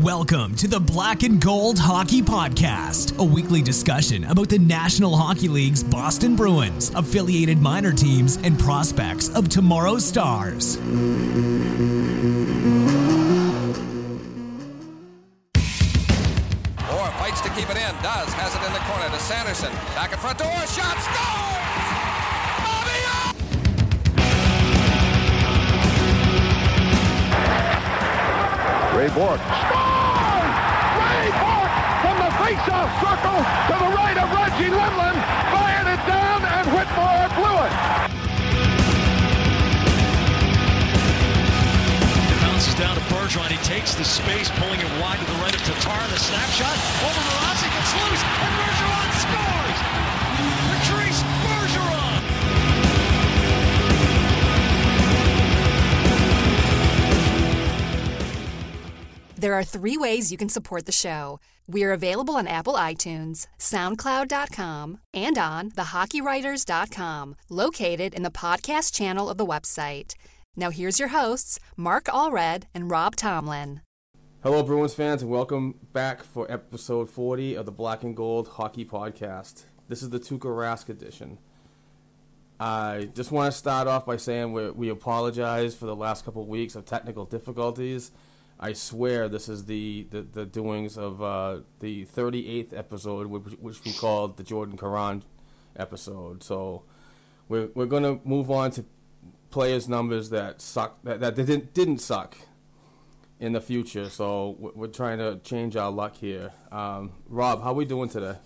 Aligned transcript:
Welcome 0.00 0.54
to 0.56 0.68
the 0.68 0.78
Black 0.80 1.24
and 1.24 1.40
Gold 1.40 1.78
Hockey 1.78 2.22
Podcast, 2.22 3.18
a 3.18 3.24
weekly 3.24 3.62
discussion 3.62 4.24
about 4.24 4.48
the 4.48 4.58
National 4.58 5.16
Hockey 5.16 5.48
League's 5.48 5.82
Boston 5.82 6.36
Bruins, 6.36 6.90
affiliated 6.94 7.58
minor 7.58 7.92
teams, 7.92 8.36
and 8.44 8.56
prospects 8.58 9.28
of 9.34 9.48
tomorrow's 9.48 10.04
stars. 10.04 10.76
Orr 16.88 17.10
fights 17.18 17.40
to 17.42 17.50
keep 17.50 17.68
it 17.68 17.76
in. 17.76 17.92
Does. 18.02 18.32
Has 18.34 18.54
it 18.54 18.62
in 18.66 18.72
the 18.72 18.82
corner 18.88 19.08
to 19.10 19.20
Sanderson. 19.20 19.72
Bourque. 29.46 29.68
Scores! 29.68 30.54
Ray 30.98 31.30
Bourque 31.38 31.76
from 32.02 32.16
the 32.18 32.30
face-off 32.42 32.90
circle 33.02 33.38
to 33.38 33.74
the 33.78 33.90
right 33.94 34.18
of 34.18 34.26
Reggie 34.34 34.70
Lemelin. 34.72 35.16
Fired 35.54 35.88
it 35.94 36.02
down, 36.06 36.40
and 36.44 36.64
Whitmore 36.74 37.28
blew 37.38 37.56
it. 37.66 37.72
It 42.28 42.38
bounces 42.42 42.74
down 42.74 42.94
to 42.96 43.04
Bergeron. 43.12 43.50
He 43.50 43.60
takes 43.62 43.94
the 43.94 44.04
space, 44.04 44.50
pulling 44.58 44.80
it 44.80 44.90
wide 45.00 45.18
to 45.18 45.26
the 45.26 45.38
right 45.42 45.54
of 45.54 45.62
Tatar. 45.62 46.02
The 46.08 46.18
snapshot 46.18 46.76
over 47.06 47.22
Mrazek. 47.30 47.72
It's 47.78 47.92
loose, 47.94 48.22
and 48.22 48.52
Bergeron 48.58 49.07
There 59.38 59.54
are 59.54 59.62
three 59.62 59.96
ways 59.96 60.32
you 60.32 60.36
can 60.36 60.48
support 60.48 60.84
the 60.86 60.90
show. 60.90 61.38
We're 61.68 61.92
available 61.92 62.34
on 62.34 62.48
Apple 62.48 62.74
iTunes, 62.74 63.46
SoundCloud.com, 63.60 64.98
and 65.14 65.38
on 65.38 65.70
thehockeywriters.com, 65.70 67.36
located 67.48 68.14
in 68.14 68.24
the 68.24 68.32
podcast 68.32 68.92
channel 68.92 69.30
of 69.30 69.38
the 69.38 69.46
website. 69.46 70.14
Now 70.56 70.70
here's 70.70 70.98
your 70.98 71.10
hosts, 71.10 71.60
Mark 71.76 72.06
Allred 72.06 72.64
and 72.74 72.90
Rob 72.90 73.14
Tomlin. 73.14 73.82
Hello, 74.42 74.64
Bruins 74.64 74.94
fans, 74.94 75.22
and 75.22 75.30
welcome 75.30 75.78
back 75.92 76.24
for 76.24 76.50
episode 76.50 77.08
40 77.08 77.54
of 77.54 77.64
the 77.64 77.70
Black 77.70 78.02
and 78.02 78.16
Gold 78.16 78.48
Hockey 78.48 78.84
Podcast. 78.84 79.66
This 79.86 80.02
is 80.02 80.10
the 80.10 80.18
Tuukka 80.18 80.46
Rask 80.46 80.88
edition. 80.88 81.38
I 82.58 83.08
just 83.14 83.30
want 83.30 83.52
to 83.52 83.56
start 83.56 83.86
off 83.86 84.04
by 84.04 84.16
saying 84.16 84.52
we, 84.52 84.70
we 84.72 84.88
apologize 84.88 85.76
for 85.76 85.86
the 85.86 85.94
last 85.94 86.24
couple 86.24 86.42
of 86.42 86.48
weeks 86.48 86.74
of 86.74 86.86
technical 86.86 87.24
difficulties. 87.24 88.10
I 88.60 88.72
swear 88.72 89.28
this 89.28 89.48
is 89.48 89.66
the, 89.66 90.06
the, 90.10 90.22
the 90.22 90.44
doings 90.44 90.98
of 90.98 91.22
uh, 91.22 91.60
the 91.80 92.06
38th 92.06 92.76
episode, 92.76 93.28
which, 93.28 93.54
which 93.60 93.84
we 93.84 93.92
called 93.92 94.36
the 94.36 94.42
Jordan 94.42 94.76
Caron 94.76 95.22
episode. 95.76 96.42
So 96.42 96.82
we're, 97.48 97.68
we're 97.74 97.86
going 97.86 98.02
to 98.02 98.20
move 98.24 98.50
on 98.50 98.72
to 98.72 98.84
players' 99.50 99.88
numbers 99.88 100.30
that 100.30 100.60
suck 100.60 101.02
that, 101.04 101.20
that 101.20 101.34
didn't 101.34 101.72
didn't 101.72 101.98
suck 101.98 102.36
in 103.40 103.52
the 103.52 103.60
future. 103.60 104.10
So 104.10 104.56
we're- 104.58 104.92
trying 104.92 105.18
to 105.18 105.38
change 105.44 105.76
our 105.76 105.90
luck 105.90 106.16
here. 106.16 106.52
Um, 106.72 107.12
Rob, 107.28 107.62
how 107.62 107.70
are 107.70 107.74
we 107.74 107.84
doing 107.84 108.08
today? 108.08 108.36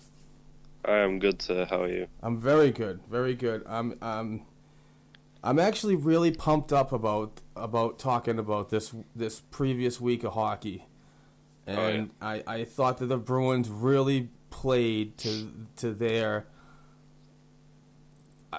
I 0.85 0.97
am 0.97 1.17
good, 1.19 1.41
sir. 1.41 1.65
How 1.69 1.83
are 1.83 1.87
you? 1.89 2.07
I'm 2.21 2.37
very 2.37 2.71
good, 2.71 2.99
very 3.09 3.35
good. 3.35 3.63
I'm 3.65 3.97
um, 4.01 4.45
I'm 5.43 5.59
actually 5.59 5.95
really 5.95 6.31
pumped 6.31 6.71
up 6.71 6.91
about 6.91 7.41
about 7.55 7.99
talking 7.99 8.39
about 8.39 8.69
this 8.69 8.93
this 9.15 9.41
previous 9.51 9.99
week 9.99 10.23
of 10.23 10.33
hockey, 10.33 10.85
and 11.67 12.11
I, 12.21 12.43
I 12.47 12.63
thought 12.63 12.97
that 12.99 13.07
the 13.07 13.17
Bruins 13.17 13.69
really 13.69 14.29
played 14.49 15.17
to 15.19 15.49
to 15.77 15.93
their. 15.93 16.47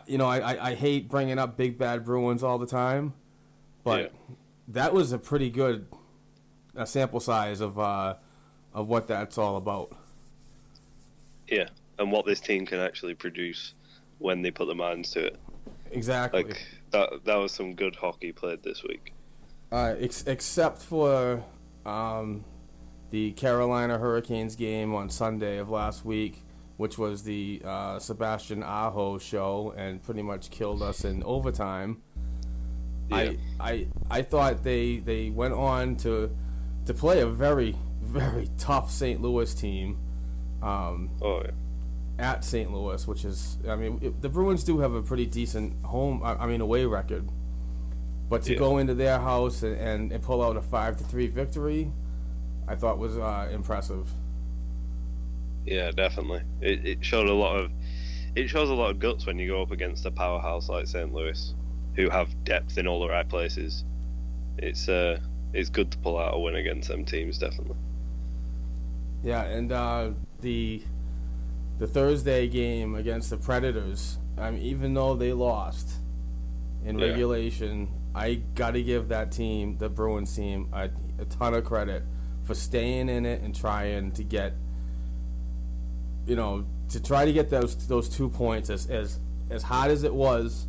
You 0.06 0.18
know, 0.18 0.26
I, 0.26 0.38
I, 0.54 0.66
I 0.70 0.74
hate 0.74 1.08
bringing 1.08 1.38
up 1.38 1.56
big 1.56 1.78
bad 1.78 2.04
Bruins 2.04 2.42
all 2.42 2.58
the 2.58 2.66
time, 2.66 3.14
but 3.84 4.00
Yeah. 4.00 4.34
that 4.68 4.92
was 4.92 5.12
a 5.12 5.18
pretty 5.18 5.50
good 5.50 5.86
uh 6.76 6.84
sample 6.84 7.20
size 7.20 7.60
of 7.60 7.78
uh, 7.78 8.16
of 8.74 8.88
what 8.88 9.06
that's 9.06 9.38
all 9.38 9.56
about. 9.56 9.92
Yeah, 11.48 11.68
and 11.98 12.10
what 12.12 12.26
this 12.26 12.40
team 12.40 12.66
can 12.66 12.80
actually 12.80 13.14
produce 13.14 13.74
when 14.18 14.42
they 14.42 14.50
put 14.50 14.66
their 14.66 14.74
minds 14.74 15.10
to 15.12 15.26
it. 15.26 15.38
Exactly. 15.90 16.44
Like 16.44 16.62
that. 16.90 17.24
That 17.24 17.36
was 17.36 17.52
some 17.52 17.74
good 17.74 17.96
hockey 17.96 18.32
played 18.32 18.62
this 18.62 18.82
week. 18.82 19.12
Uh, 19.72 19.94
ex- 19.98 20.24
except 20.26 20.78
for 20.80 21.42
um, 21.84 22.44
the 23.10 23.32
Carolina 23.32 23.98
Hurricanes 23.98 24.56
game 24.56 24.94
on 24.94 25.10
Sunday 25.10 25.58
of 25.58 25.68
last 25.70 26.04
week, 26.04 26.42
which 26.76 26.98
was 26.98 27.22
the 27.22 27.62
uh, 27.64 27.98
Sebastian 27.98 28.62
Aho 28.62 29.18
show 29.18 29.74
and 29.76 30.02
pretty 30.02 30.22
much 30.22 30.50
killed 30.50 30.82
us 30.82 31.04
in 31.04 31.22
overtime. 31.24 32.02
Yeah. 33.10 33.16
I, 33.16 33.38
I 33.60 33.86
I 34.10 34.22
thought 34.22 34.64
they 34.64 34.96
they 34.98 35.28
went 35.30 35.54
on 35.54 35.96
to 35.96 36.34
to 36.86 36.94
play 36.94 37.20
a 37.20 37.26
very 37.26 37.76
very 38.00 38.48
tough 38.58 38.90
St. 38.90 39.20
Louis 39.20 39.52
team. 39.54 39.98
Um, 40.62 41.10
Oh 41.20 41.42
yeah. 41.44 41.50
At 42.19 42.44
St. 42.44 42.72
Louis, 42.72 43.06
which 43.08 43.25
is, 43.25 43.58
I 43.69 43.76
mean, 43.76 43.98
it, 44.02 44.22
the 44.22 44.28
Bruins 44.28 44.64
do 44.64 44.78
have 44.78 44.94
a 44.94 45.02
pretty 45.02 45.26
decent 45.26 45.82
home, 45.84 46.22
I, 46.22 46.34
I 46.34 46.47
mean, 46.47 46.60
away 46.60 46.84
record. 46.84 47.28
But 48.28 48.42
to 48.44 48.52
Yeah. 48.52 48.58
go 48.58 48.78
into 48.78 48.94
their 48.94 49.19
house 49.19 49.62
and, 49.62 49.76
and, 49.76 50.12
and 50.12 50.22
pull 50.22 50.42
out 50.42 50.56
a 50.56 50.62
five 50.62 50.97
to 50.98 51.04
three 51.04 51.26
victory, 51.26 51.91
I 52.66 52.75
thought 52.76 52.98
was 52.98 53.19
uh, 53.19 53.48
impressive. 53.52 54.10
Yeah, 55.66 55.91
definitely. 55.91 56.42
It, 56.60 56.86
it 56.86 57.04
showed 57.04 57.28
a 57.28 57.34
lot 57.34 57.56
of. 57.56 57.70
It 58.36 58.48
shows 58.48 58.69
a 58.69 58.75
lot 58.75 58.91
of 58.91 58.98
guts 58.98 59.26
when 59.26 59.38
you 59.38 59.48
go 59.48 59.62
up 59.62 59.70
against 59.70 60.04
a 60.06 60.10
powerhouse 60.10 60.69
like 60.69 60.86
St. 60.86 61.12
Louis, 61.12 61.54
who 61.96 62.10
have 62.10 62.28
depth 62.44 62.78
in 62.78 62.86
all 62.86 63.00
the 63.00 63.08
right 63.08 63.28
places. 63.28 63.84
It's 64.58 64.88
uh, 64.88 65.20
it's 65.52 65.70
good 65.70 65.91
to 65.92 65.98
pull 65.98 66.19
out 66.19 66.34
a 66.34 66.38
win 66.38 66.56
against 66.56 66.88
them 66.88 67.04
teams, 67.04 67.38
definitely. 67.38 67.76
Yeah, 69.22 69.42
and 69.44 69.72
uh, 69.72 70.10
the 70.41 70.82
the 71.84 71.92
Thursday 71.92 72.48
game 72.48 72.94
against 72.94 73.28
the 73.28 73.36
Predators, 73.36 74.16
I 74.38 74.50
mean, 74.50 74.62
even 74.62 74.94
though 74.94 75.14
they 75.14 75.34
lost 75.34 75.96
in 76.82 76.98
Yeah. 76.98 77.08
regulation, 77.08 77.88
I 78.14 78.40
got 78.54 78.70
to 78.70 78.82
give 78.82 79.08
that 79.08 79.30
team, 79.30 79.76
the 79.76 79.90
Bruins 79.90 80.34
team, 80.34 80.70
a, 80.72 80.88
a 81.18 81.26
ton 81.26 81.52
of 81.52 81.64
credit 81.64 82.02
for 82.44 82.54
staying 82.54 83.10
in 83.10 83.26
it 83.26 83.42
and 83.42 83.54
trying 83.54 84.12
to 84.12 84.24
get, 84.24 84.54
you 86.26 86.36
know, 86.36 86.64
to 86.88 87.02
try 87.02 87.26
to 87.26 87.32
get 87.34 87.50
those 87.50 87.86
those 87.86 88.08
two 88.08 88.30
points 88.30 88.70
as 88.70 88.86
as 88.86 89.18
as 89.50 89.62
hard 89.62 89.90
as 89.90 90.04
it 90.04 90.14
was. 90.14 90.66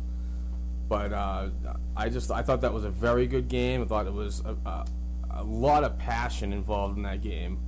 But 0.88 1.14
uh, 1.14 1.48
I 1.96 2.10
just 2.10 2.30
I 2.30 2.42
thought 2.42 2.60
that 2.60 2.74
was 2.74 2.84
a 2.84 2.90
very 2.90 3.26
good 3.26 3.48
game. 3.48 3.80
I 3.80 3.86
thought 3.86 4.06
it 4.06 4.12
was 4.12 4.42
a, 4.44 4.54
a, 4.68 4.86
a 5.30 5.44
lot 5.44 5.82
of 5.82 5.96
passion 5.98 6.52
involved 6.52 6.98
in 6.98 7.04
that 7.04 7.22
game, 7.22 7.58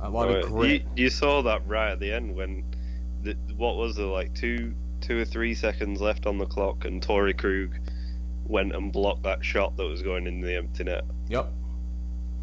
a 0.00 0.08
lot 0.08 0.28
Oh, 0.28 0.34
of 0.34 0.46
grit. 0.46 0.82
You, 0.96 1.04
you 1.04 1.10
saw 1.10 1.42
that 1.42 1.66
right 1.66 1.90
at 1.92 1.98
the 2.00 2.12
end 2.12 2.34
when, 2.36 2.64
the, 3.24 3.36
what 3.56 3.76
was 3.76 3.96
there 3.96 4.06
like 4.06 4.34
two 4.34 4.74
two 5.00 5.20
or 5.20 5.24
three 5.24 5.54
seconds 5.54 6.00
left 6.00 6.26
on 6.26 6.38
the 6.38 6.46
clock, 6.46 6.84
and 6.84 7.02
Torey 7.02 7.36
Krug 7.36 7.74
went 8.46 8.74
and 8.74 8.92
blocked 8.92 9.22
that 9.24 9.44
shot 9.44 9.76
that 9.76 9.84
was 9.84 10.02
going 10.02 10.26
in 10.26 10.40
the 10.40 10.54
empty 10.56 10.84
net. 10.84 11.04
Yep. 11.28 11.50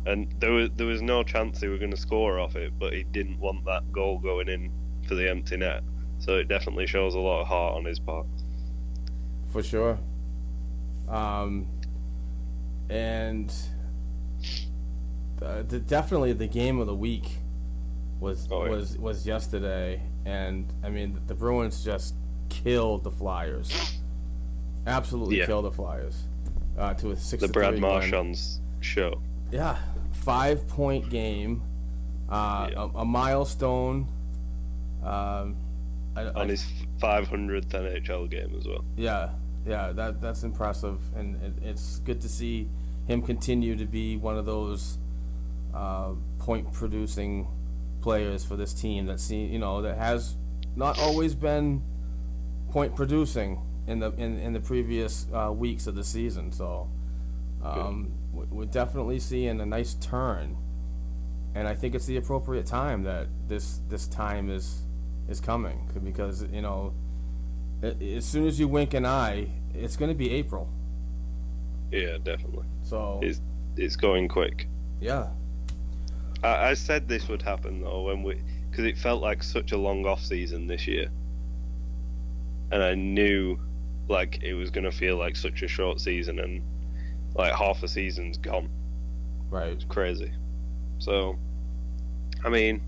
And 0.06 0.34
there 0.40 0.52
was 0.52 0.70
there 0.76 0.88
was 0.88 1.02
no 1.02 1.24
chance 1.24 1.60
they 1.60 1.68
were 1.68 1.78
going 1.78 1.92
to 1.92 1.98
score 1.98 2.40
off 2.40 2.56
it, 2.56 2.74
but 2.80 2.94
he 2.94 3.04
didn't 3.04 3.40
want 3.40 3.64
that 3.66 3.92
goal 3.92 4.20
going 4.20 4.50
in 4.50 4.72
for 5.08 5.16
the 5.16 5.30
empty 5.30 5.58
net. 5.58 5.84
So 6.20 6.38
it 6.38 6.48
definitely 6.48 6.88
shows 6.88 7.16
a 7.16 7.20
lot 7.20 7.42
of 7.42 7.48
heart 7.48 7.76
on 7.78 7.86
his 7.86 8.00
part. 8.00 8.26
for 9.52 9.64
sure. 9.64 9.98
Um, 11.10 11.68
and 12.90 13.54
uh, 15.42 15.64
the, 15.64 15.80
definitely 15.80 16.34
the 16.34 16.48
game 16.48 16.80
of 16.80 16.88
the 16.88 16.96
week 16.96 17.38
was 18.20 18.48
Oh, 18.52 18.66
yeah. 18.66 18.72
was 18.72 18.98
was 18.98 19.26
yesterday, 19.28 20.02
and 20.26 20.72
I 20.84 20.90
mean 20.90 21.20
the 21.28 21.36
Bruins 21.36 21.84
just 21.84 22.16
killed 22.50 23.04
the 23.04 23.12
Flyers. 23.12 23.98
Absolutely 24.88 25.40
Yeah. 25.40 25.46
killed 25.46 25.66
the 25.66 25.72
Flyers. 25.72 26.24
Uh, 26.78 26.94
to 26.96 27.12
a 27.12 27.16
six 27.16 27.42
The 27.42 27.48
Brad. 27.50 27.78
Marchand's 27.80 28.62
show. 28.80 29.22
Yeah, 29.52 29.78
five 30.12 30.66
point 30.68 31.10
game, 31.10 31.62
uh, 32.30 32.70
Yeah. 32.72 32.84
a, 32.96 33.00
a 33.00 33.06
milestone. 33.06 34.08
Um, 35.04 35.58
I, 36.16 36.22
I- 36.24 36.34
on 36.34 36.50
his 36.50 36.66
500th 37.02 37.68
NHL 37.70 38.30
game 38.30 38.54
as 38.58 38.68
well. 38.68 38.84
yeah, 38.96 39.30
yeah, 39.66 39.92
that 39.94 40.22
that's 40.22 40.44
impressive, 40.44 41.00
and 41.16 41.36
it, 41.44 41.54
it's 41.64 42.00
good 42.00 42.22
to 42.22 42.30
see 42.30 42.70
him 43.08 43.22
continue 43.22 43.76
to 43.76 43.86
be 43.86 44.16
one 44.18 44.38
of 44.38 44.46
those 44.46 44.98
uh, 45.74 46.14
point 46.40 46.72
producing 46.72 47.48
players 48.02 48.44
for 48.44 48.56
this 48.56 48.74
team 48.74 49.06
that 49.06 49.20
see 49.20 49.46
you 49.46 49.60
know 49.60 49.82
that 49.82 49.98
has 49.98 50.36
not 50.76 51.00
always 51.00 51.36
been 51.36 51.82
point 52.72 52.96
producing 52.96 53.60
in 53.88 54.00
the 54.00 54.12
in, 54.14 54.38
in 54.40 54.54
the 54.54 54.60
previous 54.60 55.28
uh, 55.34 55.52
weeks 55.52 55.88
of 55.88 55.96
the 55.96 56.04
season. 56.04 56.52
So 56.52 56.90
um, 57.64 58.12
we- 58.34 58.46
we're 58.46 58.66
definitely 58.66 59.20
seeing 59.20 59.60
a 59.62 59.66
nice 59.66 59.94
turn, 59.96 60.58
and 61.56 61.68
I 61.68 61.76
think 61.76 61.96
it's 61.96 62.06
the 62.06 62.18
appropriate 62.18 62.66
time 62.66 63.04
that 63.04 63.28
this 63.48 63.82
this 63.90 64.08
time 64.08 64.50
is 64.50 64.84
is 65.30 65.40
coming 65.40 65.90
because 66.04 66.44
you 66.52 66.62
know 66.62 66.94
as 67.84 68.26
soon 68.26 68.46
as 68.48 68.60
you 68.60 68.68
wink 68.68 68.94
an 68.94 69.06
eye, 69.06 69.48
it's 69.74 69.96
going 69.98 70.10
to 70.10 70.16
be 70.16 70.30
April. 70.32 70.70
Yeah, 71.92 72.18
definitely. 72.24 72.66
So 72.84 73.20
It's 73.24 73.42
it's 73.76 73.96
going 73.96 74.28
quick. 74.28 74.68
yeah, 75.02 75.28
I, 76.44 76.70
I 76.70 76.74
said 76.74 77.08
this 77.08 77.28
would 77.28 77.42
happen 77.42 77.82
though 77.82 78.04
when 78.04 78.24
we 78.24 78.42
because 78.70 78.86
it 78.86 78.98
felt 78.98 79.22
like 79.22 79.44
such 79.44 79.72
a 79.72 79.78
long 79.78 80.06
off 80.06 80.24
season 80.24 80.68
this 80.68 80.88
year, 80.88 81.10
and 82.72 82.82
I 82.84 82.96
knew 82.96 83.60
like 84.08 84.42
it 84.44 84.54
was 84.54 84.70
gonna 84.70 84.92
feel 84.92 85.18
like 85.18 85.36
such 85.36 85.62
a 85.62 85.68
short 85.68 86.00
season 86.00 86.40
and 86.40 86.62
like 87.36 87.54
half 87.54 87.84
a 87.84 87.88
season's 87.88 88.38
gone. 88.38 88.70
right. 89.50 89.70
It's 89.70 89.86
crazy. 89.86 90.32
So, 91.00 91.38
I 92.44 92.50
mean, 92.50 92.82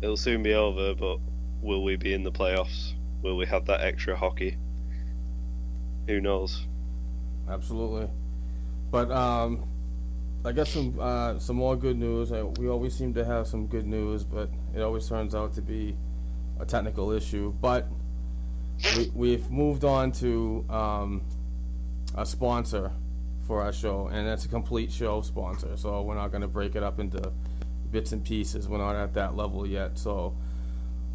it'll 0.00 0.16
soon 0.16 0.42
be 0.42 0.54
over, 0.54 0.94
but 0.94 1.18
will 1.62 1.84
we 1.84 1.96
be 1.96 2.12
in 2.12 2.24
the 2.24 2.32
playoffs? 2.32 2.92
Will 3.22 3.36
we 3.36 3.46
have 3.46 3.66
that 3.66 3.80
extra 3.80 4.16
hockey? 4.16 4.56
Who 6.08 6.20
knows? 6.20 6.66
Absolutely. 7.48 8.10
But 8.90 9.10
um, 9.10 9.64
I 10.44 10.50
got 10.50 10.66
some 10.66 10.98
uh, 10.98 11.38
some 11.38 11.56
more 11.56 11.76
good 11.76 11.96
news. 11.96 12.32
Uh, 12.32 12.46
we 12.58 12.68
always 12.68 12.94
seem 12.94 13.14
to 13.14 13.24
have 13.24 13.46
some 13.46 13.68
good 13.68 13.86
news, 13.86 14.24
but 14.24 14.50
it 14.74 14.80
always 14.80 15.08
turns 15.08 15.36
out 15.36 15.54
to 15.54 15.62
be 15.62 15.96
a 16.58 16.66
technical 16.66 17.12
issue. 17.12 17.52
But 17.60 17.86
we, 18.96 19.12
we've 19.14 19.50
moved 19.50 19.84
on 19.84 20.10
to 20.12 20.64
um, 20.68 21.22
a 22.16 22.26
sponsor 22.26 22.90
for 23.46 23.62
our 23.62 23.72
show, 23.72 24.08
and 24.08 24.26
that's 24.26 24.44
a 24.44 24.48
complete 24.48 24.90
show 24.90 25.22
sponsor. 25.22 25.76
So 25.76 26.02
we're 26.02 26.16
not 26.16 26.32
going 26.32 26.42
to 26.42 26.48
break 26.48 26.74
it 26.74 26.82
up 26.82 26.98
into 26.98 27.32
bits 27.92 28.10
and 28.10 28.24
pieces. 28.24 28.68
We're 28.68 28.78
not 28.78 28.96
at 28.96 29.14
that 29.14 29.36
level 29.36 29.64
yet. 29.64 29.96
So, 29.96 30.34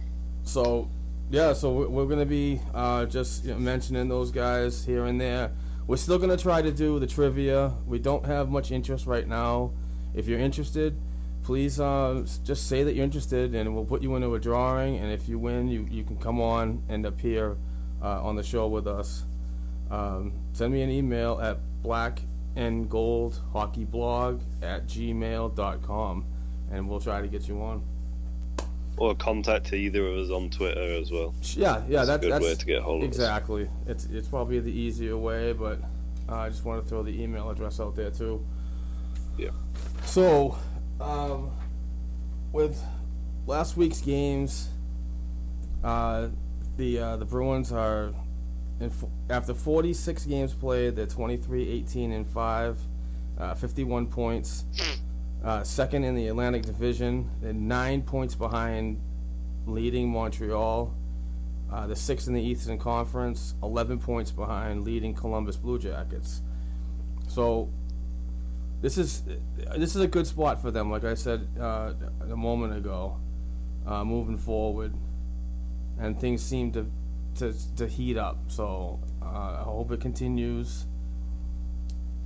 So, 0.46 0.90
yeah, 1.30 1.54
so 1.54 1.74
we're, 1.74 2.06
to 2.20 2.26
be 2.26 2.62
uh, 2.74 3.06
just 3.06 3.44
you 3.44 3.52
know, 3.52 3.60
mentioning 3.60 4.08
those 4.08 4.32
guys 4.32 4.86
here 4.86 5.06
and 5.06 5.20
there. 5.20 5.52
We're 5.88 5.98
still 5.98 6.18
to 6.30 6.38
try 6.38 6.62
to 6.62 6.72
do 6.72 7.00
the 7.00 7.08
trivia. 7.08 7.74
We 7.86 8.00
don't 8.00 8.26
have 8.26 8.50
much 8.50 8.72
interest 8.72 9.06
right 9.06 9.28
now. 9.28 9.72
If 10.14 10.28
you're 10.28 10.40
interested, 10.40 10.98
please 11.44 11.80
uh, 11.80 12.26
just 12.44 12.70
say 12.70 12.84
that 12.84 12.96
you're 12.96 13.04
interested 13.04 13.54
and 13.54 13.76
we'll 13.76 13.86
put 13.86 14.02
you 14.02 14.16
into 14.16 14.34
a 14.34 14.40
drawing. 14.40 14.98
And 14.98 15.12
if 15.12 15.28
you 15.28 15.38
win, 15.38 15.68
you, 15.68 15.88
you 15.90 16.04
can 16.04 16.18
come 16.18 16.40
on 16.40 16.84
and 16.90 17.06
appear 17.06 17.58
uh, 18.02 18.24
on 18.24 18.36
the 18.36 18.44
show 18.44 18.68
with 18.68 18.88
us. 18.88 19.26
Um, 19.92 20.34
send 20.54 20.74
me 20.74 20.82
an 20.82 20.90
email 20.90 21.40
at 21.42 21.60
black 21.84 22.22
and 22.56 22.90
gold 22.90 23.42
hockey 23.52 23.84
blog 23.84 24.42
at 24.62 24.88
gmail.com 24.88 26.26
and 26.72 26.90
we'll 26.90 27.00
try 27.00 27.22
to 27.22 27.28
get 27.28 27.48
you 27.48 27.62
on. 27.62 27.84
Or 28.98 29.14
contact 29.16 29.74
either 29.74 30.08
of 30.08 30.18
us 30.18 30.30
on 30.32 30.50
Twitter 30.50 30.94
as 30.96 31.12
well. 31.12 31.34
Yeah, 31.54 31.84
yeah, 31.90 32.06
That's 32.06 32.18
a 32.18 32.28
good 32.28 32.32
that's 32.32 32.46
way 32.46 32.56
to 32.56 32.66
get 32.66 32.82
hold 32.82 33.04
of 33.04 33.10
us. 33.10 33.16
exactly. 33.16 33.70
It's 33.88 34.06
it's 34.06 34.28
probably 34.28 34.60
the 34.62 34.72
easier 34.72 35.18
way, 35.18 35.52
but 35.54 35.80
uh, 36.30 36.36
I 36.36 36.50
just 36.50 36.64
want 36.64 36.82
to 36.82 36.88
throw 36.90 37.04
the 37.04 37.22
email 37.22 37.50
address 37.50 37.80
out 37.82 37.96
there 37.96 38.10
too. 38.12 38.46
Yeah. 39.38 39.50
So, 40.06 40.58
um, 41.02 41.52
with 42.54 42.82
last 43.46 43.76
week's 43.76 44.00
games, 44.00 44.70
uh, 45.84 46.30
the 46.78 47.00
uh, 47.00 47.18
the 47.18 47.26
Bruins 47.26 47.74
are 47.74 48.14
in, 48.80 48.88
f- 48.88 49.06
after 49.30 49.54
46 49.54 50.26
games 50.26 50.54
played, 50.54 50.96
they're 50.96 51.06
23, 51.06 51.70
18, 51.70 52.12
and 52.14 52.28
five, 52.28 52.78
uh, 53.38 53.54
51 53.56 54.08
points. 54.08 54.64
Uh, 55.46 55.64
second 55.64 56.04
in 56.04 56.16
the 56.16 56.28
Atlantic 56.28 56.64
Division, 56.64 57.30
nine 57.40 58.02
points 58.02 58.34
behind 58.34 59.00
leading 59.68 60.10
Montreal. 60.10 60.92
Uh, 61.72 61.88
the 61.88 61.96
sixth 61.96 62.28
in 62.28 62.34
the 62.34 62.42
Eastern 62.42 62.80
Conference, 62.80 63.54
11 63.62 64.00
points 64.00 64.32
behind 64.32 64.84
leading 64.84 65.14
Columbus 65.14 65.56
Blue 65.56 65.78
Jackets. 65.78 66.42
So 67.28 67.70
this 68.82 68.98
is 68.98 69.24
this 69.78 69.96
is 69.96 70.02
a 70.02 70.08
good 70.08 70.28
spot 70.28 70.62
for 70.62 70.72
them. 70.72 70.90
Like 70.90 71.04
I 71.04 71.14
said 71.16 71.48
uh, 71.60 71.94
a 72.22 72.36
moment 72.36 72.76
ago, 72.76 73.20
uh, 73.86 74.04
moving 74.04 74.38
forward, 74.38 74.94
and 76.00 76.20
things 76.20 76.44
seem 76.44 76.72
to 76.74 76.90
to, 77.36 77.54
to 77.76 77.88
heat 77.88 78.18
up. 78.18 78.38
So 78.48 79.00
uh, 79.22 79.58
I 79.60 79.64
hope 79.64 79.92
it 79.92 80.02
continues. 80.02 80.86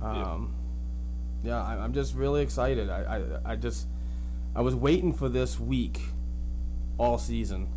Um, 0.00 0.14
yeah, 0.16 0.59
I, 1.46 1.76
I'm 1.82 1.92
just 1.92 2.14
really 2.14 2.42
excited. 2.42 2.88
I, 2.90 3.22
I 3.44 3.52
I 3.52 3.56
just 3.56 3.86
I 4.54 4.60
was 4.62 4.74
waiting 4.74 5.12
for 5.12 5.28
this 5.28 5.58
week 5.60 6.00
all 6.98 7.18
season. 7.18 7.68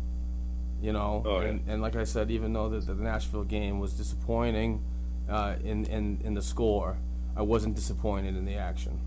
You 0.82 0.92
know, 0.92 1.22
Oh, 1.24 1.40
yeah. 1.40 1.46
and, 1.48 1.60
and 1.68 1.82
like 1.82 1.96
I 1.96 2.04
said, 2.04 2.30
even 2.30 2.52
though 2.52 2.68
the, 2.68 2.80
the 2.80 2.94
Nashville 3.02 3.44
game 3.44 3.78
was 3.80 3.94
disappointing 3.94 4.82
uh, 5.28 5.54
in, 5.64 5.86
in 5.86 6.20
in 6.22 6.34
the 6.34 6.42
score, 6.42 6.98
I 7.36 7.42
wasn't 7.42 7.74
disappointed 7.76 8.36
in 8.36 8.44
the 8.44 8.56
action. 8.56 9.00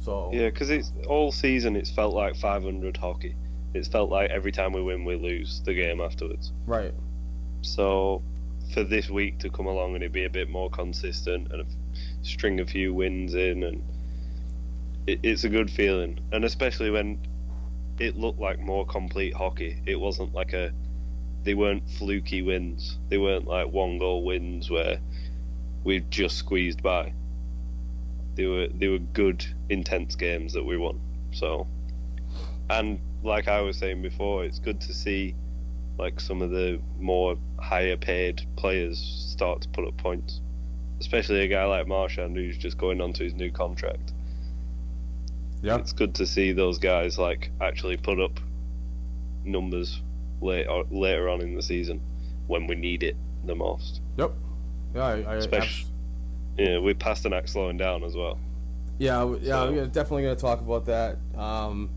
So 0.00 0.30
Yeah, 0.32 0.46
because 0.48 0.70
it's 0.70 0.90
all 1.06 1.30
season. 1.30 1.76
It's 1.76 1.90
felt 1.90 2.14
like 2.14 2.36
500 2.36 2.96
hockey. 2.96 3.34
It's 3.74 3.86
felt 3.88 4.10
like 4.10 4.30
every 4.30 4.50
time 4.50 4.72
we 4.72 4.82
win, 4.82 5.04
we 5.04 5.14
lose 5.16 5.60
the 5.64 5.74
game 5.74 6.00
afterwards. 6.00 6.52
right, 6.66 6.94
So 7.62 8.22
for 8.72 8.82
this 8.84 9.10
week 9.10 9.38
to 9.40 9.50
come 9.50 9.66
along 9.66 9.94
and 9.96 10.02
it 10.04 10.12
be 10.12 10.24
a 10.24 10.30
bit 10.30 10.48
more 10.48 10.70
consistent 10.70 11.52
and 11.52 11.66
string 12.22 12.60
a 12.60 12.66
few 12.66 12.94
wins 12.94 13.34
in, 13.34 13.62
and 13.62 13.82
it, 15.06 15.20
it's 15.22 15.44
a 15.44 15.48
good 15.48 15.70
feeling. 15.70 16.20
And 16.32 16.44
especially 16.44 16.90
when 16.90 17.18
it 18.00 18.16
looked 18.16 18.40
like 18.40 18.58
more 18.58 18.86
complete 18.86 19.34
hockey. 19.34 19.80
It 19.86 20.00
wasn't 20.00 20.34
like 20.34 20.52
a. 20.54 20.72
They 21.44 21.54
weren't 21.54 21.88
fluky 21.88 22.42
wins. 22.42 22.98
They 23.08 23.18
weren't 23.18 23.46
like 23.46 23.68
one 23.68 23.98
goal 23.98 24.24
wins 24.24 24.70
where 24.70 24.98
we've 25.84 26.08
just 26.10 26.36
squeezed 26.36 26.82
by. 26.82 27.12
They 28.34 28.46
were 28.46 28.68
they 28.68 28.88
were 28.88 28.98
good, 28.98 29.44
intense 29.68 30.16
games 30.16 30.54
that 30.54 30.64
we 30.64 30.78
won. 30.78 31.00
So, 31.32 31.66
and 32.70 32.98
like 33.22 33.48
I 33.48 33.60
was 33.60 33.76
saying 33.76 34.00
before, 34.02 34.44
it's 34.44 34.58
good 34.58 34.80
to 34.82 34.94
see 34.94 35.34
like 35.98 36.18
some 36.18 36.40
of 36.40 36.50
the 36.50 36.80
more 36.98 37.36
higher 37.58 37.98
paid 37.98 38.46
players 38.56 38.98
start 39.30 39.60
to 39.62 39.68
put 39.68 39.86
up 39.86 39.96
points, 39.98 40.40
especially 41.00 41.40
a 41.40 41.48
guy 41.48 41.64
like 41.64 41.86
Marchand 41.86 42.36
who's 42.36 42.58
just 42.58 42.78
going 42.78 43.00
on 43.00 43.12
to 43.14 43.24
his 43.24 43.34
new 43.34 43.50
contract. 43.50 44.12
Yeah. 45.62 45.76
It's 45.76 45.92
good 45.92 46.14
to 46.16 46.26
see 46.26 46.52
those 46.52 46.78
guys 46.78 47.18
like 47.18 47.50
actually 47.60 47.96
put 47.96 48.20
up 48.20 48.38
numbers 49.44 50.00
later 50.40 50.84
later 50.90 51.28
on 51.28 51.40
in 51.40 51.54
the 51.54 51.62
season 51.62 52.00
when 52.46 52.66
we 52.66 52.76
need 52.76 53.02
it 53.02 53.16
the 53.44 53.54
most. 53.54 54.00
Yep. 54.16 54.32
Yeah, 54.94 55.04
I, 55.04 55.22
I 55.22 55.34
Especially, 55.36 55.90
yeah, 56.58 56.78
with 56.78 56.98
Pastrnak 56.98 57.48
slowing 57.48 57.76
down 57.76 58.04
as 58.04 58.14
well. 58.14 58.38
Yeah, 58.98 59.34
yeah, 59.40 59.64
So- 59.64 59.72
we're 59.72 59.86
definitely 59.86 60.24
going 60.24 60.36
to 60.36 60.40
talk 60.40 60.60
about 60.60 60.84
that. 60.86 61.18
Um, 61.34 61.90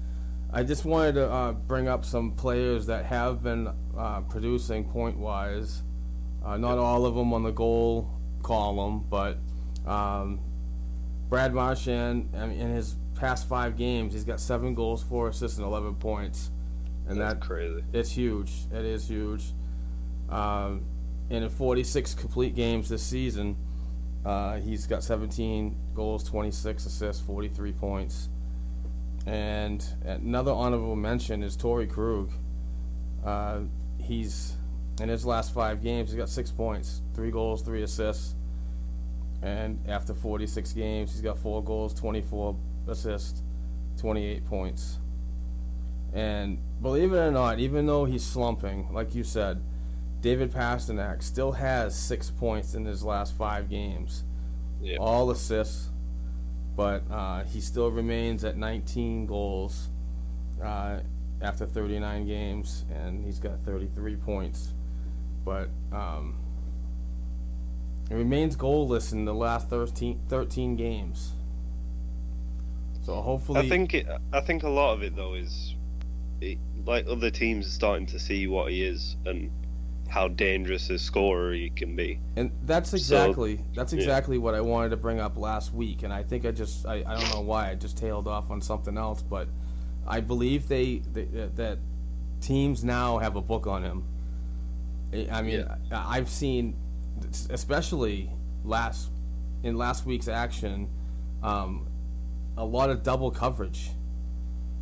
I 0.51 0.63
just 0.63 0.85
wanted 0.85 1.15
to 1.15 1.29
uh, 1.29 1.51
bring 1.53 1.87
up 1.87 2.05
some 2.05 2.31
players 2.31 2.85
that 2.85 3.05
have 3.05 3.41
been 3.41 3.69
uh, 3.97 4.21
producing 4.21 4.85
point 4.85 5.17
wise. 5.17 5.81
Uh, 6.45 6.57
not 6.57 6.77
all 6.77 7.05
of 7.05 7.15
them 7.15 7.33
on 7.33 7.43
the 7.43 7.51
goal 7.51 8.09
column, 8.43 9.05
but 9.09 9.37
um, 9.85 10.39
Brad 11.29 11.53
Marchand, 11.53 12.29
I 12.37 12.45
mean, 12.45 12.59
in 12.59 12.75
his 12.75 12.95
past 13.15 13.47
five 13.47 13.77
games, 13.77 14.13
he's 14.13 14.23
got 14.23 14.39
seven 14.39 14.73
goals, 14.75 15.01
four 15.01 15.29
assists, 15.29 15.57
and 15.57 15.65
11 15.65 15.95
points. 15.95 16.51
And 17.07 17.19
That's 17.19 17.33
that 17.33 17.41
crazy. 17.41 17.83
it's 17.91 18.11
huge. 18.11 18.51
It 18.71 18.85
is 18.85 19.07
huge. 19.07 19.53
Um, 20.29 20.85
and 21.29 21.43
in 21.43 21.49
46 21.49 22.13
complete 22.13 22.55
games 22.55 22.89
this 22.89 23.03
season, 23.03 23.57
uh, 24.25 24.57
he's 24.57 24.87
got 24.87 25.03
17 25.03 25.75
goals, 25.93 26.23
26 26.23 26.85
assists, 26.85 27.21
43 27.25 27.71
points. 27.73 28.29
And 29.25 29.85
another 30.05 30.51
honorable 30.51 30.95
mention 30.95 31.43
is 31.43 31.55
Torey 31.57 31.89
Krug. 31.89 32.31
Uh, 33.23 33.61
he's 33.99 34.57
in 35.01 35.09
his 35.09 35.25
last 35.25 35.53
five 35.53 35.81
games, 35.81 36.09
he's 36.09 36.17
got 36.17 36.29
six 36.29 36.51
points, 36.51 37.01
three 37.13 37.31
goals, 37.31 37.61
three 37.61 37.83
assists. 37.83 38.35
And 39.41 39.79
after 39.87 40.13
46 40.13 40.71
games, 40.73 41.11
he's 41.11 41.21
got 41.21 41.37
four 41.37 41.63
goals, 41.63 41.93
24 41.93 42.55
assists, 42.87 43.41
28 43.97 44.45
points. 44.45 44.99
And 46.13 46.59
believe 46.81 47.11
it 47.11 47.17
or 47.17 47.31
not, 47.31 47.59
even 47.59 47.85
though 47.85 48.05
he's 48.05 48.23
slumping, 48.23 48.93
like 48.93 49.15
you 49.15 49.23
said, 49.23 49.61
David 50.21 50.51
Pastrnak 50.51 51.21
still 51.21 51.53
has 51.53 51.97
six 51.97 52.29
points 52.29 52.75
in 52.75 52.85
his 52.85 53.03
last 53.03 53.35
five 53.35 53.69
games. 53.69 54.23
Yeah. 54.81 54.97
All 54.99 55.29
assists, 55.31 55.89
but 56.75 57.03
uh, 57.11 57.43
he 57.43 57.59
still 57.59 57.89
remains 57.91 58.43
at 58.43 58.55
19 58.55 59.25
goals 59.25 59.89
uh, 60.63 60.99
after 61.41 61.65
39 61.65 62.25
games, 62.25 62.85
and 62.93 63.23
he's 63.25 63.39
got 63.39 63.59
33 63.65 64.15
points. 64.17 64.73
But 65.45 65.69
um, 65.91 66.35
he 68.09 68.15
remains 68.15 68.55
goalless 68.55 69.11
in 69.11 69.25
the 69.25 69.33
last 69.33 69.69
13, 69.69 70.21
13 70.27 70.75
games. 70.75 71.33
So 73.01 73.21
hopefully, 73.21 73.61
I 73.61 73.69
think 73.69 73.93
it. 73.93 74.07
I 74.31 74.41
think 74.41 74.63
a 74.63 74.69
lot 74.69 74.93
of 74.93 75.03
it 75.03 75.15
though 75.15 75.33
is, 75.33 75.75
it, 76.39 76.57
like 76.85 77.05
other 77.07 77.29
teams 77.29 77.67
are 77.67 77.71
starting 77.71 78.05
to 78.07 78.19
see 78.19 78.47
what 78.47 78.71
he 78.71 78.83
is 78.83 79.17
and 79.25 79.51
how 80.07 80.27
dangerous 80.27 80.89
a 80.89 80.99
scorer 80.99 81.53
he 81.53 81.69
can 81.69 81.95
be. 81.95 82.19
And 82.35 82.51
that's 82.63 82.91
So, 82.91 82.97
exactly 82.97 83.59
that's 83.75 83.91
yeah. 83.93 83.99
exactly 83.99 84.37
what 84.37 84.53
I 84.53 84.61
wanted 84.61 84.89
to 84.89 84.97
bring 84.97 85.19
up 85.19 85.37
last 85.37 85.73
week, 85.73 86.03
and 86.03 86.13
I 86.13 86.23
think 86.23 86.45
I 86.45 86.51
just 86.51 86.85
I, 86.85 87.03
I 87.05 87.19
don't 87.19 87.29
know 87.33 87.41
why 87.41 87.71
I 87.71 87.75
just 87.75 87.97
tailed 87.97 88.27
off 88.27 88.49
on 88.49 88.61
something 88.61 88.97
else, 88.97 89.21
but 89.21 89.49
I 90.07 90.21
believe 90.21 90.67
they, 90.69 90.99
they 90.99 91.25
that 91.55 91.79
teams 92.39 92.83
now 92.83 93.17
have 93.17 93.35
a 93.35 93.41
book 93.41 93.67
on 93.67 93.83
him. 93.83 94.05
I 95.31 95.41
mean, 95.41 95.65
I- 95.91 96.17
I've 96.17 96.29
seen, 96.29 96.75
especially 97.49 98.29
last 98.63 99.09
in 99.63 99.77
last 99.77 100.05
week's 100.05 100.27
action, 100.27 100.89
um, 101.41 101.87
a 102.57 102.65
lot 102.65 102.89
of 102.89 103.03
double 103.03 103.31
coverage. 103.31 103.91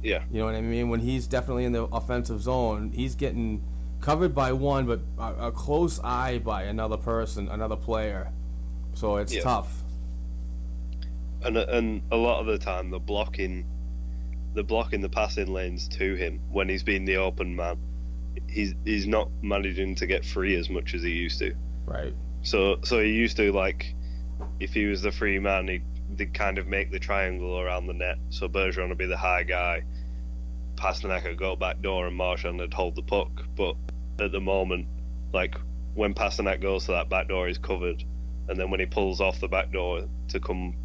Yeah. 0.04 0.24
You 0.32 0.40
know 0.40 0.46
what 0.46 0.56
I 0.56 0.62
mean? 0.62 0.90
When 0.90 1.00
he's 1.02 1.28
definitely 1.28 1.66
in 1.66 1.72
the 1.74 1.84
offensive 1.84 2.42
zone, 2.42 2.92
he's 2.94 3.14
getting 3.16 3.64
covered 4.00 4.34
by 4.34 4.52
one, 4.52 4.88
but 4.88 5.02
a, 5.20 5.48
a 5.48 5.52
close 5.52 6.00
eye 6.04 6.40
by 6.40 6.64
another 6.64 6.98
person, 6.98 7.48
another 7.48 7.76
player. 7.76 8.32
So 8.94 9.18
it's 9.18 9.34
Yeah. 9.34 9.42
tough. 9.44 9.84
and 11.44 11.58
and 11.58 12.02
a 12.12 12.16
lot 12.18 12.40
of 12.40 12.46
the 12.46 12.58
time 12.60 12.92
the 12.92 13.00
blocking 13.00 13.66
the 14.54 14.64
blocking 14.64 15.02
the 15.02 15.10
passing 15.10 15.52
lanes 15.52 15.88
to 15.88 16.14
him 16.14 16.40
when 16.52 16.70
he's 16.70 16.84
been 16.84 17.04
the 17.06 17.16
open 17.18 17.56
man 17.56 17.78
he's 18.48 18.74
he's 18.86 19.08
not 19.08 19.30
managing 19.42 19.96
to 19.96 20.06
get 20.06 20.26
free 20.26 20.56
as 20.56 20.70
much 20.70 20.94
as 20.94 21.04
he 21.04 21.12
used 21.12 21.40
to. 21.40 21.54
Right. 21.86 22.14
so 22.44 22.78
so 22.84 23.00
he 23.00 23.12
used 23.12 23.38
to 23.38 23.52
like 23.52 23.94
if 24.60 24.74
he 24.74 24.86
was 24.86 25.02
the 25.02 25.12
free 25.12 25.40
man 25.40 25.68
he'd, 25.68 25.84
they'd 26.16 26.34
kind 26.34 26.58
of 26.58 26.68
make 26.68 26.92
the 26.92 27.00
triangle 27.00 27.60
around 27.60 27.88
the 27.88 27.94
net 27.94 28.18
so 28.30 28.48
Bergeron 28.48 28.90
would 28.90 28.98
be 28.98 29.06
the 29.06 29.18
high 29.18 29.44
guy. 29.44 29.84
Pastrnak 30.76 31.24
would 31.24 31.38
go 31.38 31.56
back 31.56 31.82
door 31.82 32.08
and 32.08 32.16
Marchand 32.16 32.60
would 32.60 32.74
hold 32.74 32.96
the 32.96 33.04
puck. 33.04 33.30
But 33.56 33.76
at 34.20 34.32
the 34.32 34.42
moment 34.42 34.88
like 35.34 35.56
when 35.94 36.14
Pastrnak 36.14 36.62
goes 36.62 36.86
to 36.86 36.92
that 36.92 37.10
back 37.10 37.28
door 37.28 37.48
he's 37.48 37.58
covered. 37.58 38.04
And 38.48 38.60
then 38.60 38.70
when 38.70 38.80
he 38.80 38.86
pulls 38.86 39.22
off 39.22 39.40
the 39.40 39.48
back 39.48 39.72
door 39.72 40.08
to 40.30 40.40
come 40.40 40.76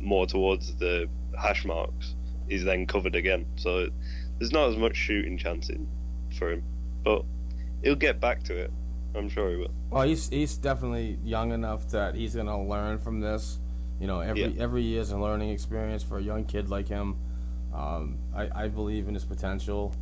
more 0.00 0.26
towards 0.26 0.76
the 0.76 1.08
hash 1.38 1.64
marks, 1.64 2.14
he's 2.48 2.64
then 2.64 2.86
covered 2.86 3.14
again. 3.14 3.46
So 3.56 3.88
there's 4.38 4.52
not 4.52 4.70
as 4.70 4.76
much 4.76 4.96
shooting 4.96 5.38
chance 5.38 5.70
in 5.70 5.88
for 6.38 6.52
him, 6.52 6.62
but 7.06 7.24
he'll 7.82 7.94
get 7.94 8.20
back 8.20 8.42
to 8.42 8.54
it. 8.56 8.70
I'm 9.14 9.28
sure 9.30 9.48
he 9.50 9.56
will. 9.56 9.70
Well, 9.90 10.02
he's 10.02 10.28
he's 10.28 10.58
definitely 10.58 11.18
young 11.24 11.52
enough 11.52 11.88
that 11.90 12.14
he's 12.16 12.34
gonna 12.34 12.62
learn 12.62 12.98
from 12.98 13.20
this. 13.20 13.58
You 14.00 14.06
know, 14.06 14.20
every 14.20 14.42
Yeah. 14.46 14.62
every 14.62 14.82
year 14.82 15.00
is 15.00 15.10
a 15.12 15.16
learning 15.18 15.50
experience 15.50 16.02
for 16.02 16.18
a 16.18 16.22
young 16.22 16.44
kid 16.44 16.68
like 16.68 16.88
him. 16.88 17.16
Um, 17.72 18.18
I, 18.34 18.64
I 18.64 18.68
believe 18.68 19.08
in 19.08 19.14
his 19.14 19.24
potential, 19.24 19.94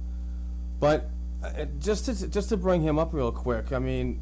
but 0.80 1.10
uh, 1.44 1.66
just 1.78 2.06
to 2.06 2.28
just 2.28 2.48
to 2.48 2.56
bring 2.56 2.82
him 2.82 2.98
up 2.98 3.12
real 3.12 3.30
quick, 3.32 3.72
I 3.72 3.78
mean, 3.78 4.20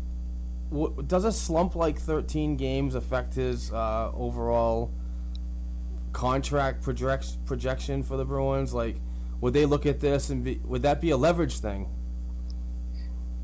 w- 0.70 1.02
does 1.06 1.24
a 1.24 1.32
slump 1.32 1.74
like 1.76 1.98
13 1.98 2.56
games 2.56 2.94
affect 2.94 3.34
his 3.34 3.72
uh, 3.72 4.10
overall 4.14 4.90
contract 6.12 6.82
project 6.82 7.36
projection 7.46 8.02
for 8.02 8.16
the 8.16 8.24
Bruins? 8.24 8.74
Like, 8.74 8.96
would 9.40 9.54
they 9.54 9.64
look 9.66 9.86
at 9.86 10.00
this 10.00 10.28
and 10.30 10.44
be 10.44 10.60
would 10.64 10.82
that 10.82 11.00
be 11.00 11.10
a 11.10 11.16
leverage 11.16 11.58
thing? 11.60 11.88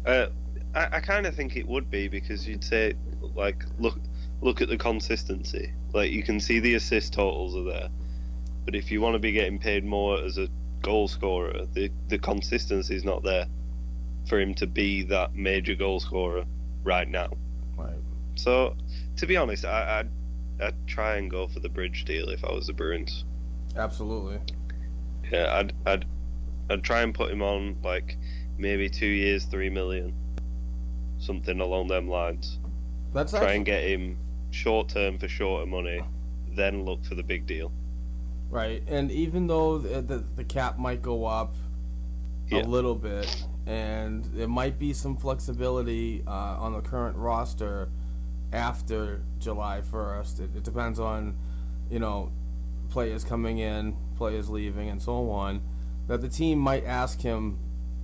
Uh, 0.09 0.29
I, 0.75 0.97
I 0.97 1.01
kind 1.01 1.27
of 1.27 1.35
think 1.35 1.57
it 1.57 1.69
would 1.69 1.91
be 1.91 2.09
because 2.09 2.49
you'd 2.49 2.65
say 2.65 2.95
like 3.35 3.65
look 3.79 3.99
look 4.41 4.63
at 4.63 4.69
the 4.69 4.79
consistency. 4.79 5.73
Like 5.93 6.11
you 6.11 6.23
can 6.23 6.41
see 6.41 6.59
the 6.59 6.75
assist 6.75 7.13
totals 7.13 7.55
are 7.55 7.65
there, 7.65 7.89
but 8.65 8.75
if 8.75 8.91
you 8.91 9.01
want 9.01 9.15
to 9.15 9.19
be 9.19 9.33
getting 9.33 9.59
paid 9.59 9.85
more 9.85 10.19
as 10.19 10.39
a 10.39 10.49
goal 10.83 11.09
scorer, 11.09 11.67
the 11.75 11.91
the 12.09 12.19
consistency 12.19 12.97
is 12.97 13.05
not 13.05 13.23
there 13.23 13.47
for 14.29 14.41
him 14.41 14.55
to 14.55 14.67
be 14.67 15.03
that 15.05 15.35
major 15.35 15.75
goal 15.75 16.01
scorer 16.01 16.45
right 16.85 17.09
now. 17.09 17.31
Right. 17.77 17.95
So, 18.35 18.77
to 19.17 19.27
be 19.27 19.37
honest, 19.37 19.65
I, 19.65 20.01
I'd, 20.01 20.11
I'd 20.63 20.87
try 20.87 21.17
and 21.17 21.31
go 21.31 21.49
for 21.49 21.61
the 21.61 21.69
bridge 21.69 22.05
deal 22.05 22.29
if 22.29 22.45
I 22.45 22.53
was 22.53 22.67
the 22.67 22.73
Bruins. 22.73 23.25
Absolutely. 23.77 24.39
Yeah, 25.31 25.55
I'd, 25.57 25.73
I'd, 25.87 26.05
I'd 26.71 26.83
try 26.83 27.03
and 27.03 27.15
put 27.15 27.31
him 27.31 27.43
on 27.43 27.77
like 27.83 28.17
maybe 28.59 28.91
two 28.91 29.07
years, 29.07 29.45
three 29.45 29.71
million, 29.71 30.13
something 31.19 31.61
along 31.61 31.89
them 31.89 32.09
lines. 32.09 32.59
That's 33.15 33.33
Try 33.33 33.41
actually, 33.41 33.57
and 33.57 33.67
get 33.67 33.83
him 33.85 34.19
short 34.51 34.89
term 34.89 35.19
for 35.19 35.29
shorter 35.29 35.67
money, 35.67 36.01
then 36.55 36.85
look 36.85 37.05
for 37.05 37.15
the 37.15 37.23
big 37.23 37.47
deal. 37.47 37.73
Right, 38.51 38.83
and 38.87 39.11
even 39.11 39.47
though 39.47 39.79
the, 39.79 40.01
the, 40.03 40.25
the 40.37 40.45
cap 40.45 40.79
might 40.79 41.03
go 41.03 41.25
up 41.27 41.55
Yeah. 42.51 42.63
a 42.63 42.65
little 42.65 42.95
bit, 42.95 43.45
and 43.67 44.25
there 44.27 44.49
might 44.49 44.79
be 44.79 44.93
some 44.95 45.17
flexibility 45.17 46.23
uh, 46.27 46.31
on 46.31 46.73
the 46.73 46.81
current 46.81 47.17
roster 47.17 47.91
after 48.53 49.21
July 49.39 49.83
1st, 49.83 50.41
it, 50.41 50.51
it 50.57 50.65
depends 50.65 50.99
on, 50.99 51.37
you 51.91 51.99
know, 51.99 52.33
players 52.89 53.23
coming 53.23 53.59
in, 53.59 53.95
players 54.17 54.49
leaving, 54.49 54.89
and 54.89 55.03
so 55.03 55.31
on, 55.31 55.61
that 56.07 56.23
the 56.23 56.29
team 56.29 56.59
might 56.59 56.85
ask 56.87 57.21
him 57.21 57.59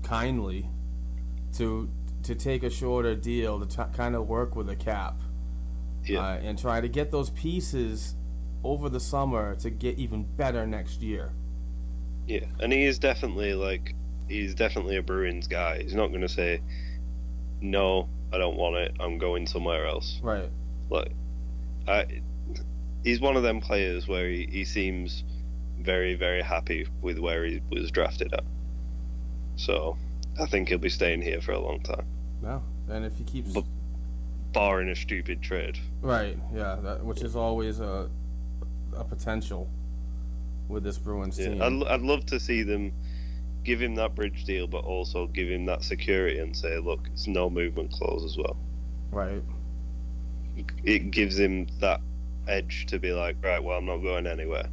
kindly 0.04 0.68
to 1.54 1.90
to 2.23 2.34
take 2.34 2.62
a 2.62 2.70
shorter 2.70 3.14
deal 3.14 3.58
to 3.61 3.66
t- 3.66 3.90
kind 3.92 4.14
of 4.14 4.26
work 4.28 4.56
with 4.56 4.68
a 4.70 4.76
cap 4.76 5.20
Yeah, 6.04 6.20
uh, 6.20 6.37
and 6.42 6.58
try 6.58 6.80
to 6.80 6.88
get 6.88 7.11
those 7.11 7.30
pieces 7.30 8.14
over 8.62 8.88
the 8.88 9.00
summer 9.00 9.54
to 9.56 9.68
get 9.70 9.99
even 9.99 10.25
better 10.25 10.66
next 10.66 11.02
year. 11.02 11.32
yeah, 12.26 12.46
and 12.61 12.73
he 12.73 12.84
is 12.84 12.99
definitely 12.99 13.52
like 13.54 13.94
he's 14.28 14.54
definitely 14.54 14.96
a 14.96 15.02
Bruins 15.02 15.46
guy. 15.49 15.82
He's 15.82 15.94
not 15.94 16.08
going 16.08 16.23
to 16.23 16.28
say, 16.30 16.61
"No, 17.61 18.08
I 18.32 18.38
don't 18.38 18.56
want 18.56 18.76
it. 18.76 18.92
I'm 19.00 19.18
going 19.18 19.46
somewhere 19.46 19.87
else." 19.87 20.18
Right. 20.23 20.49
Like, 20.88 21.12
I, 21.87 22.06
he's 23.02 23.20
one 23.20 23.37
of 23.37 23.42
them 23.42 23.61
players 23.61 24.08
where 24.08 24.28
he, 24.30 24.46
he 24.50 24.64
seems 24.64 25.25
very, 25.78 26.14
very 26.14 26.42
happy 26.42 26.87
with 27.02 27.18
where 27.18 27.44
he 27.44 27.61
was 27.70 27.90
drafted 27.90 28.32
at. 28.32 28.44
So 29.56 29.96
I 30.40 30.46
think 30.46 30.68
he'll 30.68 30.78
be 30.78 30.88
staying 30.90 31.23
here 31.23 31.40
for 31.40 31.52
a 31.52 31.61
long 31.61 31.80
time, 31.80 32.04
No, 32.42 32.62
and 32.88 33.04
if 33.04 33.16
he 33.16 33.25
keeps 33.25 33.52
But- 33.52 33.64
barring 34.52 34.88
a 34.88 34.94
stupid 34.96 35.42
trade. 35.42 35.78
right, 36.02 36.38
yeah, 36.54 36.76
that, 36.82 37.04
which 37.04 37.23
is 37.23 37.37
always 37.37 37.80
a 37.80 38.08
a 38.96 39.02
potential 39.02 39.68
with 40.68 40.84
this 40.84 40.99
Bruins 40.99 41.37
Yeah, 41.38 41.49
team. 41.49 41.62
I'd, 41.82 41.88
I'd 41.94 42.00
love 42.02 42.25
to 42.26 42.38
see 42.38 42.62
them 42.62 42.92
give 43.64 43.82
him 43.82 43.96
that 43.96 44.14
bridge 44.14 44.44
deal, 44.44 44.68
but 44.68 44.84
also 44.84 45.26
give 45.26 45.49
him 45.49 45.66
that 45.66 45.82
security 45.82 46.38
and 46.38 46.56
say, 46.56 46.78
look, 46.78 47.08
it's 47.12 47.26
no 47.26 47.50
movement 47.50 47.90
clause 47.90 48.25
as 48.25 48.37
well. 48.37 48.56
right, 49.11 49.42
It 50.84 51.11
gives 51.11 51.37
him 51.38 51.66
that 51.80 52.00
edge 52.46 52.87
to 52.87 52.99
be 53.00 53.12
like, 53.12 53.37
right, 53.42 53.62
well, 53.62 53.78
I'm 53.78 53.87
not 53.87 53.96
going 53.99 54.26
anywhere. 54.28 54.68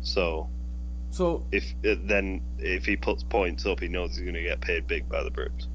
So 0.00 0.48
so 1.10 1.46
if 1.52 1.64
uh, 1.86 1.94
then 2.04 2.40
if 2.58 2.84
he 2.84 2.96
puts 2.96 3.22
points 3.22 3.64
up, 3.66 3.80
he 3.80 3.88
knows 3.88 4.10
he's 4.16 4.20
going 4.24 4.34
to 4.34 4.42
get 4.42 4.60
paid 4.60 4.86
big 4.86 5.08
by 5.08 5.22
the 5.22 5.30
Bruins. 5.30 5.68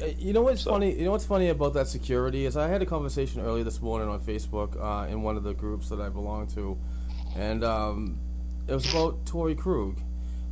Uh, 0.00 0.06
You 0.18 0.32
know 0.32 0.42
what's 0.42 0.62
So- 0.62 0.70
funny? 0.70 0.96
You 0.98 1.04
know 1.04 1.10
what's 1.12 1.26
funny 1.26 1.48
about 1.48 1.74
that 1.74 1.88
security 1.88 2.46
is 2.46 2.56
I 2.56 2.68
had 2.68 2.80
a 2.82 2.86
conversation 2.86 3.40
earlier 3.40 3.64
this 3.64 3.80
morning 3.82 4.08
on 4.08 4.20
Facebook 4.20 4.76
uh, 4.80 5.06
in 5.10 5.22
one 5.22 5.36
of 5.36 5.42
the 5.42 5.54
groups 5.54 5.88
that 5.90 6.00
I 6.00 6.08
belong 6.08 6.46
to, 6.48 6.78
and 7.36 7.62
um, 7.64 8.18
it 8.68 8.74
was 8.74 8.88
about 8.92 9.24
Torey 9.24 9.56
Krug, 9.56 10.00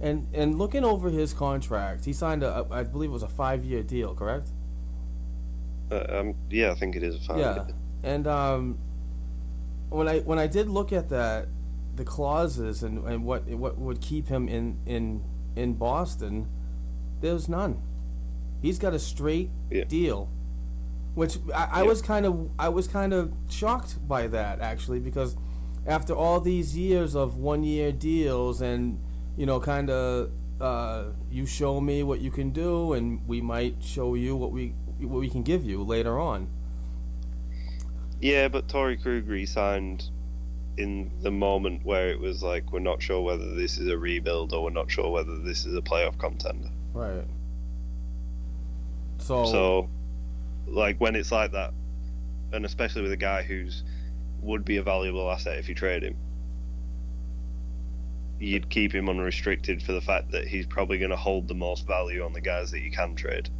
and 0.00 0.26
and 0.34 0.58
looking 0.58 0.84
over 0.84 1.08
his 1.10 1.32
contract, 1.32 2.04
he 2.04 2.12
signed 2.12 2.42
a 2.42 2.66
I 2.70 2.82
believe 2.82 3.10
it 3.10 3.12
was 3.12 3.22
a 3.22 3.28
five 3.28 3.64
year 3.64 3.82
deal, 3.82 4.14
correct? 4.14 4.48
Uh, 5.90 6.04
um, 6.20 6.34
yeah, 6.50 6.70
I 6.70 6.74
think 6.74 6.94
it 6.96 7.02
is 7.02 7.16
a 7.16 7.20
fine. 7.20 7.38
Yeah, 7.38 7.64
and 8.04 8.26
um, 8.26 8.78
when 9.88 10.06
I 10.08 10.20
when 10.20 10.38
I 10.38 10.46
did 10.46 10.68
look 10.68 10.92
at 10.92 11.08
that, 11.08 11.48
the 12.00 12.04
clauses 12.06 12.82
and, 12.82 13.04
and 13.06 13.24
what 13.24 13.46
what 13.48 13.78
would 13.78 14.00
keep 14.00 14.28
him 14.28 14.48
in 14.48 14.78
in 14.86 15.22
in 15.54 15.74
Boston, 15.74 16.48
there's 17.20 17.46
none. 17.48 17.82
He's 18.62 18.78
got 18.78 18.94
a 18.94 18.98
straight 18.98 19.50
Yeah. 19.70 19.84
deal, 19.84 20.30
which 21.14 21.36
I, 21.54 21.64
I 21.72 21.82
Yeah. 21.82 21.88
was 21.88 22.00
kind 22.00 22.24
of 22.24 22.50
I 22.58 22.70
was 22.70 22.88
kind 22.88 23.12
of 23.12 23.32
shocked 23.50 23.92
by 24.08 24.26
that 24.28 24.60
actually 24.60 24.98
because 25.00 25.36
after 25.86 26.14
all 26.14 26.40
these 26.40 26.74
years 26.76 27.14
of 27.14 27.36
one 27.36 27.62
year 27.64 27.92
deals 27.92 28.62
and 28.62 28.98
you 29.36 29.44
know 29.44 29.60
kind 29.60 29.90
of 29.90 30.30
uh, 30.60 31.04
you 31.30 31.44
show 31.46 31.80
me 31.80 32.02
what 32.02 32.20
you 32.20 32.30
can 32.30 32.50
do 32.50 32.94
and 32.94 33.20
we 33.26 33.40
might 33.42 33.76
show 33.82 34.14
you 34.14 34.34
what 34.36 34.52
we 34.52 34.74
what 35.00 35.20
we 35.20 35.28
can 35.28 35.42
give 35.42 35.64
you 35.64 35.82
later 35.82 36.18
on. 36.18 36.48
Yeah, 38.22 38.48
but 38.48 38.68
Torey 38.68 39.00
Krug 39.02 39.28
re-signed 39.28 40.10
in 40.80 41.10
the 41.20 41.30
moment 41.30 41.84
where 41.84 42.08
it 42.08 42.18
was 42.18 42.42
like, 42.42 42.72
we're 42.72 42.80
not 42.80 43.02
sure 43.02 43.20
whether 43.20 43.54
this 43.54 43.78
is 43.78 43.88
a 43.88 43.98
rebuild 43.98 44.52
or 44.52 44.64
we're 44.64 44.70
not 44.70 44.90
sure 44.90 45.10
whether 45.10 45.38
this 45.38 45.66
is 45.66 45.76
a 45.76 45.82
playoff 45.82 46.18
contender. 46.18 46.70
Right. 46.94 47.24
So, 49.18 49.44
So, 49.44 49.90
like 50.66 50.98
when 50.98 51.14
it's 51.14 51.30
like 51.30 51.52
that, 51.52 51.74
and 52.52 52.64
especially 52.64 53.02
with 53.02 53.12
a 53.12 53.16
guy 53.16 53.42
who's 53.42 53.84
would 54.40 54.64
be 54.64 54.78
a 54.78 54.82
valuable 54.82 55.30
asset 55.30 55.58
if 55.58 55.68
you 55.68 55.74
trade 55.74 56.02
him, 56.02 56.16
you'd 58.38 58.70
keep 58.70 58.92
him 58.92 59.08
unrestricted 59.10 59.82
for 59.82 59.92
the 59.92 60.00
fact 60.00 60.30
that 60.30 60.48
he's 60.48 60.64
probably 60.64 60.98
going 60.98 61.10
to 61.10 61.16
hold 61.16 61.46
the 61.46 61.54
most 61.54 61.86
value 61.86 62.24
on 62.24 62.32
the 62.32 62.40
guys 62.40 62.70
that 62.70 62.80
you 62.80 62.90
can 62.90 63.14
trade. 63.14 63.50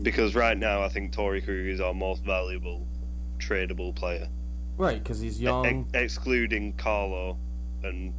Because 0.00 0.36
right 0.36 0.56
now, 0.56 0.82
I 0.82 0.88
think 0.88 1.12
Torey 1.12 1.44
Krug 1.44 1.56
is 1.56 1.80
our 1.80 1.92
most 1.92 2.22
valuable 2.22 2.86
tradable 3.38 3.94
player, 3.94 4.28
right, 4.76 5.02
because 5.02 5.20
he's 5.20 5.40
young. 5.40 5.88
excluding 5.94 6.72
Carlo 6.74 7.38
and 7.82 8.12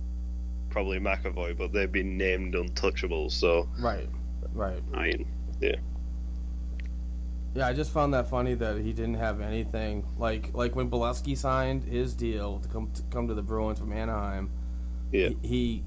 probably 0.69 0.99
McAvoy, 0.99 1.57
but 1.57 1.71
they've 1.71 1.91
been 1.91 2.17
named 2.17 2.53
untouchables. 2.53 3.31
So, 3.31 3.69
right, 3.79 4.09
right. 4.53 4.81
I 4.93 5.03
mean, 5.03 5.27
yeah. 5.61 5.75
Yeah, 7.55 7.67
I 7.67 7.73
just 7.73 7.91
found 7.91 8.13
that 8.13 8.27
funny 8.27 8.53
that 8.55 8.79
he 8.79 8.91
didn't 8.91 9.13
have 9.15 9.39
anything 9.39 10.05
like 10.17 10.53
like 10.53 10.75
when 10.75 10.89
Beleskey 10.89 11.37
signed 11.37 11.85
his 11.85 12.13
deal 12.13 12.59
to 12.59 12.67
come 12.67 12.91
to 12.93 13.01
come 13.03 13.29
to 13.29 13.33
the 13.33 13.41
Bruins 13.41 13.79
from 13.79 13.93
Anaheim. 13.93 14.51
Yeah. 15.11 15.29
He 15.41 15.47
he, 15.47 15.83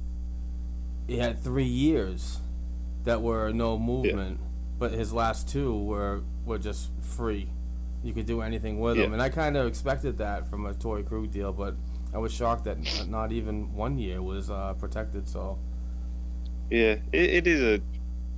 he 1.06 1.18
had 1.18 1.42
three 1.44 1.64
years 1.64 2.40
that 3.04 3.20
were 3.20 3.52
no 3.52 3.78
movement, 3.78 4.40
but 4.78 4.92
his 4.92 5.12
last 5.12 5.46
two 5.46 5.78
were 5.78 6.22
were 6.46 6.58
just 6.58 6.90
free. 7.02 7.50
You 8.02 8.12
could 8.12 8.26
do 8.26 8.42
anything 8.42 8.78
with 8.78 8.96
them, 8.96 9.10
Yeah. 9.10 9.12
and 9.14 9.22
I 9.22 9.28
kind 9.28 9.56
of 9.56 9.66
expected 9.66 10.18
that 10.18 10.46
from 10.48 10.66
a 10.66 10.72
Torey 10.74 11.04
Krug 11.06 11.30
deal, 11.30 11.52
but 11.52 11.74
I 12.14 12.18
was 12.18 12.32
shocked 12.32 12.64
that 12.64 12.78
not 13.08 13.32
even 13.32 13.72
one 13.74 13.98
year 13.98 14.22
was 14.22 14.50
uh, 14.50 14.74
protected. 14.74 15.28
So 15.28 15.58
Yeah, 16.70 16.96
it, 17.12 17.30
it 17.30 17.46
is 17.46 17.60
a 17.60 17.80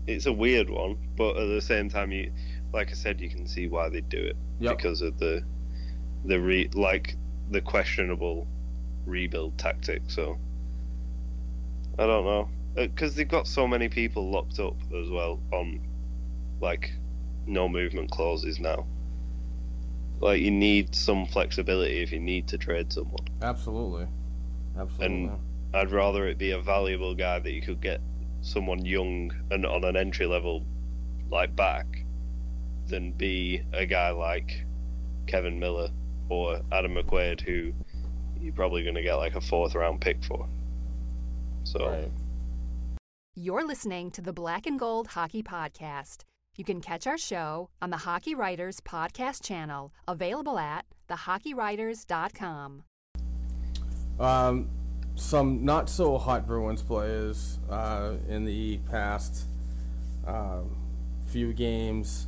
it's 0.07 0.27
a 0.27 0.33
weird 0.33 0.71
one, 0.71 0.97
but 1.17 1.37
at 1.37 1.47
the 1.47 1.61
same 1.61 1.89
time, 1.89 2.11
you 2.11 2.33
like 2.73 2.91
I 2.91 2.95
said, 2.95 3.21
you 3.21 3.29
can 3.29 3.47
see 3.47 3.67
why 3.69 3.89
they 3.89 4.01
do 4.01 4.19
it 4.19 4.37
Yep. 4.61 4.79
because 4.79 5.03
of 5.03 5.19
the 5.19 5.45
the 6.25 6.41
re 6.41 6.69
like 6.75 7.17
the 7.51 7.61
questionable 7.61 8.47
rebuild 9.07 9.59
tactic. 9.59 10.03
So 10.09 10.39
I 11.99 12.07
don't 12.07 12.25
know 12.25 12.49
because 12.77 13.15
they've 13.15 13.29
got 13.29 13.47
so 13.47 13.67
many 13.67 13.89
people 13.89 14.31
locked 14.31 14.59
up 14.61 14.77
as 14.95 15.11
well 15.11 15.41
on 15.53 15.81
like 16.61 16.93
no 17.47 17.69
movement 17.69 18.11
clauses 18.11 18.59
now. 18.61 18.87
Like 20.21 20.41
you 20.41 20.51
need 20.51 20.95
some 20.95 21.27
flexibility 21.27 22.03
if 22.03 22.13
you 22.13 22.21
need 22.21 22.47
to 22.49 22.59
trade 22.59 22.93
someone. 22.93 23.27
absolutely, 23.43 24.07
absolutely. 24.79 25.07
And 25.07 25.39
I'd 25.73 25.91
rather 25.91 26.27
it 26.27 26.37
be 26.37 26.51
a 26.51 26.61
valuable 26.61 27.15
guy 27.15 27.39
that 27.39 27.53
you 27.53 27.63
could 27.63 27.81
get 27.81 28.01
someone 28.43 28.85
young 28.85 29.33
and 29.51 29.65
on 29.65 29.85
an 29.85 29.97
entry 29.97 30.27
level 30.27 30.65
like 31.31 31.55
back 31.57 32.05
than 32.89 33.13
be 33.13 33.63
a 33.73 33.87
guy 33.87 34.11
like 34.11 34.65
Kevan 35.27 35.59
Miller 35.59 35.89
or 36.29 36.61
Adam 36.73 36.95
McQuaid 36.95 37.41
who 37.41 37.73
you're 38.41 38.55
probably 38.55 38.83
going 38.83 38.95
to 38.95 39.03
get 39.03 39.15
like 39.15 39.37
a 39.37 39.41
fourth 39.41 39.75
round 39.75 40.01
pick 40.01 40.23
for. 40.25 40.49
So 41.65 41.89
right. 41.89 42.11
You're 43.35 43.67
listening 43.67 44.11
to 44.13 44.21
the 44.21 44.33
Black 44.33 44.67
and 44.67 44.79
Gold 44.79 45.09
Hockey 45.09 45.43
Podcast. 45.43 46.25
You 46.61 46.65
can 46.65 46.83
catch 46.83 47.07
our 47.07 47.17
show 47.17 47.71
on 47.81 47.89
the 47.89 47.97
Hockey 47.97 48.35
Writers 48.35 48.81
Podcast 48.81 49.43
channel, 49.43 49.95
available 50.07 50.59
at 50.59 50.85
thehockeywriters.com. 51.09 52.83
Um, 54.19 54.69
some 55.15 55.65
not 55.65 55.89
so 55.89 56.19
hot 56.19 56.47
Bruins 56.47 56.83
players 56.83 57.59
uh, 57.71 58.13
in 58.29 58.45
the 58.45 58.77
past 58.91 59.47
um, 60.27 60.77
few 61.29 61.55
games. 61.55 62.27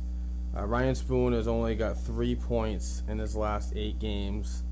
Uh, 0.57 0.65
Ryan 0.65 0.95
Spoon 0.95 1.33
has 1.33 1.47
only 1.47 1.75
got 1.75 1.95
three 2.03 2.33
points 2.33 3.03
in 3.07 3.19
his 3.19 3.35
last 3.35 3.73
eight 3.75 3.99
games. 3.99 4.63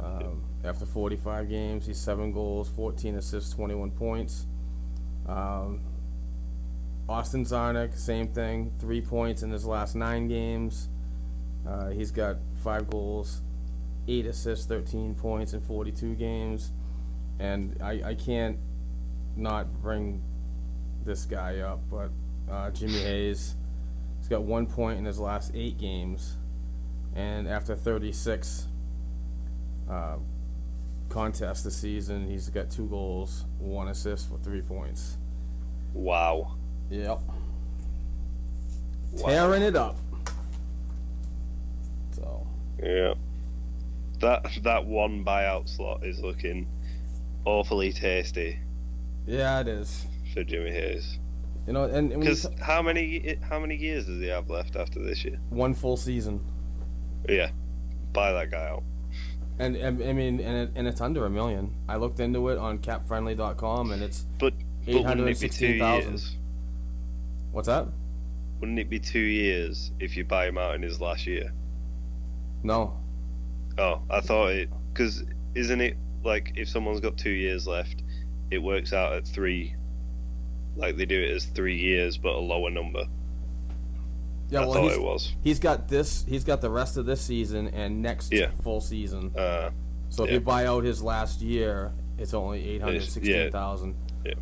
Um, 0.00 0.44
after 0.62 0.86
45 0.86 1.48
games, 1.48 1.86
he's 1.86 1.98
seven 1.98 2.30
goals, 2.30 2.68
14 2.68 3.16
assists, 3.16 3.52
21 3.54 3.90
points. 3.90 4.46
Um, 5.26 5.80
Austin 7.08 7.44
Czarnik, 7.44 7.96
same 7.96 8.28
thing, 8.28 8.72
three 8.78 9.02
points 9.02 9.42
in 9.42 9.50
his 9.50 9.66
last 9.66 9.94
nine 9.94 10.26
games. 10.26 10.88
Uh, 11.66 11.90
he's 11.90 12.10
got 12.10 12.36
five 12.62 12.88
goals, 12.88 13.42
eight 14.08 14.26
assists, 14.26 14.66
13 14.66 15.14
points 15.14 15.52
in 15.52 15.60
42 15.60 16.14
games. 16.14 16.72
And 17.38 17.76
I, 17.82 18.00
I 18.04 18.14
can't 18.14 18.58
not 19.36 19.82
bring 19.82 20.22
this 21.04 21.26
guy 21.26 21.58
up, 21.58 21.80
but 21.90 22.10
uh, 22.50 22.70
Jimmy 22.70 23.00
Hayes, 23.00 23.56
he's 24.18 24.28
got 24.28 24.42
one 24.42 24.66
point 24.66 24.98
in 24.98 25.04
his 25.04 25.18
last 25.18 25.52
eight 25.54 25.78
games. 25.78 26.38
And 27.14 27.46
after 27.46 27.76
36 27.76 28.68
uh, 29.90 30.16
contests 31.10 31.62
this 31.62 31.76
season, 31.76 32.28
he's 32.28 32.48
got 32.48 32.70
two 32.70 32.86
goals, 32.86 33.44
one 33.58 33.88
assist 33.88 34.28
for 34.28 34.38
three 34.38 34.62
points. 34.62 35.18
wow. 35.92 36.56
Yep. 36.90 37.20
Wow. 39.12 39.26
Tearing 39.28 39.62
it 39.62 39.76
up. 39.76 39.96
So, 42.12 42.46
Yeah. 42.82 43.14
That 44.20 44.46
that 44.62 44.86
one 44.86 45.24
buyout 45.24 45.68
slot 45.68 46.04
is 46.04 46.20
looking 46.20 46.66
awfully 47.44 47.92
tasty 47.92 48.58
yeah, 49.26 49.60
it 49.60 49.68
is. 49.68 50.06
for 50.32 50.44
Jimmy 50.44 50.70
Hayes. 50.70 51.18
You 51.66 51.72
know, 51.72 51.84
and, 51.84 52.12
and 52.12 52.20
Because 52.20 52.42
t- 52.42 52.48
how 52.60 52.80
many 52.80 53.36
how 53.42 53.58
many 53.58 53.74
years 53.76 54.06
does 54.06 54.20
he 54.20 54.28
have 54.28 54.48
left 54.50 54.76
after 54.76 55.02
this 55.02 55.24
year? 55.24 55.38
one 55.50 55.74
full 55.74 55.96
season. 55.96 56.40
Yeah, 57.28 57.50
buy 58.12 58.32
that 58.32 58.50
guy 58.50 58.68
out. 58.68 58.82
And, 59.58 59.76
and 59.76 60.02
I 60.02 60.12
mean, 60.12 60.40
and, 60.40 60.56
it, 60.56 60.70
and 60.74 60.86
it's 60.88 61.00
under 61.00 61.26
a 61.26 61.30
million. 61.30 61.74
I 61.88 61.96
looked 61.96 62.20
into 62.20 62.48
it 62.48 62.58
on 62.58 62.78
capfriendly.com, 62.78 63.92
and 63.92 64.02
it's 64.02 64.26
But 64.38 64.54
but 64.84 64.94
wouldn't 65.04 65.28
it 65.28 65.40
be 65.40 65.48
two 65.48 65.66
816,000. 65.66 66.10
years? 66.12 66.36
What's 67.54 67.68
that? 67.68 67.86
Wouldn't 68.60 68.78
it 68.78 68.88
be 68.90 68.98
two 68.98 69.18
years 69.18 69.92
if 70.00 70.16
you 70.16 70.24
buy 70.24 70.46
him 70.46 70.58
out 70.58 70.74
in 70.74 70.82
his 70.82 71.00
last 71.00 71.26
year? 71.26 71.52
No, 72.62 72.98
Oh, 73.78 74.00
I 74.08 74.20
thought 74.20 74.52
it 74.52 74.70
because 74.92 75.24
isn't 75.54 75.80
it 75.80 75.96
like 76.24 76.52
if 76.56 76.68
someone's 76.68 77.00
got 77.00 77.16
two 77.18 77.30
years 77.30 77.66
left, 77.66 78.02
it 78.50 78.58
works 78.58 78.92
out 78.92 79.12
at 79.14 79.26
three 79.26 79.74
like 80.76 80.96
they 80.96 81.04
do 81.06 81.20
it 81.20 81.30
as 81.34 81.44
three 81.46 81.76
years 81.76 82.16
but 82.16 82.34
a 82.34 82.38
lower 82.38 82.70
number. 82.70 83.04
Yeah, 84.50 84.60
I 84.60 84.66
well, 84.66 84.74
thought 84.74 84.92
it 84.92 85.02
was. 85.02 85.32
he's 85.42 85.58
got 85.58 85.88
this. 85.88 86.24
He's 86.28 86.44
got 86.44 86.60
the 86.60 86.70
rest 86.70 86.96
of 86.96 87.06
this 87.06 87.20
season 87.20 87.68
and 87.68 88.00
next 88.02 88.32
Yeah. 88.32 88.50
full 88.62 88.80
season. 88.80 89.32
Uh, 89.36 89.70
So 90.10 90.22
if 90.24 90.30
yeah. 90.30 90.34
you 90.34 90.40
buy 90.40 90.66
out 90.66 90.84
his 90.84 91.02
last 91.02 91.40
year, 91.40 91.92
it's 92.18 92.32
only 92.34 92.64
eight 92.68 92.80
hundred 92.82 93.02
sixteen 93.04 93.50
thousand. 93.50 93.94
Yeah. 94.24 94.34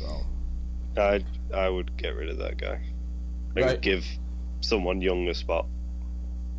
So 0.00 0.26
I 1.00 1.24
I 1.54 1.68
would 1.68 1.96
get 1.96 2.14
rid 2.16 2.28
of 2.28 2.38
that 2.38 2.58
guy. 2.58 2.80
And 3.56 3.64
Right. 3.64 3.80
give 3.80 4.04
someone 4.60 5.00
young 5.00 5.26
a 5.28 5.34
spot, 5.34 5.66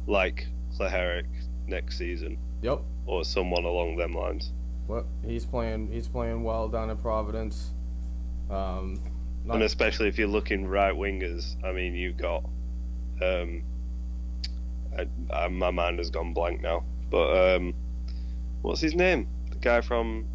like 0.08 0.48
Herrick 0.80 1.26
next 1.68 1.98
season, 1.98 2.38
yep. 2.62 2.82
or 3.06 3.24
someone 3.26 3.66
along 3.66 3.98
them 3.98 4.14
lines. 4.14 4.52
Well, 4.88 5.06
he's 5.26 5.46
playing. 5.46 5.92
He's 5.92 6.08
playing 6.08 6.44
well 6.44 6.68
down 6.70 6.90
in 6.90 6.98
Providence. 6.98 7.74
Um, 8.50 9.00
not- 9.46 9.56
And 9.56 9.64
especially 9.64 10.08
if 10.08 10.18
you're 10.18 10.28
looking 10.28 10.66
right 10.66 10.94
wingers, 10.94 11.56
I 11.64 11.72
mean, 11.74 11.94
you've 11.96 12.18
got. 12.18 12.44
Um, 13.22 13.64
I, 14.98 15.06
I, 15.32 15.48
my 15.50 15.70
mind 15.72 16.00
has 16.00 16.10
gone 16.10 16.34
blank 16.34 16.62
now, 16.62 16.84
but 17.12 17.56
um, 17.56 17.74
what's 18.62 18.82
his 18.82 18.96
name? 18.96 19.28
The 19.52 19.58
guy 19.58 19.82
from 19.82 20.26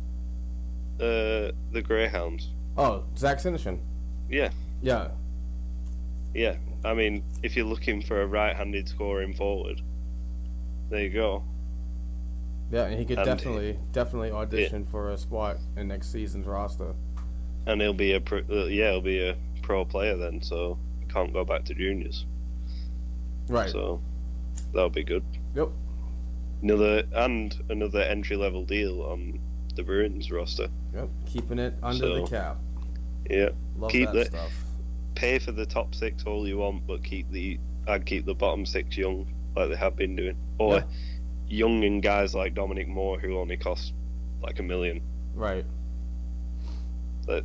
uh, 1.01 1.51
the 1.73 1.83
Greyhounds. 1.83 2.51
oh, 2.77 3.05
Zach 3.17 3.38
Senyshyn. 3.38 3.79
Yeah, 4.35 4.51
Yeah, 4.83 5.09
yeah. 6.35 6.57
I 6.85 6.92
mean, 6.94 7.23
if 7.42 7.57
you're 7.57 7.64
looking 7.66 8.03
for 8.03 8.23
a 8.23 8.27
right-handed 8.27 8.88
scoring 8.88 9.33
forward, 9.35 9.81
there 10.90 11.01
you 11.03 11.11
go. 11.11 11.44
yeah, 12.73 12.87
and 12.87 12.99
he 12.99 13.05
could 13.05 13.18
And- 13.18 13.27
definitely, 13.27 13.79
definitely 13.92 14.33
audition 14.33 14.85
for 14.87 15.11
a 15.11 15.16
spot 15.16 15.59
in 15.77 15.87
next 15.88 16.11
season's 16.11 16.47
roster. 16.47 16.94
And 17.66 17.81
he'll 17.81 17.94
be 17.94 18.12
a 18.12 18.20
pro, 18.20 18.40
uh, 18.51 18.66
yeah, 18.66 18.90
he'll 18.90 19.01
be 19.01 19.20
a 19.20 19.37
pro 19.62 19.85
player 19.85 20.16
then, 20.16 20.42
so 20.42 20.79
he 21.01 21.07
can't 21.07 21.33
go 21.33 21.44
back 21.44 21.64
to 21.66 21.75
juniors. 21.75 22.27
Right. 23.49 23.70
So 23.70 24.01
that'll 24.73 24.90
be 24.90 25.05
good. 25.05 25.23
Yep. 25.55 25.68
Another 26.62 27.05
and 27.14 27.57
another 27.70 28.01
entry 28.01 28.37
level 28.37 28.64
deal 28.64 29.03
on 29.03 29.38
the 29.77 29.83
Bruins 29.85 30.31
roster. 30.33 30.68
Yep. 30.94 31.09
Keeping 31.27 31.59
it 31.59 31.75
under 31.83 32.20
the 32.20 32.27
cap. 32.27 32.59
Yeah, 33.31 33.51
Love 33.76 33.90
keep 33.90 34.06
that 34.08 34.14
the- 34.14 34.24
stuff. 34.26 34.52
pay 35.14 35.38
for 35.38 35.52
the 35.52 35.66
top 35.66 35.94
six 35.94 36.24
all 36.24 36.46
you 36.46 36.58
want, 36.58 36.87
but 36.87 37.02
keep 37.04 37.30
the 37.30 37.58
I'd 37.87 38.06
keep 38.06 38.24
the 38.26 38.34
bottom 38.34 38.64
six 38.66 38.96
young 38.96 39.26
like 39.56 39.68
they 39.70 39.76
have 39.76 39.94
been 39.96 40.16
doing, 40.16 40.37
or 40.58 40.76
Yeah. 40.76 40.84
young 41.48 41.84
and 41.84 42.02
guys 42.02 42.34
like 42.34 42.54
Dominic 42.54 42.88
Moore 42.88 43.18
who 43.18 43.38
only 43.38 43.56
cost 43.56 43.92
like 44.42 44.58
a 44.58 44.62
million. 44.62 45.00
Right. 45.34 45.64
That 47.26 47.44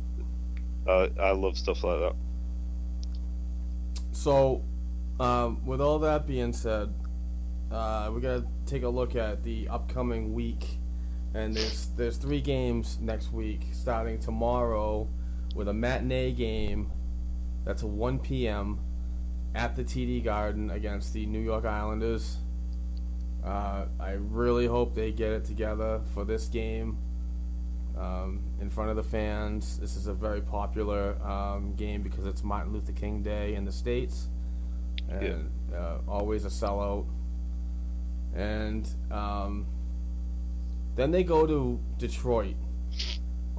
I 0.88 1.10
I 1.20 1.30
love 1.32 1.56
stuff 1.58 1.84
like 1.84 2.00
that. 2.00 2.14
So, 4.12 4.62
um, 5.18 5.64
with 5.64 5.80
all 5.80 5.98
that 6.00 6.26
being 6.26 6.52
said, 6.52 6.92
uh, 7.70 8.10
we 8.14 8.20
gotta 8.20 8.44
take 8.66 8.82
a 8.82 8.88
look 8.88 9.14
at 9.16 9.42
the 9.42 9.68
upcoming 9.68 10.34
week, 10.34 10.78
and 11.34 11.54
there's 11.54 11.88
there's 11.96 12.16
three 12.16 12.40
games 12.40 12.98
next 13.00 13.32
week, 13.32 13.66
starting 13.72 14.18
tomorrow 14.18 15.08
with 15.54 15.68
a 15.68 15.74
matinee 15.74 16.32
game. 16.32 16.92
That's 17.64 17.82
a 17.82 17.86
1 17.86 18.20
p.m. 18.20 18.80
at 19.54 19.76
the 19.76 19.84
TD 19.84 20.24
Garden 20.24 20.70
against 20.70 21.12
the 21.12 21.26
New 21.26 21.40
York 21.40 21.64
Islanders. 21.64 22.38
Uh, 23.44 23.86
I 23.98 24.12
really 24.12 24.66
hope 24.66 24.94
they 24.94 25.12
get 25.12 25.32
it 25.32 25.44
together 25.44 26.02
for 26.12 26.24
this 26.24 26.46
game 26.46 26.98
um, 27.98 28.42
in 28.60 28.70
front 28.70 28.90
of 28.90 28.96
the 28.96 29.02
fans. 29.02 29.78
This 29.78 29.96
is 29.96 30.06
a 30.06 30.14
very 30.14 30.40
popular 30.40 31.20
um, 31.26 31.74
game 31.74 32.02
because 32.02 32.26
it's 32.26 32.42
Martin 32.42 32.72
Luther 32.72 32.92
King 32.92 33.22
Day 33.22 33.54
in 33.54 33.64
the 33.64 33.72
States, 33.72 34.28
and 35.08 35.50
uh, 35.74 35.98
always 36.06 36.44
a 36.44 36.48
sellout. 36.48 37.06
And 38.34 38.88
um, 39.10 39.66
then 40.96 41.10
they 41.10 41.24
go 41.24 41.46
to 41.46 41.80
Detroit 41.98 42.56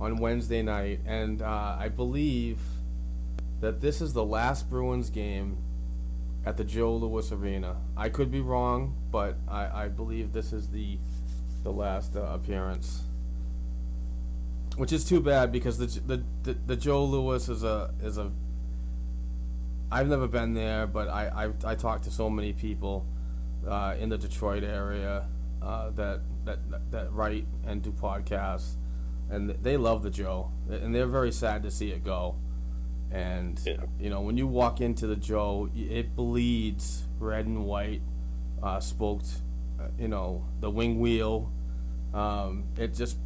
on 0.02 0.18
Wednesday 0.18 0.64
night, 0.64 1.00
and 1.06 1.42
uh, 1.42 1.78
I 1.80 1.88
believe 1.88 2.60
that 3.62 3.80
this 3.82 4.02
is 4.02 4.14
the 4.14 4.26
last 4.26 4.70
Bruins 4.70 5.12
game 5.12 5.58
at 6.44 6.58
the 6.58 6.64
Joe 6.64 6.96
Louis 6.96 7.32
Arena. 7.32 7.78
I 7.96 8.10
could 8.10 8.32
be 8.32 8.42
wrong, 8.42 8.96
but 9.12 9.38
I, 9.48 9.84
I 9.84 9.88
believe 9.88 10.34
this 10.34 10.52
is 10.52 10.70
the 10.70 10.98
the 11.64 11.72
last 11.72 12.16
uh, 12.16 12.22
appearance. 12.22 13.04
Which 14.76 14.92
is 14.92 15.06
too 15.06 15.20
bad 15.20 15.52
because 15.52 15.78
the, 15.78 15.86
the 15.86 16.24
the 16.44 16.58
the 16.66 16.76
Joe 16.76 17.06
Louis 17.06 17.48
is 17.48 17.64
a 17.64 17.94
is 18.02 18.18
a. 18.18 18.32
I've 19.92 20.08
never 20.08 20.28
been 20.28 20.56
there, 20.56 20.88
but 20.88 21.08
I 21.10 21.52
I, 21.64 21.72
I 21.72 21.76
talked 21.76 22.06
to 22.06 22.12
so 22.12 22.28
many 22.28 22.54
people 22.54 23.06
uh, 23.68 23.96
in 24.00 24.10
the 24.10 24.18
Detroit 24.18 24.64
area 24.64 25.28
uh, 25.62 25.92
that, 25.92 26.22
that 26.46 26.60
that 26.92 27.14
write 27.14 27.46
and 27.68 27.84
do 27.84 27.92
podcasts, 27.92 28.76
and 29.32 29.50
they 29.50 29.78
love 29.78 30.04
the 30.04 30.10
Joe, 30.12 30.52
and 30.70 30.94
they're 30.94 31.08
very 31.08 31.32
sad 31.32 31.64
to 31.64 31.72
see 31.72 31.90
it 31.92 32.04
go. 32.04 32.36
And 33.12 33.60
Yeah. 33.66 33.86
you 34.00 34.10
know, 34.10 34.22
when 34.22 34.38
you 34.38 34.46
walk 34.48 34.80
into 34.82 35.08
the 35.08 35.16
Joe, 35.16 35.70
it 35.76 36.16
bleeds 36.16 37.08
red 37.20 37.46
and 37.46 37.66
white, 37.66 38.02
uh, 38.62 38.80
spoked. 38.80 39.42
Uh, 39.80 39.88
you 39.98 40.08
know, 40.08 40.46
the 40.60 40.70
wing 40.70 41.00
wheel. 41.00 41.52
Um, 42.14 42.66
it 42.78 42.94
just, 42.94 43.18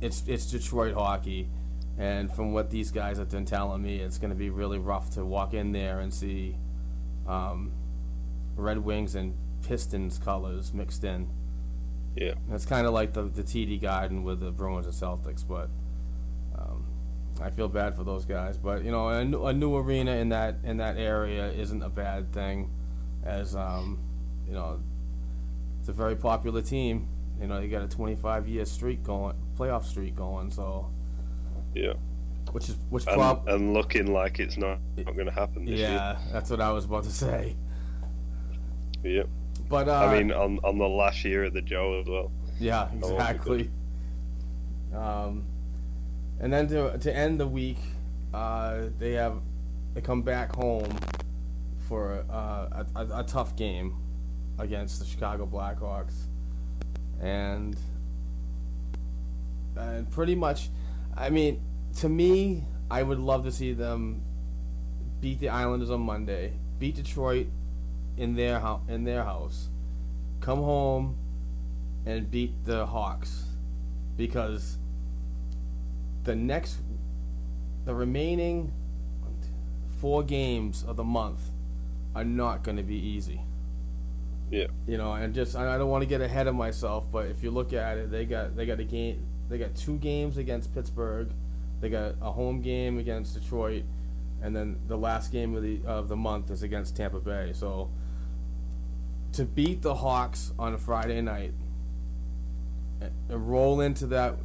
it's 0.00 0.26
it's 0.26 0.46
Detroit 0.46 0.94
hockey, 0.94 1.48
and 1.98 2.32
from 2.32 2.52
what 2.54 2.70
these 2.70 2.90
guys 2.90 3.18
have 3.18 3.28
been 3.28 3.44
telling 3.44 3.82
me, 3.82 3.96
it's 3.98 4.16
going 4.18 4.30
to 4.30 4.36
be 4.36 4.48
really 4.50 4.78
rough 4.78 5.10
to 5.10 5.24
walk 5.24 5.52
in 5.52 5.72
there 5.72 6.00
and 6.00 6.14
see 6.14 6.56
um, 7.26 7.72
Red 8.56 8.78
Wings 8.78 9.14
and 9.14 9.34
Pistons 9.62 10.16
colors 10.18 10.72
mixed 10.72 11.04
in. 11.04 11.28
Yeah, 12.16 12.34
It's 12.50 12.66
kind 12.66 12.86
of 12.86 12.92
like 12.92 13.12
the 13.12 13.22
the 13.22 13.42
TD 13.42 13.80
Garden 13.80 14.24
with 14.24 14.40
the 14.40 14.50
Bruins 14.50 14.86
and 14.86 14.94
Celtics, 14.94 15.46
but 15.46 15.70
um, 16.58 16.84
I 17.40 17.50
feel 17.50 17.68
bad 17.68 17.94
for 17.94 18.02
those 18.04 18.24
guys. 18.24 18.56
But 18.58 18.84
you 18.84 18.90
know, 18.90 19.08
a, 19.08 19.24
new- 19.24 19.44
a 19.46 19.52
new 19.52 19.76
arena 19.76 20.12
in 20.16 20.30
that 20.30 20.56
in 20.64 20.78
that 20.78 20.96
area 20.96 21.50
isn't 21.52 21.82
a 21.82 21.88
bad 21.88 22.32
thing, 22.32 22.70
as 23.24 23.54
um, 23.54 23.98
you 24.46 24.52
know, 24.54 24.80
it's 25.78 25.88
a 25.88 25.92
very 25.92 26.16
popular 26.16 26.62
team. 26.62 27.08
You 27.40 27.46
know, 27.46 27.58
you 27.60 27.68
got 27.68 27.82
a 27.82 27.88
25 27.88 28.48
year 28.48 28.66
streak 28.66 29.02
going, 29.04 29.34
playoff 29.56 29.84
streak 29.84 30.14
going. 30.14 30.50
So, 30.50 30.90
yeah. 31.74 31.94
which 32.52 32.68
is 32.68 32.76
which 32.90 33.06
And, 33.06 33.14
prob 33.16 33.48
and 33.48 33.72
looking 33.72 34.12
like 34.12 34.40
it's 34.40 34.58
not, 34.58 34.78
not 34.98 35.14
going 35.14 35.26
to 35.26 35.32
happen 35.32 35.64
this 35.64 35.78
yeah, 35.78 36.18
that's 36.32 36.50
what 36.50 36.60
I 36.60 36.72
was 36.72 36.84
about 36.84 37.04
to 37.04 37.10
say. 37.12 37.56
year. 39.04 39.24
But 39.70 39.88
uh, 39.88 39.92
I 39.92 40.18
mean, 40.18 40.32
on 40.32 40.58
on 40.64 40.78
the 40.78 40.88
last 40.88 41.24
year 41.24 41.44
of 41.44 41.54
the 41.54 41.62
Joe 41.62 42.00
as 42.00 42.08
well. 42.08 42.32
Yeah, 42.58 42.88
exactly. 42.92 43.70
Um, 44.92 45.44
and 46.40 46.52
then 46.52 46.66
to 46.68 46.98
to 46.98 47.16
end 47.16 47.38
the 47.38 47.46
week, 47.46 47.78
uh, 48.34 48.88
they 48.98 49.12
have 49.12 49.40
they 49.94 50.00
come 50.00 50.22
back 50.22 50.52
home 50.56 50.98
for 51.86 52.24
uh, 52.28 52.84
a, 52.84 52.86
a, 52.96 53.20
a 53.20 53.24
tough 53.24 53.54
game 53.54 53.96
against 54.58 54.98
the 54.98 55.06
Chicago 55.06 55.46
Blackhawks, 55.46 56.14
and 57.20 57.78
and 59.76 60.10
pretty 60.10 60.34
much, 60.34 60.68
I 61.16 61.30
mean, 61.30 61.62
to 61.98 62.08
me, 62.08 62.64
I 62.90 63.04
would 63.04 63.20
love 63.20 63.44
to 63.44 63.52
see 63.52 63.72
them 63.72 64.22
beat 65.20 65.38
the 65.38 65.48
Islanders 65.48 65.90
on 65.90 66.00
Monday, 66.00 66.54
beat 66.80 66.96
Detroit 66.96 67.46
in 68.16 68.36
their 68.36 68.60
house 68.60 68.82
in 68.88 69.04
their 69.04 69.24
house, 69.24 69.68
come 70.40 70.62
home 70.62 71.16
and 72.06 72.30
beat 72.30 72.64
the 72.64 72.86
Hawks 72.86 73.44
because 74.16 74.78
the 76.24 76.34
next 76.34 76.78
the 77.84 77.94
remaining 77.94 78.72
four 80.00 80.22
games 80.22 80.82
of 80.82 80.96
the 80.96 81.04
month 81.04 81.50
are 82.14 82.24
not 82.24 82.62
going 82.62 82.76
to 82.76 82.82
be 82.82 82.96
easy. 82.96 83.42
Yeah. 84.50 84.66
You 84.86 84.98
know, 84.98 85.12
and 85.12 85.34
just 85.34 85.54
I 85.54 85.74
I 85.74 85.78
don't 85.78 85.90
want 85.90 86.02
to 86.02 86.08
get 86.08 86.20
ahead 86.20 86.46
of 86.46 86.54
myself, 86.54 87.06
but 87.10 87.26
if 87.26 87.42
you 87.42 87.50
look 87.50 87.72
at 87.72 87.98
it, 87.98 88.10
they 88.10 88.24
got 88.24 88.56
they 88.56 88.66
got 88.66 88.80
a 88.80 88.84
game 88.84 89.26
they 89.48 89.58
got 89.58 89.74
two 89.74 89.96
games 89.98 90.36
against 90.36 90.74
Pittsburgh, 90.74 91.30
they 91.80 91.88
got 91.88 92.14
a 92.20 92.32
home 92.32 92.60
game 92.62 92.98
against 92.98 93.34
Detroit, 93.34 93.84
and 94.42 94.54
then 94.54 94.78
the 94.86 94.96
last 94.96 95.30
game 95.32 95.54
of 95.54 95.62
the 95.62 95.80
of 95.86 96.08
the 96.08 96.16
month 96.16 96.50
is 96.50 96.62
against 96.62 96.96
Tampa 96.96 97.20
Bay. 97.20 97.52
So 97.52 97.90
to 99.32 99.44
beat 99.44 99.82
the 99.82 99.94
Hawks 99.94 100.52
on 100.58 100.74
a 100.74 100.78
Friday 100.78 101.20
night 101.20 101.54
and 103.00 103.48
roll 103.50 103.80
into 103.80 104.06
that 104.08 104.36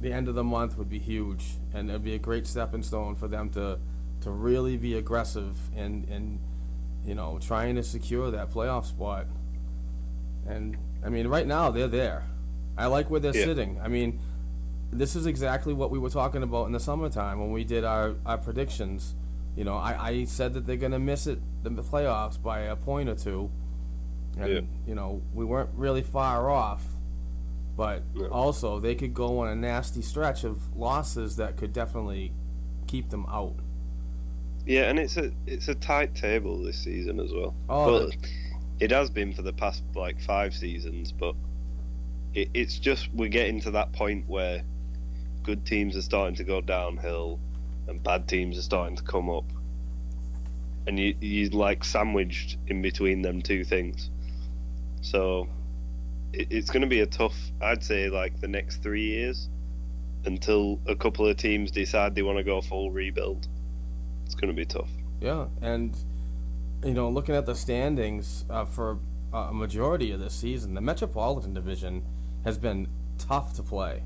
the 0.00 0.12
end 0.12 0.28
of 0.28 0.34
the 0.34 0.44
month 0.44 0.76
would 0.76 0.88
be 0.90 0.98
huge, 0.98 1.54
and 1.72 1.88
it'd 1.88 2.04
be 2.04 2.14
a 2.14 2.18
great 2.18 2.46
stepping 2.46 2.82
stone 2.82 3.14
for 3.14 3.28
them 3.28 3.50
to 3.50 3.78
to 4.20 4.30
really 4.30 4.76
be 4.76 4.94
aggressive 4.94 5.56
and 5.76 6.06
and 6.08 6.38
you 7.04 7.14
know 7.14 7.38
trying 7.40 7.76
to 7.76 7.82
secure 7.82 8.30
that 8.30 8.50
playoff 8.50 8.84
spot. 8.84 9.26
And 10.46 10.76
I 11.04 11.08
mean, 11.08 11.28
right 11.28 11.46
now 11.46 11.70
they're 11.70 11.88
there. 11.88 12.24
I 12.76 12.86
like 12.86 13.10
where 13.10 13.20
they're 13.20 13.34
Yeah. 13.36 13.44
sitting. 13.44 13.80
I 13.80 13.88
mean, 13.88 14.20
this 14.90 15.16
is 15.16 15.26
exactly 15.26 15.72
what 15.72 15.90
we 15.90 15.98
were 15.98 16.10
talking 16.10 16.42
about 16.42 16.66
in 16.66 16.72
the 16.72 16.80
summertime 16.80 17.40
when 17.40 17.50
we 17.52 17.64
did 17.64 17.84
our, 17.84 18.14
our 18.26 18.38
predictions. 18.38 19.14
You 19.56 19.64
know, 19.64 19.76
I, 19.76 20.08
I 20.08 20.24
said 20.24 20.52
that 20.54 20.66
they're 20.66 20.76
going 20.76 20.92
to 20.92 20.98
miss 20.98 21.26
it, 21.26 21.40
the 21.64 21.70
playoffs, 21.70 22.40
by 22.40 22.60
a 22.60 22.76
point 22.76 23.08
or 23.08 23.14
two. 23.14 23.50
And, 24.36 24.52
Yeah. 24.52 24.60
you 24.86 24.94
know, 24.94 25.22
we 25.34 25.44
weren't 25.44 25.70
really 25.74 26.02
far 26.02 26.50
off. 26.50 26.86
But 27.76 28.02
Yeah. 28.14 28.26
also, 28.28 28.80
they 28.80 28.94
could 28.94 29.14
go 29.14 29.40
on 29.40 29.48
a 29.48 29.54
nasty 29.56 30.02
stretch 30.02 30.44
of 30.44 30.76
losses 30.76 31.36
that 31.36 31.56
could 31.56 31.72
definitely 31.72 32.32
keep 32.86 33.10
them 33.10 33.26
out. 33.28 33.54
Yeah, 34.66 34.88
and 34.90 34.98
it's 34.98 35.16
a 35.16 35.30
it's 35.46 35.68
a 35.68 35.74
tight 35.74 36.14
table 36.14 36.62
this 36.62 36.78
season 36.78 37.20
as 37.20 37.32
well. 37.32 37.54
Oh, 37.68 38.06
but 38.08 38.16
it 38.80 38.90
has 38.90 39.10
been 39.10 39.32
for 39.32 39.42
the 39.42 39.52
past 39.52 39.82
like 39.94 40.20
five 40.20 40.54
seasons, 40.54 41.12
but 41.12 41.34
it, 42.34 42.48
it's 42.52 42.78
just 42.78 43.08
we're 43.14 43.28
getting 43.28 43.60
to 43.60 43.70
that 43.72 43.92
point 43.92 44.28
where 44.28 44.62
good 45.44 45.64
teams 45.64 45.96
are 45.96 46.02
starting 46.02 46.34
to 46.36 46.44
go 46.44 46.60
downhill 46.60 47.38
and 47.86 48.02
bad 48.02 48.26
teams 48.26 48.58
are 48.58 48.62
starting 48.62 48.96
to 48.96 49.02
come 49.04 49.30
up, 49.30 49.44
and 50.88 50.98
you 50.98 51.14
you 51.20 51.48
like 51.50 51.84
sandwiched 51.84 52.56
in 52.66 52.82
between 52.82 53.22
them 53.22 53.42
two 53.42 53.64
things. 53.64 54.10
So 55.00 55.48
it, 56.32 56.48
it's 56.50 56.70
going 56.70 56.82
to 56.82 56.88
be 56.88 57.00
a 57.00 57.06
tough, 57.06 57.36
I'd 57.60 57.82
say, 57.82 58.08
like 58.08 58.40
the 58.40 58.48
next 58.48 58.82
three 58.82 59.06
years 59.06 59.48
until 60.24 60.80
a 60.86 60.96
couple 60.96 61.26
of 61.26 61.36
teams 61.36 61.70
decide 61.70 62.14
they 62.14 62.22
want 62.22 62.38
to 62.38 62.44
go 62.44 62.60
full 62.60 62.90
rebuild. 62.90 63.46
It's 64.24 64.34
going 64.34 64.48
to 64.48 64.56
be 64.56 64.66
tough. 64.66 64.90
Yeah, 65.20 65.46
and 65.62 65.96
you 66.84 66.92
know, 66.92 67.08
looking 67.08 67.34
at 67.34 67.46
the 67.46 67.54
standings 67.54 68.44
uh, 68.50 68.64
for 68.64 68.98
a 69.32 69.52
majority 69.52 70.10
of 70.12 70.20
this 70.20 70.34
season, 70.34 70.74
the 70.74 70.80
Metropolitan 70.80 71.54
Division 71.54 72.04
has 72.44 72.58
been 72.58 72.88
tough 73.18 73.54
to 73.54 73.62
play. 73.62 74.02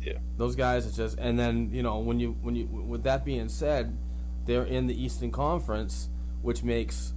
Yeah. 0.00 0.18
Those 0.36 0.54
guys 0.54 0.86
are 0.86 0.94
just, 0.96 1.18
and 1.18 1.38
then 1.38 1.70
you 1.72 1.82
know, 1.82 1.98
when 1.98 2.20
you 2.20 2.36
when 2.42 2.54
you 2.54 2.66
with 2.66 3.02
that 3.04 3.24
being 3.24 3.48
said, 3.48 3.96
they're 4.44 4.64
in 4.64 4.86
the 4.86 5.02
Eastern 5.02 5.30
Conference, 5.30 6.10
which 6.42 6.62
makes 6.62 7.13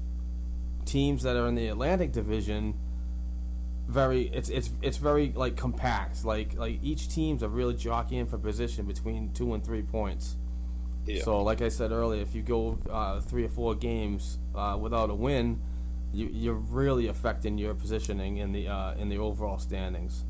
teams 0.87 1.23
that 1.23 1.35
are 1.35 1.47
in 1.47 1.55
the 1.55 1.67
Atlantic 1.67 2.11
Division 2.11 2.75
very 3.87 4.23
it's 4.33 4.49
it's 4.49 4.69
it's 4.81 4.97
very 4.97 5.31
like 5.35 5.55
compact. 5.55 6.25
Like 6.25 6.55
like 6.55 6.79
each 6.83 7.09
team's 7.09 7.41
are 7.41 7.49
really 7.49 7.75
jockeying 7.75 8.27
for 8.27 8.37
position 8.37 8.85
between 8.85 9.31
two 9.33 9.53
and 9.53 9.63
three 9.63 9.81
points. 9.81 10.35
Yeah. 11.05 11.23
So, 11.23 11.41
like 11.41 11.61
I 11.61 11.69
said 11.69 11.91
earlier, 11.91 12.21
if 12.21 12.35
you 12.35 12.41
go 12.41 12.79
uh, 12.89 13.21
three 13.21 13.45
or 13.45 13.49
four 13.49 13.75
games 13.75 14.39
uh, 14.53 14.77
without 14.79 15.09
a 15.09 15.15
win, 15.15 15.61
you, 16.11 16.29
you're 16.31 16.53
really 16.53 17.07
affecting 17.07 17.57
your 17.57 17.73
positioning 17.73 18.37
in 18.37 18.51
the 18.51 18.67
uh, 18.67 18.93
in 18.95 19.07
the 19.07 19.17
overall 19.17 19.57
standings. 19.57 20.25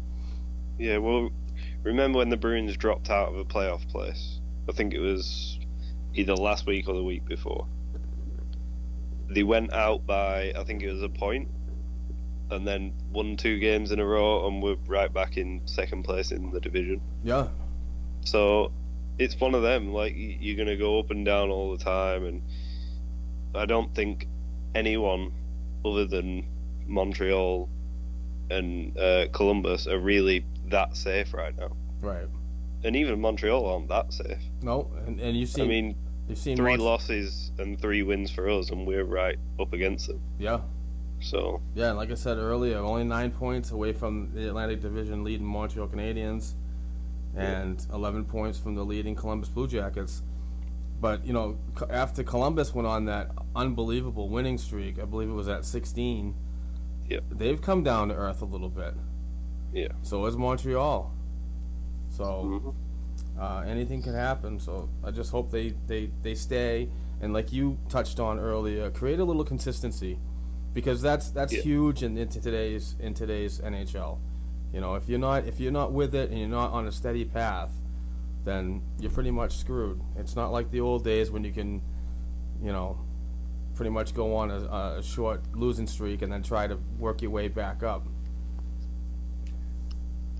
Yeah, 0.78 0.98
well, 0.98 1.32
remember 1.82 2.20
when 2.20 2.30
the 2.30 2.38
Bruins 2.38 2.78
dropped 2.78 3.10
out 3.10 3.30
of 3.30 3.38
a 3.38 3.46
playoff 3.46 3.88
place? 3.90 4.40
I 4.70 4.74
think 4.74 4.94
it 4.94 5.00
was 5.00 5.60
either 6.14 6.36
last 6.36 6.68
week 6.68 6.88
or 6.88 6.94
the 6.94 7.04
week 7.04 7.26
before. 7.26 7.68
They 9.30 9.44
went 9.44 9.74
out 9.74 10.06
by, 10.06 10.54
I 10.56 10.64
think 10.64 10.84
it 10.84 10.92
was 10.92 11.04
a 11.04 11.10
point, 11.10 11.50
and 12.50 12.66
then 12.66 12.94
won 13.12 13.36
two 13.36 13.60
games 13.60 13.92
in 13.92 14.00
a 14.00 14.06
row, 14.06 14.48
and 14.48 14.62
were 14.62 14.76
right 14.88 15.14
back 15.14 15.38
in 15.38 15.62
second 15.66 16.04
place 16.04 16.32
in 16.32 16.52
the 16.52 16.60
division. 16.62 17.02
Yeah, 17.24 17.48
So 18.24 18.72
it's 19.20 19.40
one 19.40 19.56
of 19.56 19.64
them. 19.64 19.92
Like 19.94 20.14
you're 20.16 20.56
gonna 20.58 20.78
go 20.78 21.00
up 21.00 21.12
and 21.12 21.26
down 21.26 21.50
all 21.50 21.76
the 21.76 21.84
time, 21.84 22.26
and 22.26 22.42
I 23.56 23.66
don't 23.66 23.94
think 23.94 24.28
anyone 24.76 25.32
other 25.84 26.06
than 26.06 26.46
Montreal 26.86 27.68
and 28.50 28.98
uh, 28.98 29.28
Columbus 29.34 29.88
are 29.88 30.00
really 30.00 30.46
that 30.70 30.96
safe 30.96 31.34
right 31.34 31.58
now. 31.58 31.76
right. 32.02 32.28
And 32.84 32.96
even 32.96 33.20
Montreal 33.20 33.66
aren't 33.66 33.90
that 33.90 34.14
safe. 34.14 34.38
No, 34.62 34.90
and, 35.06 35.20
and 35.20 35.36
you've 35.36 35.50
seen. 35.50 35.66
I 35.66 35.68
mean, 35.68 35.96
you've 36.28 36.38
seen 36.38 36.58
three 36.58 36.78
losses 36.78 37.52
and 37.58 37.80
three 37.80 38.04
wins 38.04 38.30
for 38.32 38.50
us, 38.50 38.70
and 38.70 38.86
we're 38.88 39.04
right 39.06 39.38
up 39.60 39.74
against 39.74 40.08
them. 40.08 40.22
Yeah, 40.40 40.62
So 41.20 41.62
yeah. 41.76 41.92
Like 41.92 42.12
I 42.12 42.16
said 42.16 42.38
earlier, 42.38 42.78
only 42.80 43.04
nine 43.04 43.32
points 43.32 43.72
away 43.72 43.94
from 43.94 44.32
the 44.34 44.48
Atlantic 44.50 44.82
Division 44.82 45.24
leading 45.24 45.46
Montreal 45.46 45.88
Canadiens, 45.88 46.54
and 47.36 47.86
11 47.94 48.26
points 48.26 48.58
from 48.60 48.76
the 48.76 48.84
leading 48.84 49.16
Columbus 49.16 49.50
Blue 49.50 49.68
Jackets. 49.68 50.24
But 51.00 51.26
you 51.26 51.34
know, 51.34 51.58
after 51.90 52.24
Columbus 52.24 52.74
went 52.74 52.88
on 52.88 53.06
that 53.06 53.30
unbelievable 53.56 54.30
winning 54.30 54.58
streak, 54.58 55.00
I 55.00 55.06
believe 55.06 55.30
it 55.30 55.34
was 55.34 55.48
at 55.48 55.64
16. 55.66 56.34
Yep. 57.10 57.24
They've 57.30 57.62
come 57.62 57.84
down 57.84 58.10
to 58.10 58.16
earth 58.16 58.42
a 58.42 58.46
little 58.46 58.70
bit. 58.70 58.94
yeah, 59.74 59.90
So 60.02 60.26
is 60.26 60.36
Montreal. 60.36 61.14
So 62.10 62.24
Mhm. 62.24 62.74
Uh, 63.40 63.64
anything 63.68 64.02
can 64.02 64.14
happen. 64.14 64.60
So 64.60 64.90
I 65.04 65.12
just 65.12 65.32
hope 65.32 65.52
they, 65.52 65.74
they, 65.88 66.12
they 66.22 66.36
stay 66.36 66.90
and 67.22 67.34
like 67.34 67.52
you 67.52 67.78
touched 67.90 68.20
on 68.20 68.40
earlier, 68.40 68.90
create 68.92 69.20
a 69.20 69.24
little 69.24 69.44
consistency 69.44 70.20
because 70.74 71.02
that's 71.02 71.30
that's 71.32 71.54
Yeah. 71.54 71.62
huge 71.62 72.04
in, 72.04 72.18
in 72.18 72.28
today's 72.30 72.96
in 73.00 73.14
today's 73.14 73.60
NHL. 73.60 74.20
You 74.74 74.82
know, 74.82 74.96
if 74.96 75.08
you're 75.10 75.18
not 75.20 75.46
if 75.48 75.60
you're 75.60 75.72
not 75.72 75.94
with 75.94 76.14
it 76.14 76.30
and 76.30 76.40
you're 76.40 76.50
not 76.50 76.72
on 76.72 76.86
a 76.88 76.92
steady 76.92 77.26
path, 77.26 77.72
then 78.44 78.82
you're 79.00 79.12
pretty 79.12 79.32
much 79.32 79.58
screwed. 79.58 80.00
It's 80.16 80.36
not 80.36 80.52
like 80.52 80.70
the 80.72 80.82
old 80.82 81.04
days 81.04 81.32
when 81.32 81.44
you 81.44 81.52
can, 81.52 81.82
you 82.62 82.72
know, 82.72 83.00
pretty 83.76 83.90
much 83.90 84.14
go 84.14 84.36
on 84.36 84.52
a, 84.52 84.98
a 85.00 85.04
short 85.04 85.42
losing 85.56 85.88
streak 85.88 86.22
and 86.22 86.32
then 86.32 86.44
try 86.44 86.68
to 86.68 86.78
work 87.00 87.22
your 87.22 87.32
way 87.32 87.48
back 87.48 87.82
up. 87.84 88.06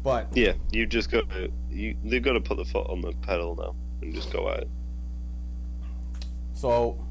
But 0.08 0.38
yeah. 0.38 0.54
You 0.72 0.86
just 0.86 1.12
got 1.12 1.30
to 1.32 1.52
you. 1.70 1.94
They've 2.02 2.24
got 2.24 2.32
to 2.34 2.40
put 2.40 2.56
the 2.56 2.64
foot 2.64 2.88
on 2.90 3.02
the 3.02 3.12
pedal 3.24 3.58
now 3.58 3.76
and 4.02 4.16
just 4.16 4.32
go 4.32 4.50
at 4.50 4.62
it. 4.62 4.70
So, 6.54 7.06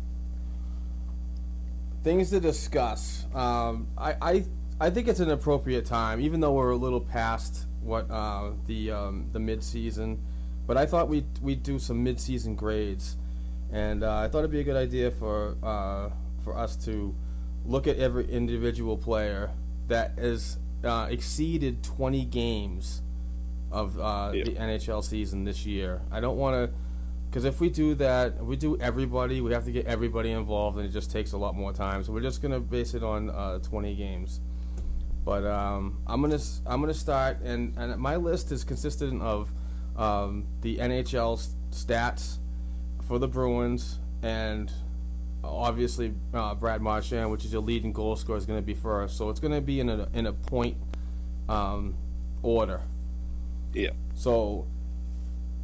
things 2.03 2.31
to 2.31 2.41
discuss. 2.41 3.27
Um, 3.35 3.89
I, 3.99 4.15
I 4.23 4.45
I 4.81 4.89
think 4.89 5.09
it's 5.09 5.21
an 5.21 5.31
appropriate 5.31 5.85
time, 5.85 6.23
even 6.23 6.41
though 6.41 6.55
we're 6.55 6.71
a 6.71 6.77
little 6.77 7.03
past 7.03 7.67
what 7.83 8.11
uh, 8.11 8.53
the 8.67 8.93
um, 8.93 9.29
the 9.31 9.41
mid 9.41 9.63
season. 9.63 10.23
But 10.67 10.79
I 10.79 10.87
thought 10.87 11.11
we'd 11.11 11.27
we'd 11.43 11.63
do 11.63 11.79
some 11.79 12.03
mid 12.03 12.19
season 12.19 12.55
grades, 12.55 13.19
and 13.71 14.05
uh, 14.05 14.21
I 14.21 14.29
thought 14.29 14.39
it'd 14.39 14.51
be 14.51 14.61
a 14.61 14.65
good 14.65 14.75
idea 14.75 15.11
for 15.11 15.59
uh, 15.63 16.09
for 16.43 16.57
us 16.57 16.77
to 16.87 17.15
look 17.67 17.87
at 17.87 17.99
every 17.99 18.27
individual 18.27 18.97
player 18.97 19.51
that 19.89 20.19
has 20.19 20.57
uh, 20.85 21.07
exceeded 21.11 21.83
20 21.83 22.25
games 22.27 23.03
of 23.73 23.99
uh, 23.99 24.31
Yeah. 24.35 24.45
the 24.45 24.53
NHL 24.53 25.03
season 25.03 25.45
this 25.45 25.67
year. 25.67 26.03
I 26.11 26.21
don't 26.21 26.37
want 26.39 26.55
to. 26.71 26.77
Because 27.29 27.45
if 27.45 27.61
we 27.61 27.69
do 27.69 27.95
that, 27.97 28.43
we 28.45 28.57
do 28.57 28.79
everybody, 28.79 29.41
we 29.41 29.53
have 29.53 29.65
to 29.65 29.73
get 29.73 29.87
everybody 29.87 30.31
involved, 30.31 30.79
and 30.79 30.87
it 30.89 30.93
just 30.93 31.11
takes 31.11 31.33
a 31.33 31.37
lot 31.37 31.55
more 31.55 31.73
time. 31.73 32.03
So 32.05 32.13
we're 32.13 32.21
just 32.23 32.41
gonna 32.41 32.61
base 32.61 32.95
it 32.95 33.03
on 33.03 33.29
uh, 33.31 33.59
20 33.59 33.95
games. 33.95 34.41
But 35.25 35.45
um, 35.45 35.99
I'm 36.07 36.23
gonna 36.23 36.39
I'm 36.65 36.81
gonna 36.81 36.95
start, 36.95 37.41
and, 37.43 37.75
and 37.77 37.97
my 38.01 38.17
list 38.17 38.53
is 38.53 38.63
consistent 38.65 39.21
of 39.23 39.53
um, 39.97 40.47
the 40.63 40.79
NHL 40.79 41.45
stats 41.73 42.39
for 43.03 43.19
the 43.19 43.27
Bruins, 43.29 43.99
and 44.23 44.73
obviously 45.49 46.15
uh, 46.35 46.55
Brad 46.55 46.81
Marchand, 46.81 47.31
which 47.31 47.45
is 47.45 47.53
your 47.53 47.63
leading 47.63 47.93
goal 47.93 48.17
scorer, 48.17 48.39
is 48.39 48.47
going 48.47 48.59
to 48.59 48.67
be 48.67 48.75
first. 48.75 49.17
So 49.17 49.31
it's 49.31 49.41
going 49.41 49.55
to 49.55 49.61
be 49.61 49.81
in 49.81 49.89
a 49.89 50.09
in 50.13 50.27
a 50.27 50.33
point 50.33 50.77
um, 51.49 51.95
order. 52.43 52.83
Yeah. 53.73 53.91
So 54.15 54.67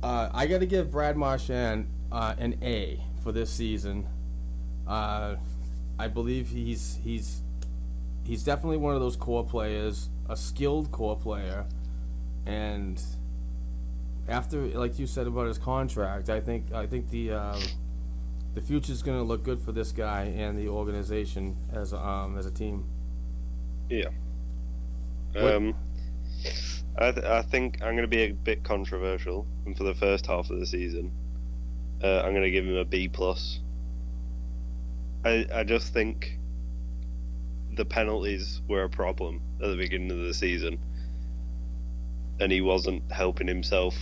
uh, 0.02 0.28
I 0.32 0.46
got 0.46 0.60
to 0.60 0.66
give 0.66 0.90
Brad 0.90 1.16
Marchand 1.16 1.88
uh, 2.10 2.34
an 2.38 2.58
A 2.62 3.02
for 3.22 3.32
this 3.32 3.50
season. 3.50 4.06
Uh, 4.86 5.36
I 5.98 6.08
believe 6.08 6.48
he's 6.48 6.98
he's 7.04 7.42
he's 8.24 8.42
definitely 8.42 8.78
one 8.78 8.94
of 8.94 9.00
those 9.00 9.16
core 9.16 9.44
players, 9.44 10.08
a 10.28 10.36
skilled 10.36 10.90
core 10.90 11.16
player, 11.16 11.66
and 12.46 13.02
after 14.28 14.66
like 14.68 14.98
you 14.98 15.06
said 15.06 15.26
about 15.26 15.46
his 15.46 15.58
contract, 15.58 16.28
I 16.28 16.40
think 16.40 16.72
I 16.72 16.86
think 16.86 17.10
the 17.10 17.32
um, 17.32 17.62
the 18.54 18.60
future's 18.60 19.02
going 19.02 19.16
to 19.18 19.24
look 19.24 19.42
good 19.44 19.58
for 19.60 19.72
this 19.72 19.92
guy 19.92 20.24
and 20.24 20.58
the 20.58 20.68
organization 20.68 21.56
as 21.72 21.92
a, 21.92 21.98
um, 21.98 22.36
as 22.38 22.46
a 22.46 22.50
team. 22.50 22.84
Yeah. 23.88 24.08
What- 25.32 25.54
Um, 25.54 25.74
I, 26.98 27.10
th- 27.12 27.24
I 27.24 27.40
think 27.40 27.78
I'm 27.82 27.92
going 27.96 28.02
to 28.02 28.06
be 28.08 28.22
a 28.24 28.32
bit 28.34 28.62
controversial, 28.64 29.46
and 29.64 29.74
for 29.76 29.84
the 29.84 29.94
first 29.94 30.26
half 30.26 30.50
of 30.50 30.60
the 30.60 30.66
season, 30.66 31.10
uh, 32.04 32.20
I'm 32.20 32.32
going 32.32 32.42
to 32.42 32.50
give 32.50 32.66
him 32.66 32.76
a 32.76 32.84
B 32.84 33.08
plus. 33.08 33.60
I 35.24 35.46
I 35.54 35.64
just 35.64 35.94
think 35.94 36.38
the 37.74 37.86
penalties 37.86 38.60
were 38.68 38.82
a 38.84 38.90
problem 38.90 39.40
at 39.62 39.68
the 39.70 39.76
beginning 39.76 40.10
of 40.10 40.18
the 40.18 40.34
season, 40.34 40.78
and 42.40 42.52
he 42.52 42.60
wasn't 42.60 43.10
helping 43.10 43.46
himself 43.48 43.96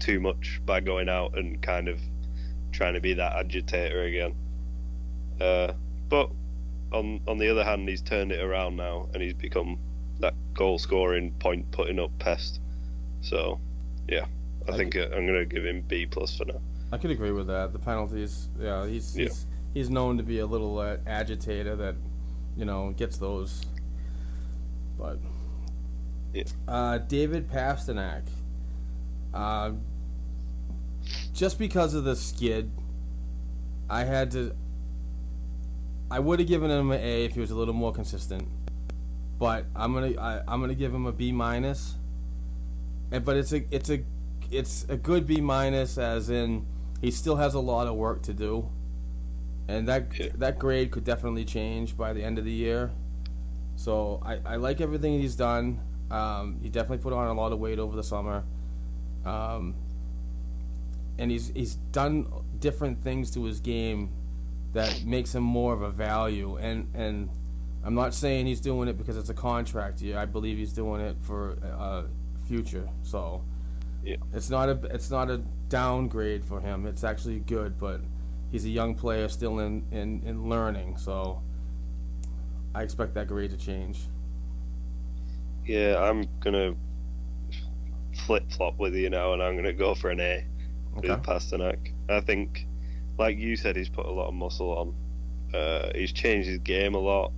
too 0.00 0.18
much 0.18 0.60
by 0.66 0.80
going 0.80 1.08
out 1.08 1.38
and 1.38 1.62
kind 1.62 1.86
of 1.88 2.00
trying 2.72 2.94
to 2.94 3.00
be 3.00 3.14
that 3.14 3.36
agitator 3.36 4.02
again. 4.04 4.34
Uh, 5.40 5.72
but 6.08 6.30
on 6.92 7.20
on 7.26 7.38
the 7.38 7.48
other 7.48 7.64
hand, 7.64 7.88
he's 7.88 8.02
turned 8.02 8.32
it 8.32 8.42
around 8.42 8.76
now, 8.76 9.08
and 9.12 9.22
he's 9.22 9.34
become 9.34 9.78
that 10.20 10.34
goal 10.54 10.78
scoring, 10.78 11.32
point 11.38 11.70
putting 11.70 11.98
up 11.98 12.10
pest. 12.18 12.60
So, 13.20 13.60
yeah, 14.08 14.26
I, 14.68 14.72
I 14.72 14.76
think 14.76 14.96
uh, 14.96 15.08
I'm 15.14 15.26
going 15.26 15.34
to 15.34 15.44
give 15.44 15.64
him 15.64 15.82
B 15.82 16.06
plus 16.06 16.36
for 16.36 16.44
now. 16.46 16.60
I 16.92 16.98
could 16.98 17.10
agree 17.10 17.32
with 17.32 17.48
that. 17.48 17.72
The 17.72 17.78
penalties, 17.78 18.48
yeah, 18.58 18.86
he's 18.86 19.16
Yeah. 19.16 19.24
he's, 19.24 19.46
he's 19.74 19.90
known 19.90 20.16
to 20.16 20.22
be 20.22 20.38
a 20.38 20.46
little 20.46 20.78
uh, 20.78 20.96
agitator 21.06 21.76
that, 21.76 21.96
you 22.56 22.64
know, 22.64 22.92
gets 22.96 23.18
those. 23.18 23.62
But 24.96 25.18
Yeah. 26.32 26.44
uh, 26.68 26.98
David 26.98 27.50
Pastrnak, 27.50 28.22
uh, 29.34 29.72
just 31.32 31.58
because 31.58 31.94
of 31.94 32.04
the 32.04 32.16
skid, 32.16 32.70
I 33.88 34.04
had 34.04 34.30
to. 34.32 34.54
I 36.10 36.20
would 36.20 36.38
have 36.38 36.48
given 36.48 36.70
him 36.70 36.90
an 36.92 37.00
A 37.00 37.24
if 37.24 37.34
he 37.34 37.40
was 37.40 37.50
a 37.50 37.56
little 37.56 37.74
more 37.74 37.92
consistent, 37.92 38.48
but 39.38 39.66
I'm 39.74 39.92
gonna 39.92 40.14
I, 40.20 40.42
I'm 40.46 40.60
gonna 40.60 40.74
give 40.74 40.94
him 40.94 41.06
a 41.06 41.12
B 41.12 41.32
minus. 41.32 41.96
And 43.10 43.24
but 43.24 43.36
it's 43.36 43.52
a 43.52 43.64
it's 43.74 43.90
a 43.90 44.04
it's 44.50 44.86
a 44.88 44.96
good 44.96 45.26
B 45.26 45.40
minus 45.40 45.98
as 45.98 46.30
in 46.30 46.66
he 47.00 47.10
still 47.10 47.36
has 47.36 47.54
a 47.54 47.60
lot 47.60 47.86
of 47.86 47.94
work 47.96 48.22
to 48.22 48.32
do, 48.32 48.68
and 49.68 49.86
that 49.88 50.16
Yeah. 50.18 50.28
that 50.36 50.58
grade 50.58 50.90
could 50.90 51.04
definitely 51.04 51.44
change 51.44 51.96
by 51.96 52.12
the 52.12 52.22
end 52.22 52.38
of 52.38 52.44
the 52.44 52.52
year. 52.52 52.92
So 53.76 54.20
I, 54.24 54.38
I 54.44 54.56
like 54.56 54.80
everything 54.80 55.20
he's 55.20 55.36
done. 55.36 55.80
Um, 56.10 56.58
he 56.62 56.68
definitely 56.68 57.02
put 57.02 57.12
on 57.12 57.26
a 57.26 57.34
lot 57.34 57.52
of 57.52 57.58
weight 57.58 57.78
over 57.78 57.94
the 57.96 58.04
summer, 58.04 58.44
um, 59.24 59.74
and 61.18 61.30
he's 61.30 61.48
he's 61.54 61.74
done 61.92 62.26
different 62.58 63.02
things 63.02 63.30
to 63.32 63.44
his 63.44 63.60
game 63.60 64.10
that 64.72 65.04
makes 65.04 65.34
him 65.34 65.42
more 65.42 65.72
of 65.72 65.82
a 65.82 65.90
value. 65.90 66.56
And 66.56 66.88
and 66.94 67.30
I'm 67.84 67.94
not 67.94 68.14
saying 68.14 68.46
he's 68.46 68.60
doing 68.60 68.88
it 68.88 68.98
because 68.98 69.16
it's 69.16 69.30
a 69.30 69.34
contract 69.34 70.00
year. 70.02 70.18
I 70.18 70.26
believe 70.26 70.58
he's 70.58 70.72
doing 70.72 71.00
it 71.00 71.16
for 71.20 71.56
uh, 71.78 72.04
future. 72.46 72.88
So 73.02 73.42
Yeah. 74.02 74.16
it's 74.32 74.50
not 74.50 74.68
a 74.68 74.78
it's 74.94 75.10
not 75.10 75.30
a 75.30 75.38
downgrade 75.68 76.44
for 76.44 76.60
him. 76.60 76.86
It's 76.86 77.04
actually 77.04 77.40
good, 77.40 77.78
but 77.78 78.00
he's 78.50 78.64
a 78.64 78.70
young 78.70 78.94
player 78.94 79.28
still 79.28 79.58
in, 79.60 79.84
in, 79.90 80.22
in 80.24 80.48
learning. 80.48 80.96
So 80.98 81.42
I 82.74 82.82
expect 82.82 83.14
that 83.14 83.26
grade 83.28 83.50
to 83.50 83.56
change. 83.56 84.08
Yeah, 85.66 85.98
I'm 86.00 86.28
going 86.40 86.54
to 86.54 86.76
flip 88.26 88.50
flop 88.52 88.78
with 88.78 88.94
you 88.94 89.10
now, 89.10 89.32
and 89.32 89.42
I'm 89.42 89.54
going 89.54 89.64
to 89.64 89.72
go 89.72 89.94
for 89.94 90.10
an 90.10 90.20
A 90.20 90.44
Okay. 90.98 91.10
with 91.10 91.22
Pastrnak. 91.22 91.92
I 92.08 92.20
think, 92.20 92.66
like 93.18 93.38
you 93.38 93.56
said, 93.56 93.76
he's 93.76 93.88
put 93.88 94.06
a 94.06 94.10
lot 94.10 94.28
of 94.28 94.34
muscle 94.34 94.70
on. 94.70 94.94
Uh, 95.58 95.90
he's 95.94 96.12
changed 96.12 96.48
his 96.48 96.58
game 96.58 96.94
a 96.94 96.98
lot. 96.98 97.32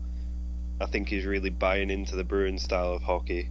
I 0.80 0.86
think 0.86 1.08
he's 1.08 1.24
really 1.24 1.50
buying 1.50 1.90
into 1.90 2.16
the 2.16 2.24
Bruins 2.24 2.62
style 2.62 2.92
of 2.92 3.02
hockey. 3.02 3.50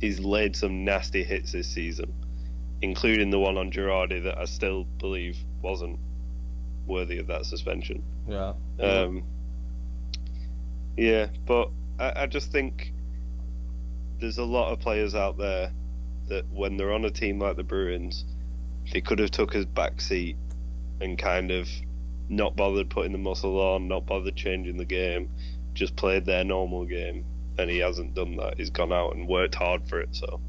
He's 0.00 0.20
laid 0.20 0.54
some 0.56 0.84
nasty 0.84 1.24
hits 1.24 1.52
this 1.52 1.68
season, 1.68 2.12
including 2.82 3.30
the 3.30 3.38
one 3.38 3.56
on 3.56 3.70
Girardi 3.70 4.22
that 4.24 4.38
I 4.38 4.44
still 4.44 4.84
believe 4.98 5.36
wasn't 5.62 5.98
worthy 6.86 7.18
of 7.18 7.26
that 7.28 7.46
suspension. 7.46 8.02
Yeah. 8.28 8.54
Um, 8.80 9.24
yeah, 10.96 11.28
but 11.46 11.70
I, 11.98 12.22
I 12.22 12.26
just 12.26 12.52
think 12.52 12.92
there's 14.20 14.38
a 14.38 14.44
lot 14.44 14.72
of 14.72 14.80
players 14.80 15.14
out 15.14 15.38
there 15.38 15.72
that 16.28 16.46
when 16.50 16.76
they're 16.76 16.92
on 16.92 17.04
a 17.04 17.10
team 17.10 17.38
like 17.40 17.56
the 17.56 17.64
Bruins, 17.64 18.24
they 18.92 19.00
could 19.00 19.18
have 19.18 19.30
took 19.30 19.52
his 19.52 19.66
back 19.66 20.00
seat 20.00 20.36
and 21.00 21.18
kind 21.18 21.50
of 21.50 21.68
not 22.28 22.56
bothered 22.56 22.90
putting 22.90 23.12
the 23.12 23.18
muscle 23.18 23.60
on, 23.60 23.88
not 23.88 24.06
bothered 24.06 24.36
changing 24.36 24.76
the 24.76 24.84
game, 24.84 25.28
just 25.74 25.96
played 25.96 26.24
their 26.24 26.44
normal 26.44 26.84
game, 26.84 27.24
and 27.58 27.70
he 27.70 27.78
hasn't 27.78 28.14
done 28.14 28.36
that. 28.36 28.54
He's 28.56 28.70
gone 28.70 28.92
out 28.92 29.14
and 29.14 29.28
worked 29.28 29.54
hard 29.54 29.88
for 29.88 30.00
it. 30.00 30.10
So, 30.12 30.40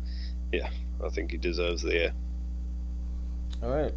yeah, 0.51 0.69
I 1.03 1.09
think 1.09 1.31
he 1.31 1.37
deserves 1.37 1.81
the 1.81 2.07
A. 2.07 2.13
All 3.63 3.69
right. 3.69 3.93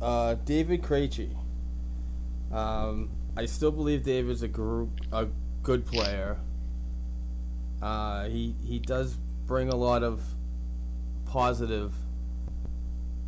Uh, 0.00 0.34
David 0.44 0.82
Krejci. 0.82 1.36
Um, 2.52 3.10
I 3.36 3.46
still 3.46 3.70
believe 3.70 4.02
David's 4.04 4.42
a 4.42 4.48
group 4.48 5.00
a 5.12 5.28
good 5.62 5.86
player. 5.86 6.38
Uh, 7.80 8.24
he 8.24 8.54
he 8.64 8.78
does 8.78 9.16
bring 9.46 9.68
a 9.68 9.76
lot 9.76 10.02
of 10.02 10.22
positive 11.26 11.94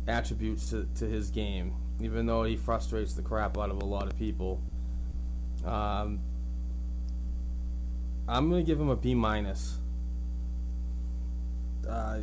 attributes 0.07 0.69
to, 0.71 0.87
to 0.95 1.05
his 1.05 1.29
game, 1.29 1.73
even 1.99 2.25
though 2.25 2.43
he 2.43 2.55
frustrates 2.57 3.13
the 3.13 3.21
crap 3.21 3.57
out 3.57 3.69
of 3.69 3.81
a 3.81 3.85
lot 3.85 4.07
of 4.07 4.17
people. 4.17 4.61
Um, 5.65 6.19
I'm 8.27 8.49
gonna 8.49 8.63
give 8.63 8.79
him 8.79 8.89
a 8.89 8.95
B 8.95 9.13
minus. 9.13 9.77
Uh, 11.87 12.19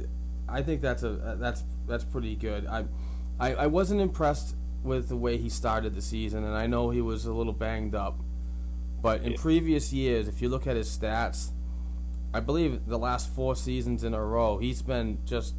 I 0.49 0.63
think 0.63 0.81
that's 0.81 1.03
a 1.03 1.11
uh, 1.11 1.35
that's 1.37 1.63
that's 1.87 2.05
pretty 2.05 2.35
good. 2.37 2.67
I, 2.67 2.85
I 3.39 3.55
I 3.55 3.67
wasn't 3.67 4.01
impressed 4.01 4.55
with 4.83 5.09
the 5.09 5.17
way 5.17 5.37
he 5.37 5.49
started 5.49 5.95
the 5.95 6.03
season, 6.03 6.45
and 6.45 6.55
I 6.57 6.67
know 6.67 6.91
he 6.91 7.01
was 7.01 7.27
a 7.27 7.33
little 7.33 7.53
banged 7.53 7.95
up. 7.95 8.19
But 9.03 9.23
in 9.23 9.33
Yeah. 9.33 9.39
previous 9.41 9.93
years, 9.93 10.27
if 10.29 10.41
you 10.41 10.49
look 10.49 10.67
at 10.67 10.77
his 10.77 10.89
stats, 10.89 11.51
I 12.33 12.41
believe 12.41 12.87
the 12.87 12.99
last 12.99 13.29
four 13.33 13.55
seasons 13.55 14.03
in 14.05 14.15
a 14.15 14.25
row, 14.25 14.59
he's 14.59 14.83
been 14.83 15.19
just 15.25 15.55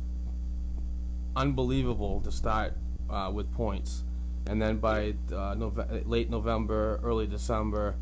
unbelievable 1.39 2.19
to 2.21 2.31
start 2.31 2.73
uh, 3.09 3.31
with 3.33 3.51
points, 3.53 4.03
and 4.45 4.61
then 4.61 4.77
by 4.77 5.13
uh, 5.31 5.55
Nove- 5.55 6.03
late 6.05 6.29
November, 6.29 6.99
early 7.01 7.27
December, 7.27 7.95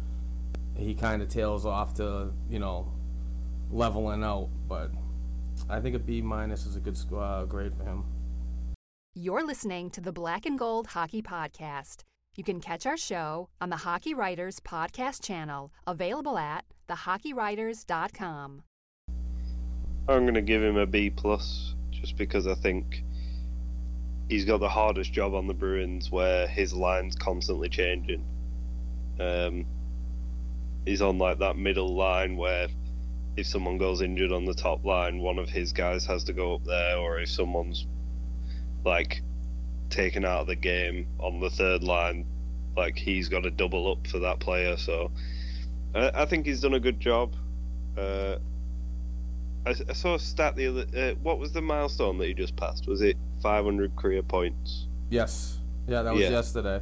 he 0.76 0.95
kind 0.95 1.21
of 1.21 1.30
tails 1.30 1.65
off 1.65 1.93
to 1.95 2.34
you 2.50 2.60
know 2.60 2.91
leveling 3.71 4.23
out. 4.23 4.50
But 4.67 4.91
I 5.69 5.80
think 5.80 5.95
a 5.95 6.00
B 6.00 6.21
minus 6.21 6.65
is 6.65 6.76
a 6.76 6.80
good 6.80 6.97
sc- 6.97 7.13
uh, 7.13 7.45
grade 7.45 7.76
for 7.78 7.84
him. 7.84 8.06
You're 9.13 9.45
listening 9.45 9.89
to 9.91 10.02
the 10.02 10.12
Black 10.12 10.45
and 10.45 10.58
Gold 10.60 10.88
Hockey 10.88 11.21
Podcast. 11.21 12.04
You 12.36 12.43
can 12.43 12.60
catch 12.60 12.86
our 12.86 12.97
show 12.97 13.50
on 13.60 13.69
the 13.69 13.78
Hockey 13.78 14.13
Writers 14.13 14.60
Podcast 14.60 15.23
channel, 15.23 15.71
available 15.88 16.38
at 16.38 16.65
thehockeywriters.com. 16.88 18.63
I'm 20.10 20.21
going 20.21 20.36
to 20.36 20.41
give 20.41 20.63
him 20.63 20.78
a 20.78 20.86
B 20.86 21.10
plus 21.10 21.73
just 21.89 22.15
because 22.15 22.45
I 22.47 22.54
think 22.54 23.04
he's 24.30 24.46
got 24.46 24.60
the 24.60 24.70
hardest 24.70 25.13
job 25.13 25.34
on 25.34 25.48
the 25.48 25.54
Bruins 25.54 26.12
where 26.12 26.48
his 26.48 26.74
line's 26.74 27.16
constantly 27.16 27.70
changing. 27.70 28.26
Um, 29.20 29.66
he's 30.86 31.02
on 31.02 31.18
like 31.18 31.40
that 31.40 31.58
middle 31.58 31.96
line 31.96 32.38
where 32.38 32.68
if 33.36 33.48
someone 33.48 33.78
goes 33.78 34.02
injured 34.02 34.32
on 34.32 34.46
the 34.46 34.54
top 34.54 34.84
line, 34.84 35.20
one 35.20 35.38
of 35.38 35.50
his 35.50 35.72
guys 35.72 36.06
has 36.06 36.24
to 36.26 36.34
go 36.34 36.56
up 36.56 36.63
there, 36.66 36.98
or 36.98 37.20
if 37.20 37.30
someone's 37.30 37.86
like 38.84 39.22
taken 39.90 40.26
out 40.26 40.42
of 40.42 40.48
the 40.48 40.56
game 40.56 41.08
on 41.20 41.40
the 41.40 41.50
third 41.50 41.84
line, 41.84 42.26
like 42.76 42.98
he's 42.98 43.30
got 43.30 43.44
to 43.44 43.52
double 43.52 43.92
up 43.92 44.08
for 44.08 44.20
that 44.20 44.40
player. 44.40 44.76
So 44.76 45.12
I, 45.94 46.12
I 46.13 46.26
think 46.26 46.46
he's 46.46 46.62
done 46.62 46.74
a 46.74 46.80
good 46.80 47.00
job. 47.00 47.36
Uh, 47.98 48.38
I, 49.65 49.76
I 49.89 49.93
saw 49.93 50.15
a 50.15 50.20
stat 50.20 50.56
the 50.56 50.67
other. 50.67 50.86
Uh, 50.96 51.15
what 51.22 51.39
was 51.39 51.52
the 51.52 51.62
milestone 51.62 52.17
that 52.20 52.28
he 52.28 52.34
just 52.34 52.56
passed? 52.56 52.88
Was 52.88 53.02
it 53.02 53.17
500 53.41 53.96
career 53.96 54.24
points? 54.24 54.88
Yes, 55.10 55.60
yeah, 55.88 56.04
that 56.04 56.13
was 56.13 56.22
Yeah. 56.24 56.30
yesterday. 56.30 56.82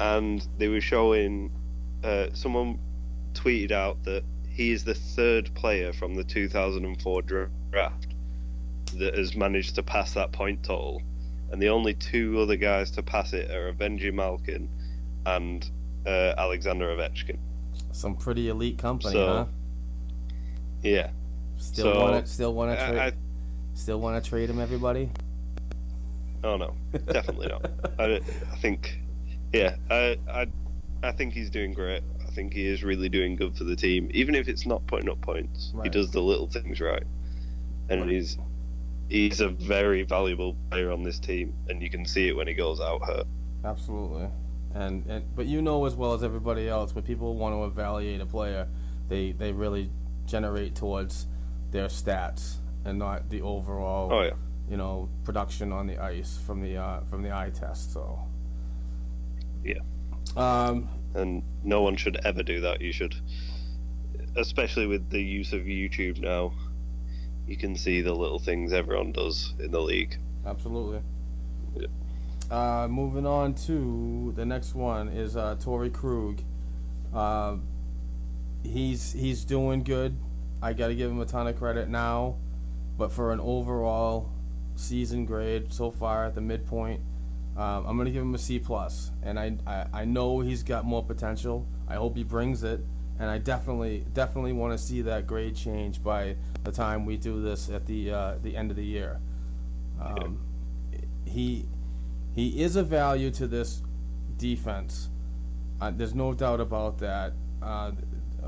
And 0.00 0.46
they 0.58 0.68
were 0.68 0.80
showing. 0.80 1.50
Uh, 2.04 2.28
someone 2.32 2.78
tweeted 3.34 3.72
out 3.72 4.02
that 4.04 4.22
he 4.48 4.70
is 4.70 4.84
the 4.84 4.94
third 4.94 5.52
player 5.54 5.92
from 5.92 6.14
the 6.14 6.22
2004 6.24 7.22
draft 7.22 8.06
that 8.96 9.16
has 9.16 9.34
managed 9.34 9.74
to 9.74 9.82
pass 9.82 10.14
that 10.14 10.30
point 10.32 10.62
total, 10.62 11.02
and 11.50 11.60
the 11.60 11.68
only 11.68 11.94
two 11.94 12.38
other 12.40 12.54
guys 12.56 12.90
to 12.92 13.02
pass 13.02 13.32
it 13.32 13.50
are 13.50 13.72
Benji 13.72 14.12
Malkin 14.14 14.68
and 15.26 15.68
uh, 16.06 16.34
Alexander 16.38 16.86
Ovechkin. 16.96 17.38
Some 17.92 18.14
pretty 18.16 18.48
elite 18.48 18.78
company, 18.78 19.12
So, 19.14 19.26
huh? 19.26 19.44
Yeah. 20.82 21.10
Still 21.58 21.92
so, 21.92 22.00
want 22.00 22.24
to 22.24 22.32
still 22.32 22.54
want 22.54 22.78
to 22.78 22.86
trade 22.86 23.14
still 23.74 24.00
want 24.00 24.22
to 24.22 24.28
trade 24.28 24.48
him, 24.48 24.60
everybody. 24.60 25.10
Oh 26.44 26.56
no, 26.56 26.74
definitely 27.06 27.48
not. 27.48 27.70
I, 27.98 28.20
I 28.52 28.56
think, 28.60 29.00
yeah, 29.52 29.76
I, 29.90 30.16
I, 30.30 30.46
I 31.02 31.12
think 31.12 31.32
he's 31.32 31.50
doing 31.50 31.74
great. 31.74 32.02
I 32.24 32.30
think 32.30 32.52
he 32.52 32.66
is 32.66 32.84
really 32.84 33.08
doing 33.08 33.34
good 33.34 33.56
for 33.56 33.64
the 33.64 33.74
team, 33.74 34.08
even 34.14 34.36
if 34.36 34.48
it's 34.48 34.64
not 34.64 34.86
putting 34.86 35.08
up 35.08 35.20
points. 35.20 35.72
He 35.82 35.88
does 35.88 36.12
the 36.12 36.20
little 36.20 36.46
things 36.46 36.80
right, 36.80 37.02
and 37.88 38.08
he's 38.08 38.38
he's 39.08 39.40
a 39.40 39.48
very 39.48 40.04
valuable 40.04 40.56
player 40.70 40.92
on 40.92 41.02
this 41.02 41.18
team, 41.18 41.54
and 41.68 41.82
you 41.82 41.90
can 41.90 42.04
see 42.04 42.28
it 42.28 42.36
when 42.36 42.46
he 42.46 42.54
goes 42.54 42.80
out 42.80 43.04
hurt. 43.04 43.26
Absolutely. 43.64 44.28
And, 44.74 45.04
and 45.06 45.24
but 45.34 45.46
you 45.46 45.60
know 45.62 45.86
as 45.86 45.96
well 45.96 46.12
as 46.12 46.22
everybody 46.22 46.68
else, 46.68 46.94
when 46.94 47.02
people 47.02 47.34
want 47.34 47.54
to 47.54 47.64
evaluate 47.64 48.20
a 48.20 48.26
player, 48.26 48.68
they 49.08 49.32
they 49.32 49.50
really 49.50 49.90
generate 50.26 50.76
towards 50.76 51.26
their 51.70 51.86
stats 51.86 52.56
and 52.84 52.98
not 52.98 53.30
the 53.30 53.42
overall 53.42 54.12
Oh 54.12 54.22
yeah, 54.22 54.32
you 54.68 54.76
know 54.76 55.08
production 55.24 55.72
on 55.72 55.86
the 55.86 55.98
ice 55.98 56.38
from 56.46 56.60
the 56.62 56.76
uh, 56.76 57.00
from 57.10 57.22
the 57.22 57.32
eye 57.34 57.50
test. 57.50 57.92
So 57.92 58.18
yeah, 59.64 59.80
um, 60.36 60.88
and 61.14 61.42
no 61.64 61.82
one 61.82 61.96
should 61.96 62.18
ever 62.24 62.42
do 62.42 62.60
that. 62.60 62.80
You 62.80 62.92
should, 62.92 63.14
especially 64.36 64.86
with 64.86 65.10
the 65.10 65.22
use 65.22 65.52
of 65.52 65.62
YouTube 65.62 66.20
now. 66.20 66.52
You 67.46 67.56
can 67.56 67.76
see 67.76 68.02
the 68.02 68.12
little 68.12 68.38
things 68.38 68.74
everyone 68.74 69.12
does 69.12 69.54
in 69.58 69.70
the 69.70 69.80
league, 69.80 70.18
Absolutely. 70.44 71.00
Yeah. 71.74 71.86
Uh, 72.50 72.88
moving 72.88 73.26
on 73.26 73.54
to 73.54 74.32
the 74.34 74.44
next 74.44 74.74
one 74.74 75.08
is 75.08 75.36
uh, 75.36 75.56
Torey 75.56 75.92
Krug. 75.92 76.42
Uh, 77.12 77.56
he's 78.62 79.12
he's 79.12 79.44
doing 79.44 79.82
good. 79.82 80.16
I 80.62 80.72
got 80.72 80.88
to 80.88 80.94
give 80.94 81.10
him 81.10 81.20
a 81.20 81.26
ton 81.26 81.46
of 81.46 81.56
credit 81.56 81.88
now, 81.88 82.36
but 82.96 83.12
for 83.12 83.32
an 83.32 83.40
overall 83.40 84.30
season 84.74 85.24
grade 85.24 85.72
so 85.72 85.90
far 85.90 86.26
at 86.26 86.34
the 86.34 86.40
midpoint, 86.40 87.00
um, 87.56 87.86
I'm 87.86 87.96
gonna 87.96 88.10
give 88.10 88.22
him 88.22 88.34
a 88.34 88.38
C 88.38 88.58
plus. 88.58 89.10
And 89.22 89.38
I, 89.38 89.56
I 89.66 89.86
I 89.92 90.04
know 90.04 90.40
he's 90.40 90.62
got 90.62 90.84
more 90.84 91.04
potential. 91.04 91.66
I 91.88 91.94
hope 91.94 92.16
he 92.16 92.22
brings 92.22 92.62
it, 92.62 92.80
and 93.18 93.28
I 93.28 93.38
definitely 93.38 94.04
definitely 94.14 94.52
want 94.52 94.78
to 94.78 94.84
see 94.84 95.02
that 95.02 95.26
grade 95.26 95.56
change 95.56 96.02
by 96.02 96.36
the 96.62 96.70
time 96.70 97.04
we 97.04 97.16
do 97.16 97.42
this 97.42 97.68
at 97.68 97.86
the 97.86 98.12
uh, 98.12 98.34
the 98.42 98.56
end 98.56 98.70
of 98.70 98.76
the 98.76 98.84
year. 98.84 99.20
Um, 100.00 100.40
he 101.24 101.66
he 102.34 102.62
is 102.62 102.76
a 102.76 102.84
value 102.84 103.30
to 103.32 103.48
this 103.48 103.82
defense. 104.36 105.10
Uh, 105.80 105.90
there's 105.90 106.14
no 106.14 106.34
doubt 106.34 106.60
about 106.60 106.98
that. 106.98 107.32
Uh, 107.60 107.92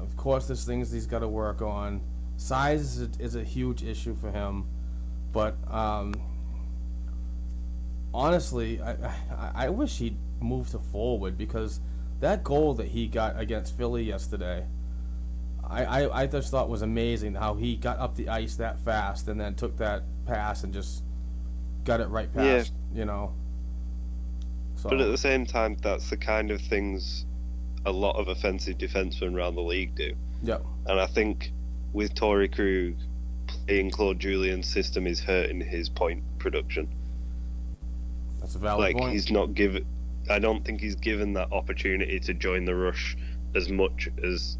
of 0.02 0.16
course, 0.16 0.46
there's 0.46 0.64
things 0.64 0.90
he's 0.92 1.06
got 1.06 1.20
to 1.20 1.28
work 1.28 1.62
on. 1.62 2.00
Size 2.36 2.96
is 2.96 3.02
a, 3.02 3.22
is 3.22 3.34
a 3.34 3.44
huge 3.44 3.82
issue 3.82 4.14
for 4.14 4.30
him, 4.30 4.66
but 5.32 5.56
um, 5.72 6.14
honestly, 8.14 8.80
I, 8.80 8.92
I 8.92 9.52
I 9.54 9.68
wish 9.68 9.98
he'd 9.98 10.16
move 10.40 10.70
to 10.70 10.78
forward 10.78 11.36
because 11.36 11.80
that 12.20 12.44
goal 12.44 12.74
that 12.74 12.88
he 12.88 13.06
got 13.06 13.38
against 13.38 13.76
Philly 13.76 14.04
yesterday, 14.04 14.66
I, 15.64 15.84
I, 15.84 16.22
I 16.22 16.26
just 16.26 16.50
thought 16.50 16.68
was 16.68 16.82
amazing 16.82 17.34
how 17.34 17.54
he 17.54 17.76
got 17.76 17.98
up 17.98 18.16
the 18.16 18.28
ice 18.28 18.56
that 18.56 18.80
fast 18.80 19.28
and 19.28 19.40
then 19.40 19.54
took 19.54 19.76
that 19.78 20.02
pass 20.26 20.64
and 20.64 20.72
just 20.72 21.02
got 21.84 22.00
it 22.00 22.08
right 22.08 22.32
past, 22.32 22.72
yeah. 22.92 22.98
you 22.98 23.04
know. 23.04 23.34
So, 24.74 24.88
But 24.88 25.00
at 25.00 25.10
the 25.10 25.18
same 25.18 25.46
time, 25.46 25.76
that's 25.82 26.10
the 26.10 26.16
kind 26.16 26.50
of 26.50 26.60
things 26.60 27.26
a 27.86 27.90
lot 27.92 28.16
of 28.16 28.28
offensive 28.28 28.76
defensemen 28.78 29.34
around 29.34 29.54
the 29.54 29.62
league 29.62 29.94
do. 29.94 30.14
yeah, 30.42 30.58
And 30.86 31.00
I 31.00 31.06
think 31.06 31.52
with 31.92 32.14
Torey 32.14 32.48
Krug, 32.52 32.96
playing 33.66 33.90
Claude 33.90 34.18
Julien's 34.20 34.66
system 34.68 35.06
is 35.06 35.20
hurting 35.20 35.60
his 35.60 35.88
point 35.88 36.22
production. 36.38 36.88
that's 38.40 38.54
a 38.54 38.58
valid 38.58 38.80
like 38.80 38.96
point. 38.96 39.12
he's 39.12 39.30
not 39.30 39.54
given. 39.54 39.84
I 40.30 40.38
don't 40.38 40.64
think 40.64 40.80
he's 40.80 40.94
given 40.94 41.32
that 41.34 41.50
opportunity 41.52 42.20
to 42.20 42.34
join 42.34 42.64
the 42.64 42.74
rush 42.74 43.16
as 43.54 43.68
much 43.68 44.08
as 44.22 44.56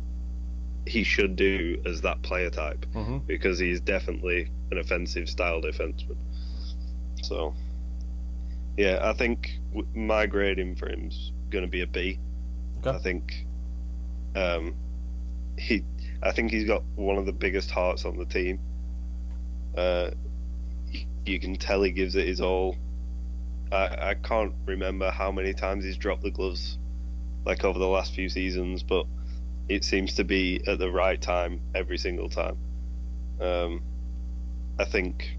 he 0.87 1.03
should 1.05 1.37
do 1.37 1.81
as 1.87 2.01
that 2.01 2.21
player 2.23 2.51
type 2.51 2.85
Mhm. 2.95 3.27
because 3.27 3.59
he's 3.59 3.81
definitely 3.81 4.51
an 4.71 4.79
offensive 4.79 5.29
style 5.29 5.61
defenseman. 5.63 6.17
So, 7.23 7.55
yeah, 8.77 8.99
I 9.03 9.13
think 9.13 9.59
my 9.95 10.27
grading 10.27 10.77
for 10.77 10.89
him's 10.89 11.33
going 11.51 11.65
to 11.65 11.71
be 11.71 11.83
a 11.83 11.87
B. 11.87 12.19
Okay. 12.81 12.97
I 12.97 12.99
think 12.99 13.47
um, 14.35 14.75
he, 15.59 15.85
I 16.23 16.33
think 16.33 16.51
he's 16.51 16.67
got 16.67 16.83
one 16.95 17.19
of 17.19 17.27
the 17.27 17.33
biggest 17.33 17.71
hearts 17.71 18.05
on 18.05 18.17
the 18.17 18.25
team. 18.25 18.59
Uh, 19.77 20.11
you 21.25 21.39
can 21.39 21.57
tell 21.57 21.83
he 21.83 21.91
gives 21.91 22.17
it 22.17 22.27
his 22.27 22.41
all. 22.41 22.77
I, 23.71 24.11
I 24.11 24.15
can't 24.15 24.55
remember 24.67 25.11
how 25.11 25.31
many 25.31 25.55
times 25.55 25.85
he's 25.85 25.97
dropped 25.97 26.23
the 26.23 26.31
gloves, 26.31 26.79
like 27.45 27.65
over 27.65 27.79
the 27.79 27.87
last 27.87 28.15
few 28.15 28.29
seasons, 28.29 28.83
but 28.83 29.07
it 29.69 29.85
seems 29.85 30.15
to 30.15 30.25
be 30.25 30.61
at 30.67 30.79
the 30.79 30.91
right 30.91 31.21
time 31.21 31.61
every 31.75 31.99
single 31.99 32.29
time. 32.29 32.57
Um, 33.41 33.83
I 34.79 34.85
think 34.85 35.37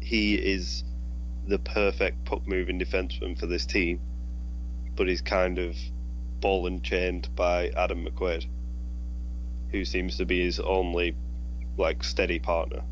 he 0.00 0.34
is 0.34 0.82
the 1.46 1.58
perfect 1.58 2.24
puck 2.24 2.46
moving 2.46 2.80
defenseman 2.80 3.38
for 3.38 3.46
this 3.46 3.66
team, 3.66 4.00
but 5.00 5.08
he's 5.08 5.22
kind 5.22 5.58
of 5.58 5.74
ball 6.40 6.66
and 6.66 6.84
chained 6.84 7.34
by 7.34 7.68
Adam 7.70 8.04
McQuaid, 8.04 8.44
who 9.70 9.82
seems 9.82 10.18
to 10.18 10.26
be 10.26 10.44
his 10.44 10.60
only 10.60 11.16
like 11.78 12.04
steady 12.04 12.38
partner. 12.38 12.82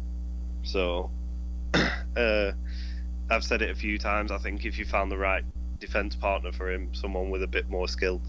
So, 0.63 1.11
uh, 2.17 2.53
I've 3.29 3.45
said 3.45 3.61
it 3.61 3.71
a 3.71 3.75
few 3.75 3.99
times. 3.99 4.33
I 4.33 4.39
think 4.39 4.65
if 4.65 4.79
you 4.79 4.87
found 4.87 5.13
the 5.13 5.19
right 5.19 5.45
defense 5.81 6.17
partner 6.17 6.51
for 6.51 6.73
him, 6.73 6.95
someone 6.95 7.29
with 7.29 7.43
a 7.43 7.47
bit 7.47 7.69
more 7.69 7.87
skill, 7.87 8.23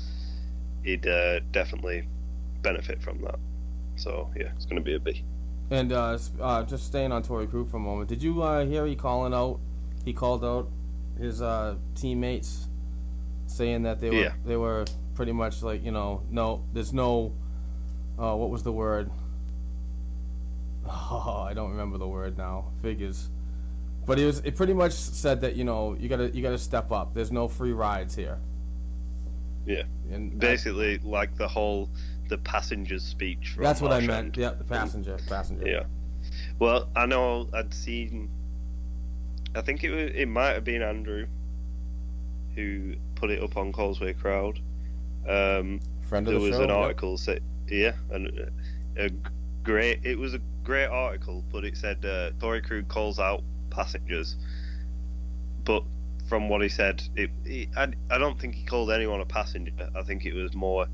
he'd 0.84 1.08
uh, 1.08 1.40
definitely 1.54 2.06
benefit 2.62 3.02
from 3.02 3.22
that. 3.22 3.40
So 3.96 4.30
yeah, 4.36 4.50
it's 4.58 4.66
going 4.66 4.76
to 4.76 4.84
be 4.84 4.96
a 4.96 5.00
B. 5.00 5.24
And 5.72 5.94
uh, 5.94 6.18
uh, 6.42 6.64
just 6.64 6.86
staying 6.86 7.14
on 7.14 7.24
Torey 7.24 7.50
Krug 7.50 7.72
for 7.72 7.78
a 7.78 7.80
moment, 7.80 8.10
did 8.10 8.22
you 8.22 8.42
uh, 8.42 8.66
hear 8.66 8.86
he 8.86 8.98
calling 8.98 9.34
out? 9.34 9.62
He 10.04 10.12
called 10.12 10.44
out 10.44 10.70
his 11.18 11.42
uh, 11.42 11.76
teammates, 11.96 12.68
saying 13.50 13.84
that 13.84 14.00
they 14.00 14.10
were 14.10 14.16
Yeah. 14.16 14.34
they 14.45 14.56
were 14.56 14.86
pretty 15.16 15.32
much 15.32 15.62
like 15.64 15.84
you 15.84 15.91
know 15.91 16.24
no, 16.30 16.64
there's 16.74 16.93
no, 16.93 17.34
uh, 18.18 18.36
what 18.36 18.50
was 18.50 18.64
the 18.64 18.72
word? 18.72 19.10
Oh, 20.91 21.45
I 21.47 21.54
don't 21.54 21.70
remember 21.72 21.97
the 21.97 22.08
word 22.08 22.38
now. 22.38 22.72
Figures, 22.82 23.30
but 24.08 24.18
it 24.18 24.26
was 24.26 24.39
it 24.39 24.56
pretty 24.56 24.74
much 24.74 24.93
said 24.93 25.41
that 25.41 25.56
you 25.56 25.64
know 25.64 25.95
you 26.00 26.10
gotta 26.10 26.30
you 26.36 26.41
gotta 26.41 26.58
step 26.58 26.91
up. 26.91 27.14
There's 27.14 27.32
no 27.32 27.47
free 27.47 27.74
rides 27.74 28.16
here. 28.16 28.39
Yeah, 29.66 29.84
And 30.12 30.32
that- 30.34 30.39
basically 30.39 30.97
like 31.00 31.36
the 31.36 31.47
whole 31.47 31.89
the 32.30 32.38
passenger's 32.39 33.04
speech. 33.04 33.52
From 33.56 33.64
that's 33.66 33.82
what 33.82 33.91
I 33.91 34.00
meant. 34.00 34.36
Yeah, 34.38 34.52
the 34.52 34.64
passenger, 34.64 35.18
passenger. 35.28 35.68
Yeah. 35.68 35.84
Well, 36.58 36.89
I 36.95 37.06
know 37.06 37.50
I'd 37.54 37.74
seen. 37.74 38.30
I 39.56 39.62
think 39.62 39.84
it 39.84 39.91
was, 39.91 40.12
it 40.16 40.28
might 40.28 40.54
have 40.54 40.64
been 40.64 40.82
Andrew 40.82 41.28
who 42.56 42.95
put 43.20 43.30
it 43.30 43.43
up 43.43 43.57
on 43.57 43.72
Causeway 43.72 44.13
Crowd. 44.13 44.59
Um, 45.28 45.80
Friend 46.01 46.28
of 46.28 46.34
there 46.34 46.39
the 46.39 46.49
was 46.49 46.57
show. 46.57 46.63
an 46.63 46.72
article 46.72 47.17
say 47.17 47.39
yeah, 47.67 47.93
and 48.11 48.28
a, 48.97 49.05
a 49.05 49.09
great. 49.63 49.99
It 50.03 50.17
was 50.17 50.34
a 50.34 50.41
great 50.63 50.88
article, 50.88 51.43
but 51.51 51.63
it 51.65 51.78
said 51.78 52.03
uh, 52.03 52.32
Torey 52.39 52.63
Krug 52.63 52.88
calls 52.88 53.20
out 53.20 53.43
passengers. 53.70 54.36
But 55.63 55.84
from 56.28 56.49
what 56.49 56.61
he 56.61 56.70
said, 56.70 57.03
it, 57.15 57.30
he, 57.45 57.70
I, 57.76 57.89
I 58.09 58.17
don't 58.17 58.39
think 58.39 58.55
he 58.55 58.63
called 58.63 58.91
anyone 58.91 59.22
a 59.22 59.26
passenger. 59.26 59.72
I 59.95 60.03
think 60.03 60.26
it 60.26 60.34
was 60.34 60.53
more. 60.55 60.88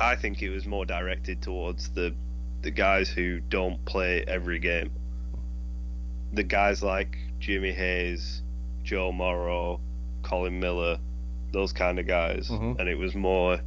I 0.00 0.16
think 0.16 0.42
it 0.42 0.50
was 0.50 0.66
more 0.66 0.84
directed 0.86 1.42
towards 1.42 1.90
the 1.90 2.14
the 2.62 2.70
guys 2.70 3.10
who 3.10 3.40
don't 3.40 3.84
play 3.84 4.24
every 4.26 4.58
game. 4.58 4.90
The 6.32 6.42
guys 6.42 6.82
like 6.82 7.16
Jimmy 7.38 7.72
Hayes, 7.72 8.42
Joe 8.82 9.12
Morrow, 9.12 9.80
Colin 10.24 10.58
Miller, 10.58 10.98
those 11.52 11.72
kind 11.72 11.98
of 11.98 12.06
guys. 12.06 12.48
Mhm. 12.48 12.78
And 12.80 12.88
it 12.88 12.96
was 12.98 13.14
more, 13.14 13.60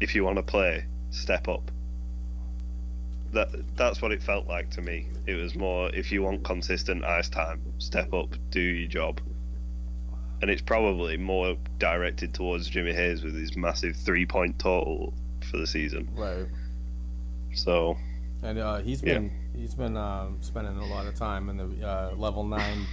if 0.00 0.14
you 0.14 0.24
want 0.24 0.36
to 0.36 0.42
play, 0.42 0.84
step 1.10 1.46
up. 1.48 1.70
That 3.32 3.48
that's 3.76 4.02
what 4.02 4.10
it 4.10 4.22
felt 4.22 4.48
like 4.48 4.70
to 4.70 4.82
me. 4.82 5.06
It 5.26 5.34
was 5.34 5.54
more, 5.54 5.88
if 5.94 6.10
you 6.10 6.22
want 6.22 6.42
consistent 6.42 7.04
ice 7.04 7.28
time, 7.28 7.60
step 7.78 8.12
up, 8.12 8.34
do 8.50 8.60
your 8.60 8.88
job. 8.88 9.20
And 10.42 10.50
it's 10.50 10.62
probably 10.62 11.16
more 11.16 11.56
directed 11.78 12.34
towards 12.34 12.68
Jimmy 12.68 12.92
Hayes 12.92 13.22
with 13.22 13.34
his 13.36 13.56
massive 13.56 13.94
three 13.94 14.26
point 14.26 14.58
total 14.58 15.14
for 15.48 15.58
the 15.58 15.66
season. 15.66 16.08
Right. 16.14 16.46
So 17.54 17.96
And 18.42 18.58
uh, 18.58 18.78
he's 18.78 19.02
Yeah. 19.02 19.14
been 19.18 19.30
he's 19.54 19.74
been 19.74 19.96
um, 19.96 20.38
spending 20.40 20.76
a 20.78 20.86
lot 20.86 21.06
of 21.06 21.14
time 21.14 21.50
in 21.50 21.56
the 21.58 21.86
uh, 21.88 22.12
level 22.16 22.42
nine 22.44 22.86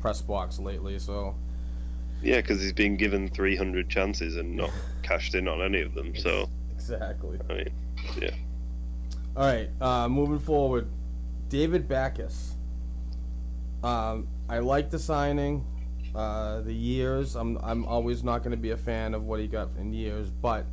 press 0.00 0.20
box 0.22 0.58
lately. 0.58 0.98
So 0.98 1.36
Yeah, 2.22 2.36
because 2.36 2.62
he's 2.62 2.72
been 2.72 2.96
given 2.96 3.28
300 3.28 3.88
chances 3.88 4.36
and 4.36 4.56
not 4.56 4.70
cashed 5.02 5.34
in 5.34 5.48
on 5.48 5.60
any 5.60 5.82
of 5.82 5.94
them. 5.94 6.16
So, 6.16 6.48
exactly. 6.74 7.38
I 7.48 7.52
mean, 7.52 7.70
yeah. 8.20 8.30
All 9.36 9.44
right, 9.44 9.68
uh, 9.80 10.08
moving 10.08 10.38
forward, 10.38 10.88
David 11.48 11.88
Backes. 11.88 12.56
Um, 13.82 14.28
I 14.48 14.58
like 14.58 14.90
the 14.90 14.98
signing. 14.98 15.64
Uh, 16.14 16.62
the 16.62 16.72
years, 16.72 17.36
I'm 17.36 17.58
I'm 17.58 17.84
always 17.84 18.24
not 18.24 18.38
going 18.38 18.52
to 18.52 18.56
be 18.56 18.70
a 18.70 18.76
fan 18.76 19.12
of 19.12 19.24
what 19.24 19.38
he 19.38 19.46
got 19.46 19.68
in 19.78 19.92
years, 19.92 20.30
but 20.30 20.64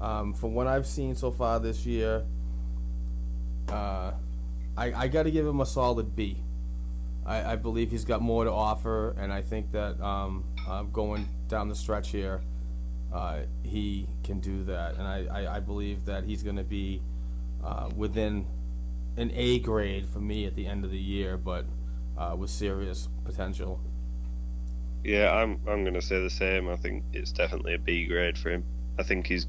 um, 0.00 0.34
from 0.34 0.54
what 0.54 0.66
I've 0.66 0.86
seen 0.86 1.14
so 1.14 1.30
far 1.30 1.58
this 1.58 1.86
year, 1.86 2.24
uh, 3.68 4.12
I 4.76 4.92
I 4.92 5.08
got 5.08 5.22
to 5.22 5.30
give 5.30 5.46
him 5.46 5.60
a 5.60 5.66
solid 5.66 6.14
B. 6.14 6.36
I, 7.24 7.52
I 7.52 7.56
believe 7.56 7.90
he's 7.90 8.04
got 8.04 8.20
more 8.20 8.44
to 8.44 8.52
offer, 8.52 9.14
and 9.18 9.32
I 9.32 9.40
think 9.40 9.72
that 9.72 9.98
um, 10.02 10.44
uh, 10.68 10.82
going 10.84 11.28
down 11.48 11.68
the 11.68 11.74
stretch 11.74 12.10
here, 12.10 12.42
uh, 13.12 13.40
he 13.62 14.06
can 14.24 14.40
do 14.40 14.64
that, 14.64 14.96
and 14.96 15.06
I, 15.06 15.26
I, 15.30 15.56
I 15.56 15.60
believe 15.60 16.04
that 16.06 16.24
he's 16.24 16.42
going 16.42 16.56
to 16.56 16.64
be 16.64 17.02
uh, 17.62 17.90
within 17.94 18.46
an 19.16 19.30
A 19.34 19.58
grade 19.58 20.08
for 20.08 20.20
me 20.20 20.46
at 20.46 20.54
the 20.54 20.66
end 20.66 20.84
of 20.84 20.90
the 20.90 20.98
year, 20.98 21.36
but 21.36 21.66
uh, 22.16 22.34
with 22.36 22.50
serious 22.50 23.08
potential. 23.24 23.80
Yeah, 25.04 25.32
I'm 25.32 25.60
I'm 25.66 25.84
gonna 25.84 26.00
say 26.00 26.22
the 26.22 26.30
same. 26.30 26.68
I 26.68 26.76
think 26.76 27.04
it's 27.12 27.32
definitely 27.32 27.74
a 27.74 27.78
B 27.78 28.06
grade 28.06 28.38
for 28.38 28.50
him. 28.50 28.64
I 28.98 29.02
think 29.02 29.26
he's 29.26 29.46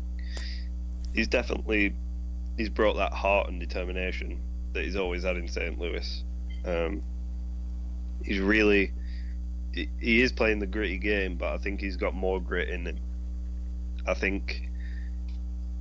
he's 1.14 1.28
definitely 1.28 1.94
he's 2.58 2.70
brought 2.70 2.96
that 2.96 3.14
heart 3.14 3.50
and 3.50 3.60
determination 3.60 4.42
that 4.74 4.84
he's 4.84 4.96
always 4.96 5.24
had 5.24 5.38
in 5.38 5.48
St. 5.48 5.78
Louis. 5.78 6.24
Um, 6.66 7.04
he's 8.24 8.40
really 8.40 8.92
he 9.74 10.22
is 10.22 10.32
playing 10.32 10.60
the 10.60 10.68
gritty 10.68 10.98
game, 10.98 11.36
but 11.36 11.54
I 11.54 11.58
think 11.58 11.82
he's 11.82 11.98
got 11.98 12.14
more 12.14 12.40
grit 12.40 12.70
in 12.70 12.86
him. 12.86 13.00
I 14.06 14.14
think 14.14 14.70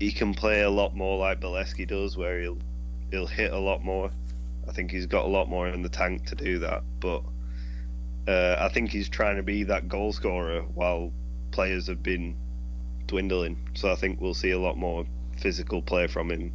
he 0.00 0.12
can 0.12 0.34
play 0.34 0.62
a 0.62 0.70
lot 0.70 0.96
more 0.96 1.18
like 1.18 1.40
Beleskey 1.40 1.86
does, 1.86 2.16
where 2.16 2.40
he'll 2.40 2.58
he'll 3.10 3.26
hit 3.26 3.52
a 3.52 3.58
lot 3.58 3.84
more. 3.84 4.10
I 4.68 4.72
think 4.72 4.90
he's 4.90 5.06
got 5.06 5.24
a 5.24 5.28
lot 5.28 5.48
more 5.48 5.68
in 5.68 5.82
the 5.82 5.88
tank 5.88 6.26
to 6.26 6.34
do 6.34 6.58
that, 6.60 6.82
but 7.00 7.22
uh, 8.28 8.56
I 8.58 8.68
think 8.68 8.90
he's 8.90 9.08
trying 9.08 9.36
to 9.36 9.42
be 9.42 9.64
that 9.64 9.88
goal 9.88 10.12
scorer 10.12 10.62
while 10.62 11.12
players 11.50 11.88
have 11.88 12.02
been 12.02 12.36
dwindling. 13.06 13.56
So 13.74 13.90
I 13.90 13.96
think 13.96 14.20
we'll 14.20 14.34
see 14.34 14.52
a 14.52 14.58
lot 14.58 14.78
more 14.78 15.04
physical 15.38 15.82
play 15.82 16.06
from 16.06 16.30
him 16.30 16.52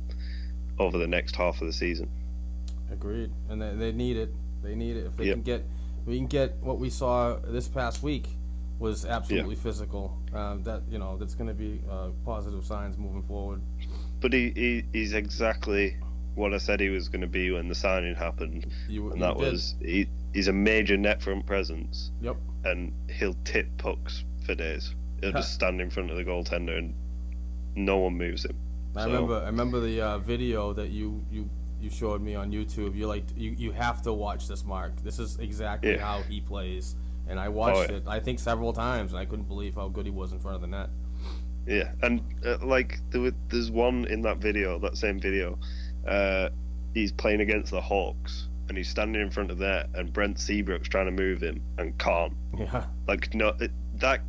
over 0.79 0.97
the 0.97 1.07
next 1.07 1.35
half 1.35 1.61
of 1.61 1.67
the 1.67 1.73
season. 1.73 2.09
Agreed, 2.91 3.31
and 3.49 3.61
they, 3.61 3.73
they 3.75 3.91
need 3.91 4.15
it. 4.17 4.33
They 4.63 4.75
need 4.75 4.95
it. 4.95 5.05
If 5.05 5.17
they 5.17 5.25
Yep. 5.25 5.35
can 5.35 5.43
get, 5.43 5.65
we 6.07 6.17
can 6.17 6.27
get 6.27 6.55
what 6.61 6.79
we 6.79 6.89
saw 6.89 7.37
this 7.43 7.67
past 7.67 8.01
week 8.01 8.29
was 8.79 9.05
absolutely 9.05 9.55
physical. 9.55 10.17
Um, 10.33 10.63
that 10.63 10.83
you 10.89 10.97
know, 10.99 11.17
that's 11.17 11.35
going 11.35 11.47
to 11.49 11.53
be 11.53 11.81
uh, 11.89 12.09
positive 12.25 12.63
signs 12.65 12.97
moving 12.97 13.23
forward. 13.23 13.61
But 14.21 14.33
he, 14.33 14.51
he 14.55 14.83
he's 14.93 15.13
exactly 15.13 15.95
what 16.35 16.53
I 16.53 16.57
said 16.59 16.79
he 16.79 16.89
was 16.89 17.09
going 17.09 17.21
to 17.21 17.27
be 17.27 17.51
when 17.51 17.67
the 17.67 17.75
signing 17.75 18.15
happened, 18.15 18.67
You, 18.87 19.07
and 19.11 19.19
you 19.19 19.25
that 19.25 19.37
did. 19.37 19.51
was 19.51 19.75
he, 19.81 20.07
he's 20.33 20.47
a 20.47 20.53
major 20.53 20.95
net 20.95 21.21
front 21.21 21.45
presence, 21.45 22.11
Yep. 22.21 22.37
and 22.65 22.93
he'll 23.09 23.35
tip 23.43 23.67
pucks 23.77 24.23
for 24.45 24.53
days. 24.55 24.93
He'll 25.21 25.31
just 25.31 25.53
stand 25.53 25.81
in 25.81 25.89
front 25.89 26.11
of 26.11 26.17
the 26.17 26.23
goaltender, 26.23 26.77
and 26.77 26.93
no 27.75 27.97
one 27.97 28.13
moves 28.17 28.45
him. 28.45 28.55
I 28.95 29.01
So- 29.01 29.07
remember. 29.07 29.35
I 29.41 29.45
remember 29.47 29.79
the 29.79 29.99
uh, 30.01 30.17
video 30.19 30.73
that 30.73 30.89
you 30.89 31.25
you 31.31 31.49
you 31.79 31.89
showed 31.89 32.21
me 32.21 32.35
on 32.35 32.51
YouTube. 32.51 32.97
You're 32.97 33.07
like 33.07 33.25
you 33.35 33.51
you 33.51 33.71
have 33.71 34.01
to 34.03 34.13
watch 34.13 34.47
this, 34.47 34.65
Mark. 34.65 35.01
This 35.03 35.19
is 35.19 35.37
exactly 35.39 35.91
Yeah. 35.91 36.05
how 36.05 36.21
he 36.23 36.41
plays, 36.41 36.95
and 37.27 37.39
I 37.39 37.49
watched 37.49 37.89
yeah. 37.91 37.97
it. 37.97 38.03
I 38.07 38.19
think 38.19 38.39
several 38.39 38.73
times, 38.73 39.11
and 39.11 39.19
I 39.19 39.25
couldn't 39.25 39.47
believe 39.47 39.75
how 39.75 39.87
good 39.87 40.05
he 40.05 40.11
was 40.11 40.31
in 40.31 40.39
front 40.39 40.55
of 40.55 40.61
the 40.61 40.67
net. 40.67 40.89
Yeah, 41.65 41.91
and 42.01 42.21
uh, 42.45 42.57
like 42.65 42.99
there 43.11 43.31
there's 43.49 43.69
one 43.71 44.05
in 44.05 44.21
that 44.21 44.37
video, 44.37 44.79
that 44.79 44.97
same 44.97 45.19
video. 45.19 45.59
Uh, 46.07 46.49
he's 46.93 47.11
playing 47.11 47.41
against 47.41 47.71
the 47.71 47.81
Hawks, 47.81 48.47
and 48.69 48.77
he's 48.77 48.89
standing 48.89 49.21
in 49.21 49.29
front 49.29 49.51
of 49.51 49.57
there, 49.57 49.85
and 49.93 50.11
Brent 50.11 50.39
Seabrook's 50.39 50.87
trying 50.87 51.05
to 51.07 51.11
move 51.11 51.41
him 51.41 51.61
and 51.77 51.97
can't. 51.97 52.33
Yeah. 52.57 52.85
Like 53.07 53.33
no, 53.33 53.49
it, 53.59 53.71
that 53.95 54.21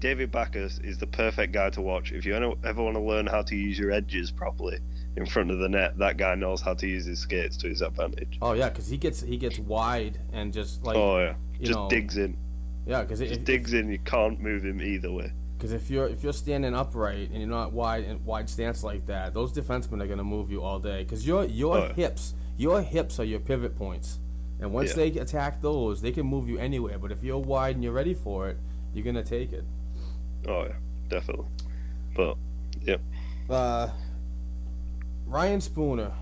David 0.00 0.32
Backes 0.32 0.80
is 0.82 0.98
the 0.98 1.06
perfect 1.06 1.52
guy 1.52 1.70
to 1.70 1.80
watch 1.80 2.10
if 2.10 2.26
you 2.26 2.34
ever, 2.34 2.54
ever 2.64 2.82
want 2.82 2.96
to 2.96 3.00
learn 3.00 3.26
how 3.26 3.42
to 3.42 3.54
use 3.54 3.78
your 3.78 3.92
edges 3.92 4.32
properly 4.32 4.78
in 5.16 5.26
front 5.26 5.50
of 5.50 5.58
the 5.58 5.68
net. 5.68 5.98
That 5.98 6.16
guy 6.16 6.34
knows 6.34 6.60
how 6.60 6.74
to 6.74 6.86
use 6.86 7.04
his 7.04 7.20
skates 7.20 7.56
to 7.58 7.68
his 7.68 7.82
advantage. 7.82 8.38
Oh 8.42 8.52
yeah, 8.52 8.68
because 8.68 8.88
he 8.88 8.96
gets 8.96 9.20
he 9.20 9.36
gets 9.36 9.58
wide 9.58 10.18
and 10.32 10.52
just 10.52 10.84
like 10.84 10.96
oh 10.96 11.18
yeah, 11.18 11.34
you 11.58 11.66
just 11.66 11.78
know, 11.78 11.88
digs 11.88 12.16
in, 12.16 12.36
yeah, 12.86 13.02
because 13.02 13.18
just 13.20 13.44
digs 13.44 13.72
in. 13.72 13.90
You 13.90 13.98
can't 14.00 14.40
move 14.40 14.64
him 14.64 14.80
either 14.80 15.12
way. 15.12 15.32
Because 15.56 15.72
if 15.72 15.90
you're 15.90 16.08
if 16.08 16.24
you're 16.24 16.32
standing 16.32 16.74
upright 16.74 17.30
and 17.30 17.38
you're 17.38 17.48
not 17.48 17.72
wide 17.72 18.04
and 18.04 18.24
wide 18.24 18.48
stance 18.50 18.82
like 18.82 19.06
that, 19.06 19.32
those 19.34 19.52
defensemen 19.52 20.02
are 20.02 20.06
gonna 20.08 20.24
move 20.24 20.50
you 20.50 20.62
all 20.62 20.78
day. 20.80 21.04
Because 21.04 21.26
your 21.26 21.44
your 21.44 21.76
Oh, 21.78 21.86
yeah. 21.86 21.92
hips 21.94 22.34
your 22.56 22.82
hips 22.82 23.18
are 23.20 23.24
your 23.24 23.40
pivot 23.40 23.76
points, 23.76 24.18
and 24.60 24.72
once 24.72 24.90
Yeah. 24.90 24.96
they 24.96 25.18
attack 25.20 25.62
those, 25.62 26.00
they 26.02 26.10
can 26.12 26.26
move 26.26 26.48
you 26.48 26.58
anywhere. 26.58 26.98
But 26.98 27.12
if 27.12 27.22
you're 27.22 27.38
wide 27.38 27.76
and 27.76 27.84
you're 27.84 27.92
ready 27.92 28.14
for 28.14 28.48
it, 28.48 28.56
you're 28.92 29.04
gonna 29.04 29.22
take 29.22 29.52
it. 29.52 29.64
Oh 30.48 30.64
yeah, 30.64 30.74
definitely. 31.08 31.46
But 32.16 32.36
yeah, 32.82 32.96
Uh, 33.48 33.88
Ryan 35.32 35.62
Spooner. 35.62 36.12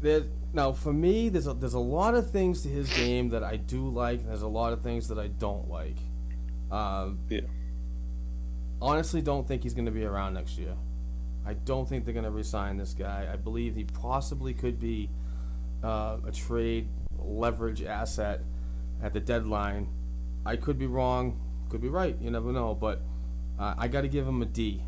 There 0.00 0.24
now 0.54 0.72
for 0.72 0.92
me, 0.92 1.28
there's 1.28 1.46
a, 1.46 1.52
there's 1.52 1.74
a 1.74 1.78
lot 1.78 2.14
of 2.14 2.30
things 2.30 2.62
to 2.62 2.68
his 2.68 2.90
game 2.90 3.28
that 3.28 3.44
I 3.44 3.56
do 3.56 3.88
like, 3.90 4.20
and 4.20 4.30
there's 4.30 4.40
a 4.42 4.48
lot 4.48 4.72
of 4.72 4.80
things 4.80 5.08
that 5.08 5.18
I 5.18 5.28
don't 5.28 5.68
like. 5.68 5.98
Um, 6.72 7.18
Yeah. 7.28 7.42
Honestly, 8.82 9.20
don't 9.20 9.46
think 9.46 9.62
he's 9.62 9.74
going 9.74 9.84
to 9.84 9.92
be 9.92 10.04
around 10.04 10.32
next 10.32 10.56
year. 10.56 10.74
I 11.44 11.52
don't 11.52 11.86
think 11.86 12.06
they're 12.06 12.14
going 12.14 12.24
to 12.24 12.30
resign 12.30 12.78
this 12.78 12.94
guy. 12.94 13.28
I 13.30 13.36
believe 13.36 13.74
he 13.76 13.84
possibly 13.84 14.54
could 14.54 14.80
be 14.80 15.10
uh, 15.84 16.16
a 16.26 16.32
trade 16.32 16.88
leverage 17.18 17.82
asset 17.82 18.40
at 19.02 19.12
the 19.12 19.20
deadline. 19.20 19.88
I 20.46 20.56
could 20.56 20.78
be 20.78 20.86
wrong, 20.86 21.38
could 21.68 21.82
be 21.82 21.88
right. 21.88 22.16
You 22.18 22.30
never 22.30 22.50
know. 22.52 22.74
But 22.74 23.02
uh, 23.58 23.74
I 23.76 23.88
got 23.88 24.00
to 24.00 24.08
give 24.08 24.26
him 24.26 24.40
a 24.40 24.46
D. 24.46 24.82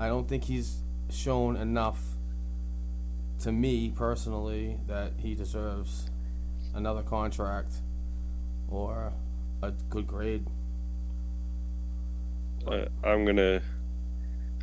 I 0.00 0.08
don't 0.08 0.28
think 0.28 0.44
he's 0.44 0.82
shown 1.10 1.56
enough 1.56 2.00
to 3.40 3.52
me 3.52 3.90
personally 3.90 4.78
that 4.86 5.12
he 5.18 5.34
deserves 5.34 6.10
another 6.74 7.02
contract 7.02 7.74
or 8.68 9.12
a 9.62 9.70
good 9.88 10.06
grade. 10.06 10.46
I, 12.68 12.86
I'm 13.02 13.24
gonna 13.24 13.62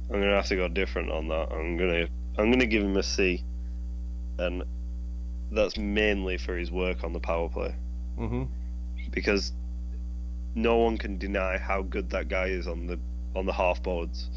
I'm 0.10 0.22
gonna 0.22 0.36
have 0.36 0.48
to 0.48 0.56
go 0.56 0.68
different 0.68 1.12
on 1.12 1.28
that. 1.30 1.52
I'm 1.52 1.78
gonna 1.78 2.08
I'm 2.38 2.52
gonna 2.52 2.66
give 2.68 2.84
him 2.84 2.96
a 2.98 3.04
C, 3.04 3.44
and 4.38 4.64
that's 5.52 5.78
mainly 5.78 6.38
for 6.38 6.56
his 6.58 6.72
work 6.72 7.04
on 7.04 7.14
the 7.14 7.20
power 7.20 7.50
play 7.50 7.74
Mm-hmm. 8.20 8.44
because 9.12 9.54
no 10.56 10.78
one 10.78 10.98
can 10.98 11.18
deny 11.20 11.58
how 11.58 11.84
good 11.84 12.10
that 12.10 12.28
guy 12.30 12.48
is 12.48 12.68
on 12.68 12.88
the 12.88 13.00
on 13.36 13.46
the 13.46 13.54
half 13.54 13.82
boards, 13.84 14.30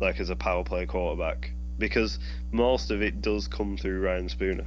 like 0.00 0.20
as 0.20 0.30
a 0.30 0.36
power 0.36 0.64
play 0.64 0.86
quarterback. 0.86 1.52
Because 1.80 2.18
most 2.52 2.90
of 2.92 3.02
it 3.02 3.20
does 3.22 3.48
come 3.48 3.76
through 3.76 4.00
Ryan 4.00 4.28
Spooner. 4.28 4.66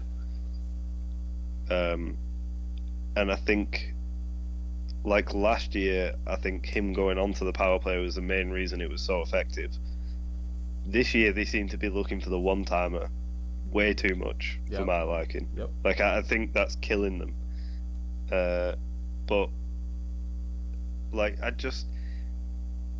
Um, 1.69 2.17
and 3.15 3.31
I 3.31 3.35
think, 3.35 3.93
like 5.05 5.33
last 5.33 5.75
year, 5.75 6.15
I 6.27 6.35
think 6.35 6.65
him 6.65 6.91
going 6.91 7.17
onto 7.17 7.45
the 7.45 7.53
power 7.53 7.79
play 7.79 7.97
was 7.99 8.15
the 8.15 8.21
main 8.21 8.49
reason 8.49 8.81
it 8.81 8.89
was 8.89 9.01
so 9.01 9.21
effective. 9.21 9.71
This 10.85 11.13
year, 11.13 11.31
they 11.31 11.45
seem 11.45 11.69
to 11.69 11.77
be 11.77 11.87
looking 11.87 12.19
for 12.19 12.29
the 12.29 12.39
one 12.39 12.65
timer 12.65 13.07
way 13.71 13.93
too 13.93 14.15
much 14.15 14.59
Yep. 14.69 14.79
for 14.79 14.85
my 14.85 15.03
liking. 15.03 15.47
Yep. 15.55 15.69
Like 15.83 16.01
I, 16.01 16.17
I 16.17 16.21
think 16.23 16.51
that's 16.53 16.75
killing 16.77 17.19
them. 17.19 17.35
Uh, 18.31 18.73
but 19.27 19.49
like 21.11 21.37
I 21.43 21.51
just, 21.51 21.85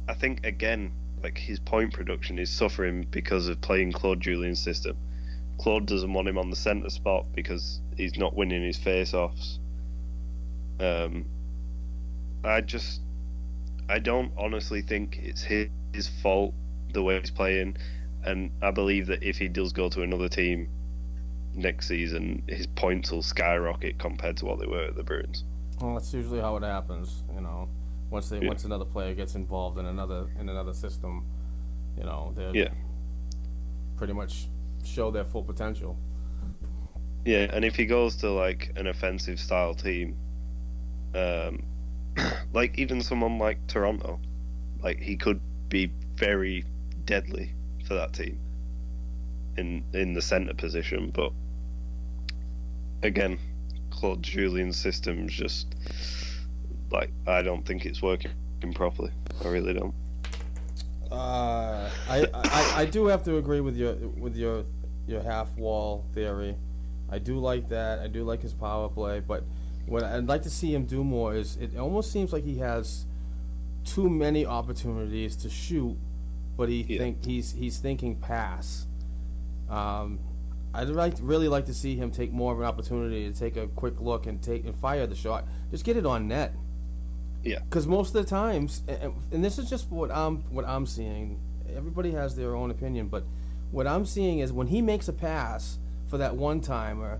I 0.07 0.13
think 0.13 0.45
again, 0.45 0.91
like 1.23 1.37
his 1.37 1.59
point 1.59 1.93
production 1.93 2.37
is 2.37 2.49
suffering 2.49 3.07
because 3.09 3.47
of 3.47 3.61
playing 3.61 3.93
Claude 3.93 4.19
Julien's 4.19 4.59
system. 4.59 4.97
Claude 5.57 5.85
doesn't 5.85 6.11
want 6.11 6.27
him 6.27 6.37
on 6.37 6.49
the 6.49 6.55
centre 6.55 6.89
spot 6.89 7.25
because 7.33 7.79
he's 7.95 8.17
not 8.17 8.35
winning 8.35 8.63
his 8.63 8.77
face-offs. 8.77 9.59
Um, 10.79 11.25
I 12.43 12.61
just, 12.61 13.01
I 13.87 13.99
don't 13.99 14.31
honestly 14.37 14.81
think 14.81 15.19
it's 15.23 15.41
his, 15.41 15.69
his 15.93 16.09
fault 16.21 16.53
the 16.91 17.01
way 17.01 17.19
he's 17.19 17.31
playing, 17.31 17.77
and 18.25 18.51
I 18.61 18.71
believe 18.71 19.07
that 19.07 19.23
if 19.23 19.37
he 19.37 19.47
does 19.47 19.71
go 19.71 19.89
to 19.89 20.01
another 20.01 20.27
team 20.27 20.67
next 21.55 21.87
season, 21.87 22.43
his 22.47 22.67
points 22.67 23.11
will 23.11 23.21
skyrocket 23.21 23.97
compared 23.97 24.37
to 24.37 24.45
what 24.45 24.59
they 24.59 24.65
were 24.65 24.85
at 24.85 24.95
the 24.95 25.03
Bruins. 25.03 25.45
Well, 25.79 25.93
that's 25.93 26.13
usually 26.13 26.41
how 26.41 26.57
it 26.57 26.63
happens. 26.63 27.23
You 27.33 27.41
know, 27.41 27.69
once 28.13 28.29
they 28.29 28.39
Yeah. 28.39 28.47
once 28.47 28.63
another 28.63 28.85
player 28.85 29.15
gets 29.15 29.33
involved 29.33 29.79
in 29.79 29.85
another 29.87 30.29
in 30.39 30.47
another 30.47 30.73
system, 30.73 31.25
you 31.97 32.03
know, 32.03 32.31
they 32.35 32.51
Yeah. 32.51 32.73
pretty 33.97 34.13
much 34.13 34.47
show 34.83 35.09
their 35.11 35.25
full 35.25 35.43
potential. 35.43 35.97
Yeah, 37.25 37.47
and 37.51 37.65
if 37.65 37.75
he 37.75 37.85
goes 37.85 38.15
to 38.17 38.29
like 38.29 38.71
an 38.75 38.85
offensive 38.87 39.39
style 39.39 39.73
team, 39.73 40.15
um, 41.15 41.63
like 42.53 42.77
even 42.77 43.01
someone 43.01 43.39
like 43.39 43.65
Toronto, 43.67 44.19
like 44.81 44.99
he 44.99 45.15
could 45.17 45.41
be 45.69 45.91
very 46.15 46.63
deadly 47.05 47.53
for 47.87 47.95
that 47.95 48.13
team 48.13 48.37
in 49.57 49.83
in 49.93 50.13
the 50.13 50.21
center 50.21 50.53
position. 50.53 51.09
But 51.09 51.33
again, 53.01 53.39
Claude 53.89 54.21
Julien's 54.21 54.77
system's 54.77 55.33
just 55.33 55.75
like 56.93 57.11
I 57.27 57.41
don't 57.41 57.65
think 57.65 57.85
it's 57.85 58.01
working 58.01 58.31
properly. 58.75 59.11
I 59.43 59.47
really 59.49 59.73
don't. 59.73 59.93
Uh, 61.11 61.89
I, 62.09 62.25
I 62.33 62.73
I 62.77 62.85
do 62.85 63.07
have 63.07 63.23
to 63.23 63.37
agree 63.37 63.59
with 63.59 63.75
your 63.75 63.93
with 63.95 64.35
your 64.35 64.63
your 65.05 65.21
half 65.21 65.55
wall 65.57 66.05
theory. 66.13 66.55
I 67.09 67.19
do 67.19 67.37
like 67.39 67.69
that. 67.69 67.99
I 67.99 68.07
do 68.07 68.23
like 68.23 68.41
his 68.41 68.53
power 68.53 68.89
play, 68.89 69.19
but 69.19 69.43
what 69.85 70.03
I'd 70.03 70.27
like 70.27 70.43
to 70.43 70.49
see 70.49 70.73
him 70.73 70.85
do 70.85 71.03
more 71.03 71.35
is 71.35 71.57
it 71.57 71.77
almost 71.77 72.11
seems 72.11 72.31
like 72.33 72.43
he 72.45 72.57
has 72.59 73.05
too 73.83 74.09
many 74.09 74.45
opportunities 74.45 75.35
to 75.35 75.49
shoot, 75.49 75.97
but 76.55 76.69
he 76.69 76.81
Yeah. 76.87 76.97
think 76.99 77.25
he's 77.25 77.51
he's 77.51 77.77
thinking 77.79 78.15
pass. 78.15 78.87
Um, 79.69 80.19
I'd 80.73 80.87
like 80.87 81.15
really 81.21 81.47
like 81.47 81.65
to 81.65 81.73
see 81.73 81.95
him 81.95 82.09
take 82.09 82.31
more 82.31 82.53
of 82.53 82.59
an 82.59 82.65
opportunity 82.65 83.31
to 83.31 83.37
take 83.37 83.57
a 83.57 83.67
quick 83.67 83.99
look 84.01 84.25
and 84.25 84.41
take 84.41 84.65
and 84.65 84.73
fire 84.73 85.05
the 85.05 85.15
shot. 85.15 85.45
Just 85.69 85.83
get 85.83 85.97
it 85.97 86.05
on 86.05 86.27
net. 86.27 86.55
Yeah. 87.43 87.59
Because 87.59 87.85
most 87.87 88.15
of 88.15 88.23
the 88.23 88.29
times, 88.29 88.81
and- 88.87 89.13
and 89.31 89.43
this 89.43 89.57
is 89.59 89.69
just 89.69 89.91
what 89.91 90.09
I'm 90.11 90.37
what 90.51 90.65
I'm 90.65 90.85
seeing. 90.85 91.39
Everybody 91.75 92.11
has 92.11 92.35
their 92.35 92.55
own 92.55 92.71
opinion, 92.71 93.07
but 93.09 93.23
what 93.71 93.87
I'm 93.87 94.05
seeing 94.05 94.39
is 94.39 94.53
when 94.53 94.67
he 94.67 94.81
makes 94.81 95.07
a 95.07 95.13
pass 95.13 95.79
for 96.07 96.17
that 96.19 96.35
one 96.37 96.61
timer, 96.61 97.19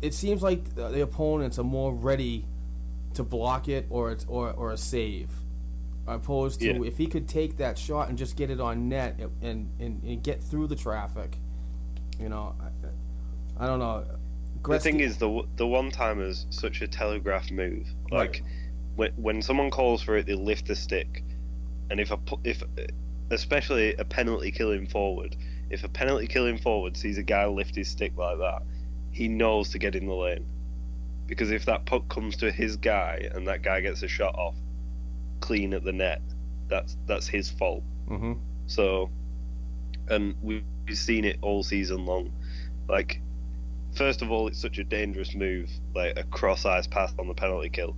it 0.00 0.12
seems 0.14 0.42
like 0.42 0.74
the, 0.74 0.88
the 0.88 1.00
opponents 1.00 1.58
are 1.58 1.64
more 1.64 1.94
ready 1.94 2.44
to 3.14 3.22
block 3.22 3.68
it 3.68 3.86
or 3.90 4.10
it's 4.10 4.24
or 4.28 4.50
or 4.52 4.72
a 4.72 4.76
save, 4.76 5.30
opposed 6.06 6.60
to 6.60 6.66
Yeah. 6.66 6.82
if 6.84 6.98
he 6.98 7.06
could 7.06 7.28
take 7.28 7.56
that 7.58 7.78
shot 7.78 8.08
and 8.08 8.18
just 8.18 8.36
get 8.36 8.50
it 8.50 8.60
on 8.60 8.88
net 8.88 9.20
and 9.40 9.70
and, 9.80 10.02
and 10.02 10.22
get 10.22 10.42
through 10.42 10.66
the 10.66 10.76
traffic. 10.76 11.38
You 12.18 12.28
know, 12.28 12.54
I, 12.60 13.64
I 13.64 13.66
don't 13.66 13.78
know. 13.78 14.04
The 14.68 14.78
thing 14.78 15.00
is, 15.00 15.18
the 15.18 15.42
the 15.56 15.66
one 15.66 15.90
timer's 15.90 16.46
such 16.50 16.82
a 16.82 16.88
telegraph 16.88 17.50
move. 17.50 17.86
Like 18.10 18.42
when 18.96 19.12
when 19.16 19.42
someone 19.42 19.70
calls 19.70 20.02
for 20.02 20.16
it, 20.16 20.26
they 20.26 20.34
lift 20.34 20.66
the 20.66 20.76
stick, 20.76 21.24
and 21.90 22.00
if 22.00 22.10
a 22.10 22.18
if 22.44 22.62
especially 23.30 23.94
a 23.94 24.04
penalty 24.04 24.50
killing 24.50 24.86
forward, 24.86 25.36
if 25.70 25.84
a 25.84 25.88
penalty 25.88 26.26
killing 26.26 26.58
forward 26.58 26.96
sees 26.96 27.18
a 27.18 27.22
guy 27.22 27.46
lift 27.46 27.74
his 27.74 27.88
stick 27.88 28.12
like 28.16 28.38
that, 28.38 28.62
he 29.10 29.28
knows 29.28 29.70
to 29.70 29.78
get 29.78 29.94
in 29.96 30.06
the 30.06 30.14
lane, 30.14 30.46
because 31.26 31.50
if 31.50 31.64
that 31.64 31.84
puck 31.86 32.08
comes 32.08 32.36
to 32.36 32.52
his 32.52 32.76
guy 32.76 33.28
and 33.34 33.48
that 33.48 33.62
guy 33.62 33.80
gets 33.80 34.02
a 34.02 34.08
shot 34.08 34.34
off 34.34 34.54
clean 35.40 35.74
at 35.74 35.82
the 35.82 35.92
net, 35.92 36.20
that's 36.68 36.96
that's 37.06 37.26
his 37.26 37.50
fault. 37.50 37.82
Mhm. 38.08 38.38
So, 38.66 39.10
and 40.08 40.34
we've 40.42 40.62
seen 40.92 41.24
it 41.24 41.38
all 41.42 41.62
season 41.62 42.06
long. 42.06 42.32
Like, 42.88 43.20
first 43.94 44.22
of 44.22 44.30
all, 44.30 44.48
it's 44.48 44.60
such 44.60 44.78
a 44.78 44.84
dangerous 44.84 45.34
move, 45.34 45.68
like 45.94 46.18
a 46.18 46.24
cross 46.24 46.64
ice 46.64 46.86
pass 46.86 47.12
on 47.18 47.28
the 47.28 47.34
penalty 47.34 47.68
kill, 47.68 47.96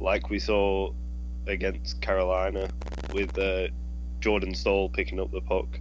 like 0.00 0.30
we 0.30 0.38
saw 0.38 0.92
against 1.46 2.00
Carolina 2.00 2.68
with 3.12 3.36
uh, 3.38 3.68
Jordan 4.20 4.54
Staal 4.54 4.88
picking 4.88 5.20
up 5.20 5.30
the 5.30 5.40
puck. 5.40 5.78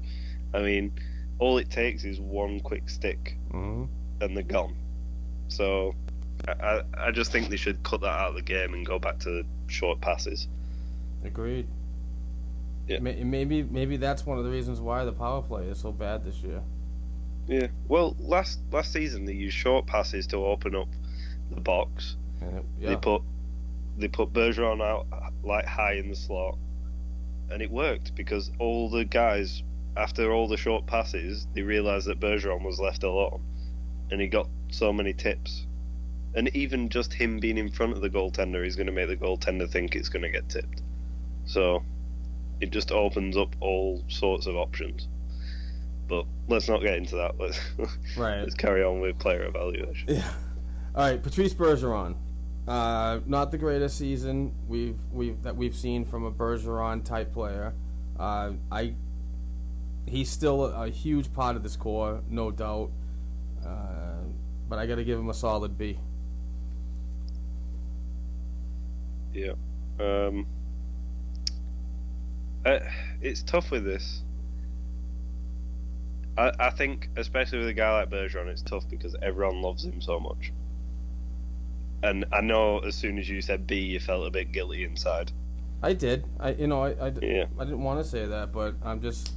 I 0.54 0.62
mean, 0.62 0.92
all 1.40 1.58
it 1.58 1.70
takes 1.70 2.04
is 2.04 2.20
one 2.20 2.60
quick 2.60 2.90
stick 2.90 3.38
Mhm. 3.52 3.88
and 4.22 4.36
they're 4.38 4.44
gone. 4.44 4.76
So, 5.48 5.94
I, 6.48 6.52
I, 6.52 6.82
I 7.08 7.12
just 7.12 7.32
think 7.32 7.50
they 7.50 7.58
should 7.58 7.82
cut 7.84 8.02
that 8.02 8.08
out 8.08 8.30
of 8.30 8.36
the 8.36 8.42
game 8.42 8.74
and 8.74 8.86
go 8.86 9.00
back 9.00 9.20
to 9.20 9.44
short 9.68 10.00
passes. 10.02 10.48
Agreed. 11.24 11.68
Yeah. 12.88 13.00
Maybe 13.00 13.64
maybe 13.64 13.98
that's 13.98 14.28
one 14.28 14.38
of 14.38 14.44
the 14.44 14.52
reasons 14.52 14.80
why 14.80 15.06
the 15.06 15.12
power 15.12 15.42
play 15.42 15.64
is 15.66 15.80
so 15.80 15.92
bad 15.92 16.24
this 16.24 16.38
year. 16.44 16.62
Yeah. 17.48 17.68
Well, 17.88 18.16
last 18.20 18.60
last 18.72 18.92
season 18.92 19.26
they 19.26 19.34
used 19.34 19.56
short 19.56 19.86
passes 19.88 20.28
to 20.28 20.38
open 20.38 20.76
up 20.76 20.88
the 21.52 21.62
box. 21.62 22.18
It- 22.42 22.66
They 22.90 22.96
put 22.98 23.22
they 23.98 24.08
put 24.08 24.34
Bergeron 24.34 24.82
out 24.82 25.08
like 25.44 25.66
high 25.66 25.94
in 25.94 26.10
the 26.10 26.16
slot, 26.16 26.58
and 27.50 27.62
it 27.62 27.72
worked 27.72 28.16
because 28.16 28.52
all 28.60 28.90
the 28.90 29.06
guys 29.06 29.64
after 29.96 30.34
all 30.34 30.48
the 30.48 30.58
short 30.58 30.86
passes 30.88 31.48
they 31.54 31.62
realised 31.62 32.08
that 32.08 32.20
Bergeron 32.20 32.64
was 32.64 32.80
left 32.80 33.04
alone, 33.04 33.42
and 34.12 34.20
he 34.20 34.28
got 34.28 34.50
so 34.72 34.92
many 34.92 35.14
tips. 35.14 35.66
And 36.34 36.54
even 36.54 36.90
just 36.90 37.14
him 37.14 37.40
being 37.40 37.58
in 37.58 37.70
front 37.72 37.94
of 37.94 38.02
the 38.02 38.10
goaltender 38.10 38.66
is 38.66 38.76
going 38.76 38.88
to 38.88 38.92
make 38.92 39.08
the 39.08 39.16
goaltender 39.16 39.70
think 39.70 39.96
it's 39.96 40.10
going 40.10 40.24
to 40.24 40.30
get 40.30 40.50
tipped. 40.50 40.82
So 41.46 41.82
it 42.60 42.72
just 42.72 42.92
opens 42.92 43.38
up 43.38 43.56
all 43.62 44.04
sorts 44.10 44.46
of 44.46 44.58
options. 44.58 45.08
But 46.08 46.26
let's 46.48 46.68
not 46.70 46.82
get 46.82 46.96
into 46.96 47.16
that. 47.16 47.40
Let's 47.40 47.60
Right. 48.18 48.42
let's 48.42 48.56
carry 48.56 48.84
on 48.84 49.00
with 49.02 49.18
player 49.20 49.44
evaluation. 49.46 50.08
Yeah. 50.08 50.30
All 50.94 51.04
right, 51.10 51.22
Patrice 51.22 51.54
Bergeron. 51.54 52.16
Uh, 52.68 53.20
not 53.26 53.52
the 53.52 53.58
greatest 53.58 53.98
season 53.98 54.54
we've 54.68 54.98
we've 55.12 55.42
that 55.44 55.56
we've 55.56 55.76
seen 55.76 56.04
from 56.06 56.24
a 56.26 56.32
Bergeron 56.32 57.04
type 57.04 57.34
player. 57.34 57.74
Uh, 58.20 58.54
I 58.72 58.96
he's 60.08 60.30
still 60.30 60.66
a, 60.66 60.86
a 60.86 60.90
huge 60.90 61.32
part 61.34 61.56
of 61.56 61.64
this 61.64 61.76
core, 61.76 62.22
no 62.30 62.52
doubt. 62.52 62.92
Uh, 63.66 64.18
but 64.70 64.80
I 64.80 64.86
got 64.88 64.96
to 64.96 65.04
give 65.04 65.20
him 65.20 65.30
a 65.30 65.34
solid 65.34 65.78
B. 65.78 66.00
Yeah. 69.34 69.54
Um, 70.00 70.46
uh, 72.66 72.80
it's 73.22 73.44
tough 73.44 73.70
with 73.72 73.84
this. 73.86 74.24
I, 76.38 76.52
I 76.60 76.70
think, 76.70 77.10
especially 77.16 77.60
with 77.60 77.68
a 77.70 77.74
guy 77.74 78.00
like 78.00 78.10
Bergeron, 78.10 78.48
it's 78.48 78.62
tough 78.62 78.88
because 78.90 79.16
everyone 79.22 79.62
loves 79.62 79.86
him 79.86 80.02
so 80.02 80.20
much. 80.20 80.52
And 82.04 82.26
I 82.32 82.42
know 82.42 82.80
as 82.80 82.96
soon 82.96 83.18
as 83.18 83.30
you 83.30 83.42
said 83.42 83.66
B, 83.66 83.80
you 83.80 84.00
felt 84.00 84.28
a 84.28 84.32
bit 84.32 84.52
guilty 84.52 84.84
inside. 84.84 85.32
I 85.82 85.94
did. 85.94 86.26
I 86.40 86.52
you 86.52 86.68
know 86.68 86.84
I 86.84 86.92
I, 86.92 87.14
Yeah. 87.22 87.46
I 87.60 87.64
didn't 87.64 87.84
want 87.84 88.04
to 88.04 88.10
say 88.10 88.26
that, 88.26 88.52
but 88.52 88.76
I'm 88.84 89.02
just. 89.02 89.34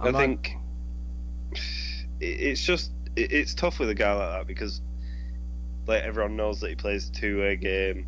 i 0.00 0.06
I'm 0.06 0.12
not- 0.12 0.18
think 0.20 0.56
it's 2.20 2.62
just 2.62 2.92
it's 3.16 3.54
tough 3.54 3.78
with 3.78 3.90
a 3.90 3.94
guy 3.94 4.12
like 4.12 4.28
that 4.30 4.46
because 4.46 4.80
like 5.86 6.02
everyone 6.02 6.36
knows 6.36 6.60
that 6.60 6.70
he 6.70 6.74
plays 6.74 7.08
a 7.08 7.12
two-way 7.12 7.56
game 7.56 8.06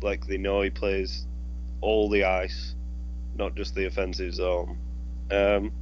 like 0.00 0.26
they 0.26 0.38
know 0.38 0.62
he 0.62 0.70
plays 0.70 1.26
all 1.80 2.08
the 2.08 2.24
ice 2.24 2.74
not 3.36 3.54
just 3.54 3.74
the 3.74 3.84
offensive 3.86 4.32
zone 4.32 4.78
um 5.30 5.72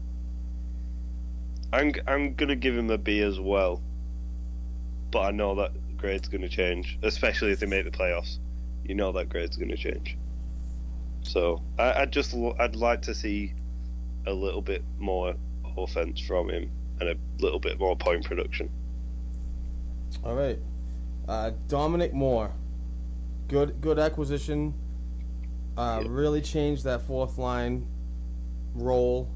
i'm 1.72 1.92
i'm 2.06 2.34
gonna 2.34 2.56
give 2.56 2.76
him 2.76 2.90
a 2.90 2.98
b 2.98 3.20
as 3.20 3.38
well 3.38 3.80
but 5.10 5.20
i 5.20 5.30
know 5.30 5.54
that 5.54 5.72
grade's 5.96 6.28
gonna 6.28 6.48
change 6.48 6.98
especially 7.02 7.52
if 7.52 7.60
they 7.60 7.66
make 7.66 7.84
the 7.84 7.90
playoffs 7.90 8.38
you 8.84 8.94
know 8.94 9.12
that 9.12 9.28
grade's 9.28 9.56
gonna 9.56 9.76
change 9.76 10.16
so 11.22 11.62
i 11.78 12.02
i 12.02 12.04
just 12.06 12.34
i'd 12.58 12.76
like 12.76 13.02
to 13.02 13.14
see 13.14 13.52
a 14.26 14.32
little 14.32 14.62
bit 14.62 14.82
more 14.98 15.34
offense 15.76 16.20
from 16.20 16.50
him 16.50 16.70
and 17.00 17.08
a 17.08 17.16
little 17.42 17.58
bit 17.58 17.78
more 17.78 17.96
point 17.96 18.24
production. 18.24 18.70
All 20.22 20.34
right, 20.34 20.58
uh, 21.28 21.52
Dominic 21.68 22.12
Moore, 22.12 22.52
good 23.48 23.80
good 23.80 23.98
acquisition. 23.98 24.74
Uh, 25.76 26.02
Really 26.06 26.42
changed 26.42 26.84
that 26.84 27.02
fourth 27.02 27.38
line 27.38 27.86
role. 28.74 29.30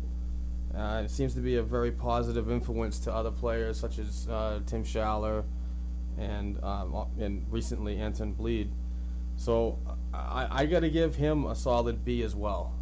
Uh, 0.76 1.02
it 1.04 1.10
seems 1.10 1.34
to 1.34 1.40
be 1.40 1.56
a 1.56 1.62
very 1.62 1.92
positive 1.92 2.50
influence 2.50 2.98
to 3.00 3.14
other 3.14 3.30
players 3.30 3.78
such 3.78 3.98
as 3.98 4.28
uh, 4.28 4.60
Tim 4.66 4.84
Schaller 4.84 5.44
and 6.18 6.62
um, 6.62 7.08
and 7.18 7.46
recently 7.50 7.98
Anton 7.98 8.34
Blidh. 8.34 8.70
So 9.36 9.78
I, 10.12 10.48
I 10.50 10.66
got 10.66 10.80
to 10.80 10.90
give 10.90 11.16
him 11.16 11.44
a 11.44 11.54
solid 11.54 12.04
B 12.04 12.22
as 12.22 12.34
well. 12.34 12.74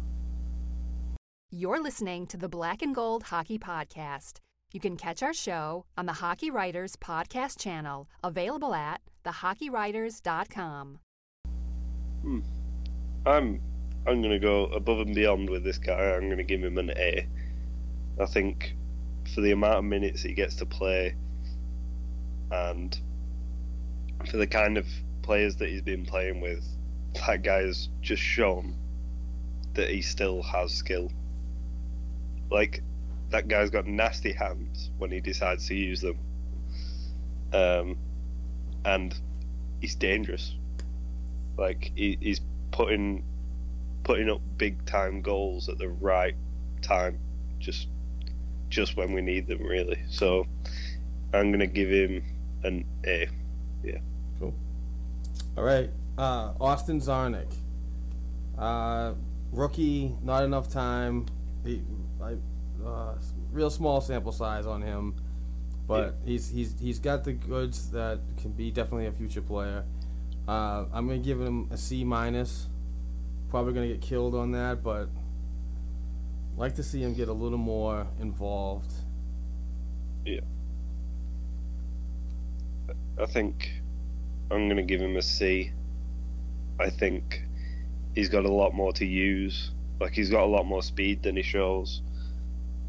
You're 1.51 1.81
listening 1.81 2.25
to 2.27 2.37
the 2.37 2.49
Black 2.49 2.81
and 2.81 2.95
Gold 2.95 3.23
Hockey 3.23 3.59
Podcast. 3.59 4.39
You 4.71 4.79
can 4.79 4.97
catch 4.97 5.21
our 5.21 5.33
show 5.33 5.85
on 5.95 6.07
the 6.07 6.13
Hockey 6.13 6.49
Writers 6.49 6.95
Podcast 6.95 7.59
channel, 7.59 8.09
available 8.23 8.73
at 8.73 9.01
thehockeywriters.com. 9.23 10.99
I'm 13.25 13.61
I'm 14.05 14.21
gonna 14.21 14.39
go 14.39 14.65
above 14.65 14.99
and 14.99 15.15
beyond 15.15 15.49
with 15.49 15.63
this 15.63 15.77
guy. 15.77 16.15
I'm 16.15 16.29
gonna 16.29 16.43
give 16.43 16.63
him 16.63 16.77
an 16.77 16.89
A. 16.91 17.27
I 18.19 18.25
think 18.25 18.75
for 19.33 19.41
the 19.41 19.51
amount 19.51 19.77
of 19.77 19.83
minutes 19.85 20.21
he 20.21 20.33
gets 20.33 20.55
to 20.55 20.65
play 20.65 21.15
and 22.51 22.97
for 24.29 24.37
the 24.37 24.47
kind 24.47 24.77
of 24.77 24.85
players 25.21 25.55
that 25.57 25.69
he's 25.69 25.81
been 25.81 26.05
playing 26.05 26.39
with, 26.39 26.63
that 27.27 27.41
guy 27.41 27.63
has 27.63 27.89
just 28.01 28.21
shown 28.21 28.75
that 29.73 29.89
he 29.89 30.01
still 30.01 30.43
has 30.43 30.73
skill. 30.73 31.11
Like 32.51 32.83
that 33.29 33.47
guy's 33.47 33.71
got 33.71 33.87
nasty 33.87 34.31
hands 34.31 34.91
when 34.97 35.11
he 35.11 35.19
decides 35.19 35.67
to 35.67 35.75
use 35.75 36.01
them. 36.01 36.19
Um, 37.51 37.97
and 38.85 39.19
he's 39.81 39.95
dangerous. 39.95 40.55
Like 41.57 41.91
he, 41.95 42.17
he's 42.21 42.41
putting 42.71 43.23
putting 44.03 44.29
up 44.29 44.41
big 44.57 44.85
time 44.85 45.21
goals 45.21 45.69
at 45.69 45.77
the 45.77 45.89
right 45.89 46.35
time, 46.81 47.19
just 47.59 47.87
just 48.73 48.97
when 48.97 49.13
we 49.13 49.21
need 49.21 49.47
them, 49.47 49.61
really. 49.63 49.99
So 50.09 50.47
I'm 51.33 51.51
gonna 51.51 51.67
give 51.67 51.89
him 51.89 52.23
an 52.63 52.85
A. 53.05 53.29
Yeah. 53.83 53.99
Cool. 54.39 54.53
All 55.57 55.63
right, 55.63 55.89
uh, 56.17 56.53
Austin 56.59 56.99
Czarnik. 56.99 57.53
Uh, 58.57 59.13
rookie, 59.51 60.15
not 60.23 60.43
enough 60.43 60.69
time. 60.69 61.25
He, 61.63 61.81
I, 62.21 62.35
uh, 62.85 63.15
real 63.51 63.69
small 63.69 64.01
sample 64.01 64.31
size 64.31 64.65
on 64.65 64.81
him, 64.81 65.15
but 65.87 66.15
he's 66.25 66.49
he's 66.49 66.75
he's 66.79 66.99
got 66.99 67.23
the 67.23 67.33
goods 67.33 67.91
that 67.91 68.19
can 68.41 68.51
be 68.51 68.71
definitely 68.71 69.07
a 69.07 69.11
future 69.11 69.41
player. 69.41 69.85
Uh, 70.47 70.85
I'm 70.91 71.07
gonna 71.07 71.19
give 71.19 71.39
him 71.39 71.69
a 71.71 71.77
C 71.77 72.03
minus. 72.03 72.67
Probably 73.49 73.73
gonna 73.73 73.87
get 73.87 74.01
killed 74.01 74.33
on 74.35 74.51
that, 74.51 74.83
but 74.83 75.09
like 76.55 76.75
to 76.75 76.83
see 76.83 77.01
him 77.01 77.13
get 77.13 77.27
a 77.27 77.33
little 77.33 77.57
more 77.57 78.07
involved. 78.19 78.91
Yeah. 80.25 80.41
I 83.19 83.25
think 83.25 83.71
I'm 84.51 84.67
going 84.67 84.77
to 84.77 84.83
give 84.83 85.01
him 85.01 85.15
a 85.17 85.21
C. 85.21 85.71
I 86.79 86.89
think 86.89 87.43
he's 88.15 88.29
got 88.29 88.45
a 88.45 88.51
lot 88.51 88.73
more 88.73 88.93
to 88.93 89.05
use. 89.05 89.71
Like, 89.99 90.13
he's 90.13 90.29
got 90.29 90.43
a 90.43 90.45
lot 90.45 90.65
more 90.65 90.81
speed 90.81 91.23
than 91.23 91.35
he 91.35 91.43
shows. 91.43 92.01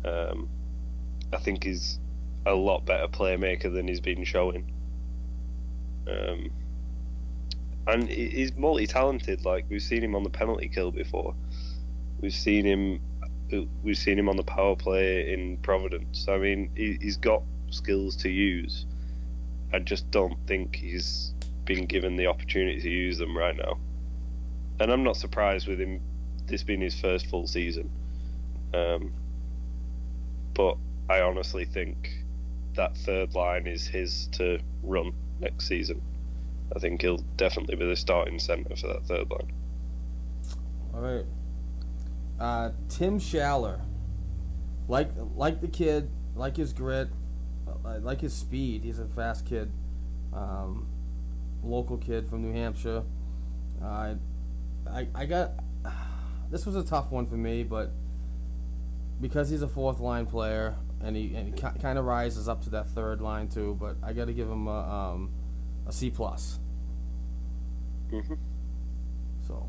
Um, 0.04 0.48
I 1.32 1.38
think 1.38 1.64
he's 1.64 1.98
a 2.46 2.54
lot 2.54 2.84
better 2.84 3.08
playmaker 3.08 3.72
than 3.72 3.88
he's 3.88 4.00
been 4.00 4.24
showing. 4.24 4.70
Um, 6.06 6.50
and 7.86 8.08
he's 8.08 8.54
multi-talented. 8.56 9.44
Like 9.44 9.66
we've 9.68 9.82
seen 9.82 10.02
him 10.02 10.14
on 10.14 10.22
the 10.22 10.30
penalty 10.30 10.68
kill 10.68 10.90
before. 10.90 11.34
We've 12.20 12.34
seen 12.34 12.64
him. 12.64 13.00
We've 13.82 13.98
seen 13.98 14.18
him 14.18 14.28
on 14.28 14.36
the 14.36 14.42
power 14.42 14.74
play 14.74 15.32
in 15.32 15.58
Providence. 15.58 16.26
I 16.28 16.38
mean, 16.38 16.70
he, 16.74 16.98
he's 17.00 17.16
got 17.16 17.42
skills 17.70 18.16
to 18.16 18.28
use. 18.28 18.86
I 19.72 19.78
just 19.78 20.10
don't 20.10 20.36
think 20.46 20.76
he's 20.76 21.34
been 21.64 21.86
given 21.86 22.16
the 22.16 22.26
opportunity 22.26 22.80
to 22.80 22.90
use 22.90 23.18
them 23.18 23.36
right 23.36 23.56
now. 23.56 23.78
And 24.80 24.90
I'm 24.90 25.04
not 25.04 25.16
surprised 25.16 25.68
with 25.68 25.80
him 25.80 26.00
this 26.46 26.62
being 26.62 26.80
his 26.80 26.98
first 26.98 27.26
full 27.26 27.46
season. 27.46 27.90
Um, 28.72 29.12
but 30.54 30.76
I 31.08 31.20
honestly 31.20 31.64
think 31.64 32.24
that 32.74 32.96
third 32.96 33.34
line 33.34 33.66
is 33.66 33.86
his 33.86 34.28
to 34.32 34.58
run 34.82 35.12
next 35.40 35.66
season. 35.66 36.00
I 36.74 36.78
think 36.78 37.02
he'll 37.02 37.22
definitely 37.36 37.76
be 37.76 37.86
the 37.86 37.96
starting 37.96 38.38
centre 38.38 38.74
for 38.76 38.88
that 38.88 39.06
third 39.06 39.30
line. 39.30 39.52
All 40.92 41.00
right. 41.00 41.24
Uh, 42.38 42.70
Tim 42.88 43.18
Schaller. 43.18 43.80
Like 44.88 45.10
like 45.34 45.60
the 45.60 45.68
kid, 45.68 46.10
like 46.34 46.56
his 46.56 46.72
grit, 46.72 47.08
uh, 47.66 47.98
like 48.00 48.20
his 48.20 48.34
speed. 48.34 48.84
He's 48.84 48.98
a 48.98 49.06
fast 49.06 49.46
kid. 49.46 49.70
Um, 50.32 50.86
local 51.62 51.96
kid 51.96 52.28
from 52.28 52.42
New 52.42 52.52
Hampshire. 52.52 53.02
Uh, 53.82 54.14
I 54.90 55.08
I 55.14 55.24
got 55.26 55.52
this 56.50 56.66
was 56.66 56.76
a 56.76 56.84
tough 56.84 57.10
one 57.10 57.26
for 57.26 57.36
me, 57.36 57.62
but 57.62 57.92
because 59.20 59.48
he's 59.48 59.62
a 59.62 59.68
fourth 59.68 60.00
line 60.00 60.26
player 60.26 60.76
and 61.00 61.16
he 61.16 61.34
and 61.34 61.54
he 61.54 61.78
kind 61.80 61.98
of 61.98 62.04
rises 62.04 62.48
up 62.48 62.62
to 62.64 62.70
that 62.70 62.88
third 62.88 63.20
line 63.20 63.48
too, 63.48 63.76
but 63.80 63.96
I 64.02 64.12
got 64.12 64.26
to 64.26 64.32
give 64.34 64.48
him 64.50 64.66
a 64.66 64.80
um, 64.80 65.30
a 65.86 65.92
C 65.92 66.10
plus. 66.10 66.58
Mhm. 68.10 68.38
So 69.46 69.66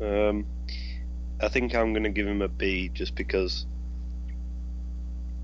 Um, 0.00 0.46
I 1.40 1.48
think 1.48 1.74
I'm 1.74 1.92
going 1.92 2.04
to 2.04 2.10
give 2.10 2.26
him 2.26 2.42
a 2.42 2.48
B 2.48 2.88
just 2.88 3.14
because 3.14 3.66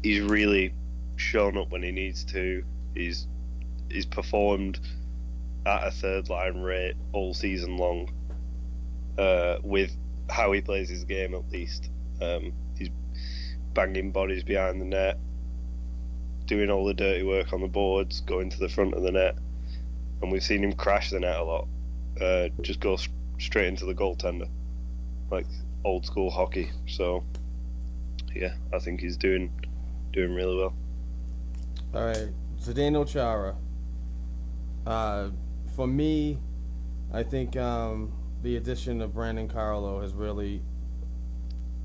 he's 0.02 0.20
really 0.20 0.74
shown 1.16 1.58
up 1.58 1.70
when 1.70 1.82
he 1.82 1.92
needs 1.92 2.24
to. 2.24 2.64
He's 2.94 3.26
he's 3.90 4.06
performed 4.06 4.80
at 5.66 5.86
a 5.86 5.90
third 5.90 6.28
line 6.28 6.60
rate 6.60 6.94
all 7.12 7.34
season 7.34 7.76
long. 7.76 8.10
Uh, 9.18 9.58
with 9.62 9.94
how 10.30 10.52
he 10.52 10.62
plays 10.62 10.88
his 10.88 11.04
game, 11.04 11.34
at 11.34 11.50
least, 11.50 11.90
um, 12.22 12.52
he's 12.78 12.88
banging 13.74 14.10
bodies 14.10 14.42
behind 14.42 14.80
the 14.80 14.86
net, 14.86 15.18
doing 16.46 16.70
all 16.70 16.86
the 16.86 16.94
dirty 16.94 17.22
work 17.22 17.52
on 17.52 17.60
the 17.60 17.68
boards, 17.68 18.22
going 18.22 18.48
to 18.48 18.58
the 18.58 18.70
front 18.70 18.94
of 18.94 19.02
the 19.02 19.12
net, 19.12 19.36
and 20.22 20.32
we've 20.32 20.42
seen 20.42 20.64
him 20.64 20.72
crash 20.72 21.10
the 21.10 21.20
net 21.20 21.38
a 21.38 21.44
lot. 21.44 21.68
Uh, 22.18 22.48
just 22.62 22.80
go 22.80 22.96
straight 23.38 23.66
into 23.66 23.84
the 23.84 23.94
goaltender 23.94 24.48
like 25.32 25.46
old 25.84 26.06
school 26.06 26.30
hockey. 26.30 26.70
So 26.86 27.24
yeah, 28.34 28.54
I 28.72 28.78
think 28.78 29.00
he's 29.00 29.16
doing 29.16 29.52
doing 30.12 30.34
really 30.34 30.56
well. 30.56 30.74
All 31.94 32.04
right, 32.04 32.28
Zdeno 32.60 33.06
Chara. 33.06 33.56
Uh, 34.86 35.30
for 35.76 35.86
me, 35.86 36.38
I 37.12 37.22
think 37.22 37.56
um, 37.56 38.12
the 38.42 38.56
addition 38.56 39.00
of 39.00 39.14
Brandon 39.14 39.48
Carlo 39.48 40.00
has 40.00 40.12
really 40.12 40.62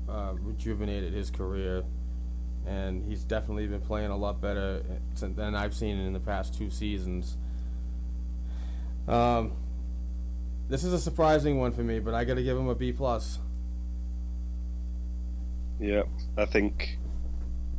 uh, 0.08 0.32
rejuvenated 0.40 1.12
his 1.12 1.30
career, 1.30 1.84
and 2.66 3.04
he's 3.04 3.24
definitely 3.24 3.66
been 3.66 3.80
playing 3.80 4.10
a 4.10 4.16
lot 4.16 4.40
better 4.40 4.82
than 5.20 5.54
I've 5.54 5.74
seen 5.74 5.98
in 5.98 6.12
the 6.12 6.20
past 6.20 6.54
two 6.54 6.70
seasons. 6.70 7.36
Um, 9.06 9.52
this 10.68 10.84
is 10.84 10.92
a 10.92 10.98
surprising 10.98 11.58
one 11.58 11.72
for 11.72 11.82
me, 11.82 11.98
but 11.98 12.14
I 12.14 12.24
got 12.24 12.34
to 12.34 12.42
give 12.42 12.56
him 12.56 12.68
a 12.68 12.74
B 12.74 12.92
plus. 12.92 13.38
Yeah, 15.80 16.02
I 16.36 16.44
think 16.46 16.98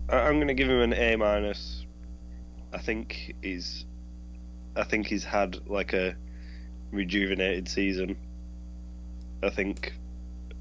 I- 0.10 0.20
I'm 0.28 0.36
going 0.36 0.47
to 0.47 0.54
give 0.54 0.70
him 0.70 0.82
an 0.82 0.93
A 0.93 1.16
minus. 1.16 1.86
I 2.74 2.78
think 2.78 3.36
he's 3.41 3.86
I 4.76 4.84
think 4.84 5.08
he's 5.08 5.24
had 5.24 5.68
like 5.68 5.93
a 5.93 6.16
rejuvenated 6.91 7.68
season. 7.68 8.16
I 9.43 9.50
think 9.50 9.93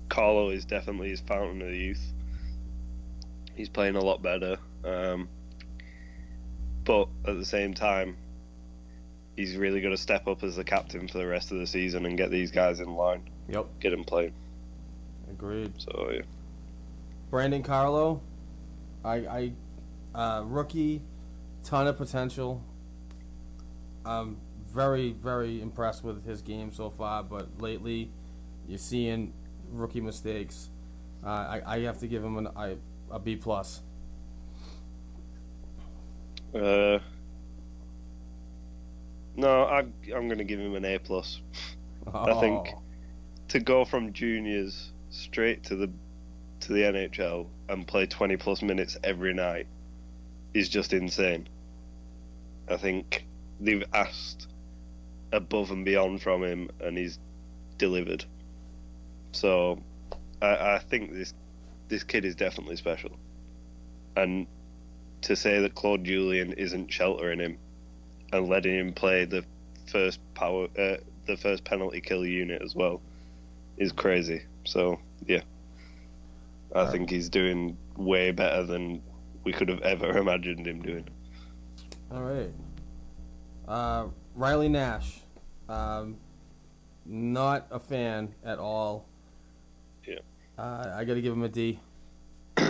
Carlo 0.08 0.50
is 0.50 0.64
definitely 0.64 1.10
his 1.10 1.20
fountain 1.20 1.62
of 1.62 1.72
youth. 1.74 2.12
He's 3.54 3.68
playing 3.68 3.96
a 3.96 4.00
lot 4.00 4.22
better. 4.22 4.56
Um, 4.84 5.28
but 6.84 7.08
at 7.26 7.36
the 7.36 7.44
same 7.44 7.74
time, 7.74 8.16
he's 9.36 9.56
really 9.56 9.80
got 9.80 9.90
to 9.90 9.96
step 9.96 10.26
up 10.26 10.42
as 10.42 10.56
the 10.56 10.64
captain 10.64 11.06
for 11.08 11.18
the 11.18 11.26
rest 11.26 11.52
of 11.52 11.58
the 11.58 11.66
season 11.66 12.06
and 12.06 12.16
get 12.16 12.30
these 12.30 12.50
guys 12.50 12.80
in 12.80 12.94
line, 12.94 13.28
Yep, 13.48 13.66
get 13.80 13.92
him 13.92 14.04
playing. 14.04 14.32
agreed. 15.30 15.72
So 15.78 16.10
yeah, 16.12 16.22
Brandon 17.30 17.62
Carlo, 17.62 18.22
I, 19.04 19.14
I, 19.14 19.52
uh, 20.14 20.42
rookie, 20.44 21.02
ton 21.64 21.86
of 21.86 21.96
potential. 21.96 22.62
I'm 24.04 24.38
very, 24.70 25.12
very 25.12 25.60
impressed 25.60 26.02
with 26.02 26.24
his 26.24 26.40
game 26.42 26.72
so 26.72 26.90
far, 26.90 27.22
but 27.22 27.60
lately, 27.60 28.10
you're 28.66 28.78
seeing 28.78 29.32
rookie 29.70 30.00
mistakes. 30.00 30.70
Uh, 31.24 31.28
I, 31.28 31.62
I 31.66 31.80
have 31.80 31.98
to 31.98 32.06
give 32.06 32.24
him 32.24 32.38
an 32.38 32.48
I, 32.56 32.76
a 33.10 33.18
B 33.18 33.36
plus. 33.36 33.82
Uh, 36.54 36.98
no, 39.36 39.66
I'm 39.66 39.92
I'm 40.14 40.28
going 40.28 40.38
to 40.38 40.44
give 40.44 40.58
him 40.58 40.74
an 40.74 40.84
A 40.84 40.98
plus. 40.98 41.40
I 42.12 42.40
think 42.40 42.68
Oh, 42.74 42.82
to 43.48 43.60
go 43.60 43.84
from 43.84 44.12
juniors 44.12 44.92
straight 45.10 45.62
to 45.64 45.76
the 45.76 45.90
to 46.60 46.72
the 46.72 46.82
NHL 46.82 47.46
and 47.68 47.86
play 47.86 48.06
20 48.06 48.36
plus 48.36 48.62
minutes 48.62 48.96
every 49.04 49.34
night 49.34 49.66
is 50.54 50.68
just 50.68 50.92
insane. 50.92 51.48
I 52.68 52.76
think 52.76 53.26
they've 53.60 53.84
asked 53.92 54.48
above 55.32 55.70
and 55.70 55.84
beyond 55.84 56.22
from 56.22 56.42
him, 56.42 56.70
and 56.80 56.96
he's 56.96 57.18
delivered. 57.76 58.24
So, 59.32 59.82
I, 60.40 60.74
I 60.74 60.78
think 60.78 61.12
this 61.12 61.34
this 61.88 62.04
kid 62.04 62.24
is 62.24 62.34
definitely 62.34 62.76
special. 62.76 63.10
And 64.16 64.46
to 65.22 65.36
say 65.36 65.60
that 65.60 65.74
Claude 65.74 66.04
Julien 66.04 66.52
isn't 66.52 66.92
sheltering 66.92 67.40
him 67.40 67.58
and 68.32 68.48
letting 68.48 68.78
him 68.78 68.92
play 68.92 69.24
the 69.24 69.44
first 69.86 70.20
power, 70.34 70.68
uh, 70.78 70.96
the 71.26 71.36
first 71.36 71.64
penalty 71.64 72.00
kill 72.00 72.26
unit 72.26 72.60
as 72.62 72.74
well, 72.74 73.00
is 73.78 73.92
crazy. 73.92 74.42
So 74.64 74.98
yeah, 75.26 75.40
I 76.74 76.78
Alright. 76.80 76.92
think 76.92 77.10
he's 77.10 77.28
doing 77.28 77.76
way 77.96 78.30
better 78.30 78.62
than 78.64 79.02
we 79.44 79.52
could 79.52 79.68
have 79.68 79.80
ever 79.82 80.16
imagined 80.18 80.66
him 80.66 80.82
doing. 80.82 81.08
all 82.10 82.22
right. 82.22 82.50
Uh, 83.66 84.06
Riley 84.34 84.68
Nash, 84.68 85.20
um, 85.68 86.16
not 87.04 87.66
a 87.70 87.78
fan 87.78 88.34
at 88.44 88.58
all. 88.58 89.06
Yeah. 90.06 90.20
Uh, 90.58 90.92
I 90.96 91.04
got 91.04 91.14
to 91.14 91.20
give 91.22 91.32
him 91.32 91.42
a 91.42 91.48
D. 91.48 91.78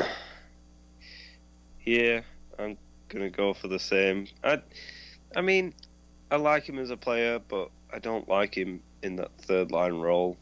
Yeah, 1.84 2.20
I'm 2.58 2.76
gonna 3.08 3.30
go 3.30 3.54
for 3.54 3.68
the 3.68 3.78
same. 3.78 4.26
I, 4.44 4.60
I 5.34 5.40
mean, 5.40 5.72
I 6.30 6.36
like 6.36 6.68
him 6.68 6.78
as 6.78 6.90
a 6.90 6.96
player, 6.98 7.38
but 7.48 7.70
I 7.90 7.98
don't 7.98 8.28
like 8.28 8.54
him 8.54 8.82
in 9.02 9.16
that 9.16 9.30
third 9.40 9.70
line 9.70 9.94
role. 9.94 10.36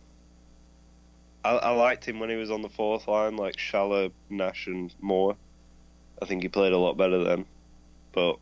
I, 1.47 1.57
I 1.57 1.71
liked 1.71 2.05
him 2.05 2.19
when 2.19 2.29
he 2.29 2.37
was 2.37 2.51
on 2.51 2.63
the 2.63 2.69
fourth 2.69 3.07
line, 3.07 3.37
like 3.37 3.57
Schaller, 3.57 4.11
Nash, 4.29 4.67
and 4.67 4.93
Moore. 5.01 5.37
I 6.21 6.25
think 6.25 6.43
he 6.43 6.49
played 6.49 6.73
a 6.73 6.79
lot 6.79 6.97
better 6.97 7.23
then, 7.23 7.45
but 8.13 8.39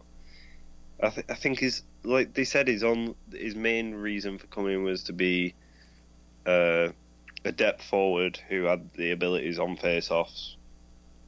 I, 1.02 1.11
th- 1.11 1.26
I 1.28 1.34
think 1.34 1.59
his 1.59 1.82
like 2.02 2.32
they 2.32 2.44
said 2.44 2.68
his 2.68 2.82
on 2.82 3.14
his 3.32 3.55
main 3.55 3.94
reason 3.94 4.38
for 4.38 4.46
coming 4.46 4.84
was 4.84 5.02
to 5.05 5.12
be 5.12 5.55
uh, 6.46 6.88
a 7.44 7.52
depth 7.52 7.82
forward 7.82 8.40
who 8.48 8.64
had 8.64 8.90
the 8.94 9.11
abilities 9.11 9.59
on 9.59 9.76
face-offs, 9.76 10.57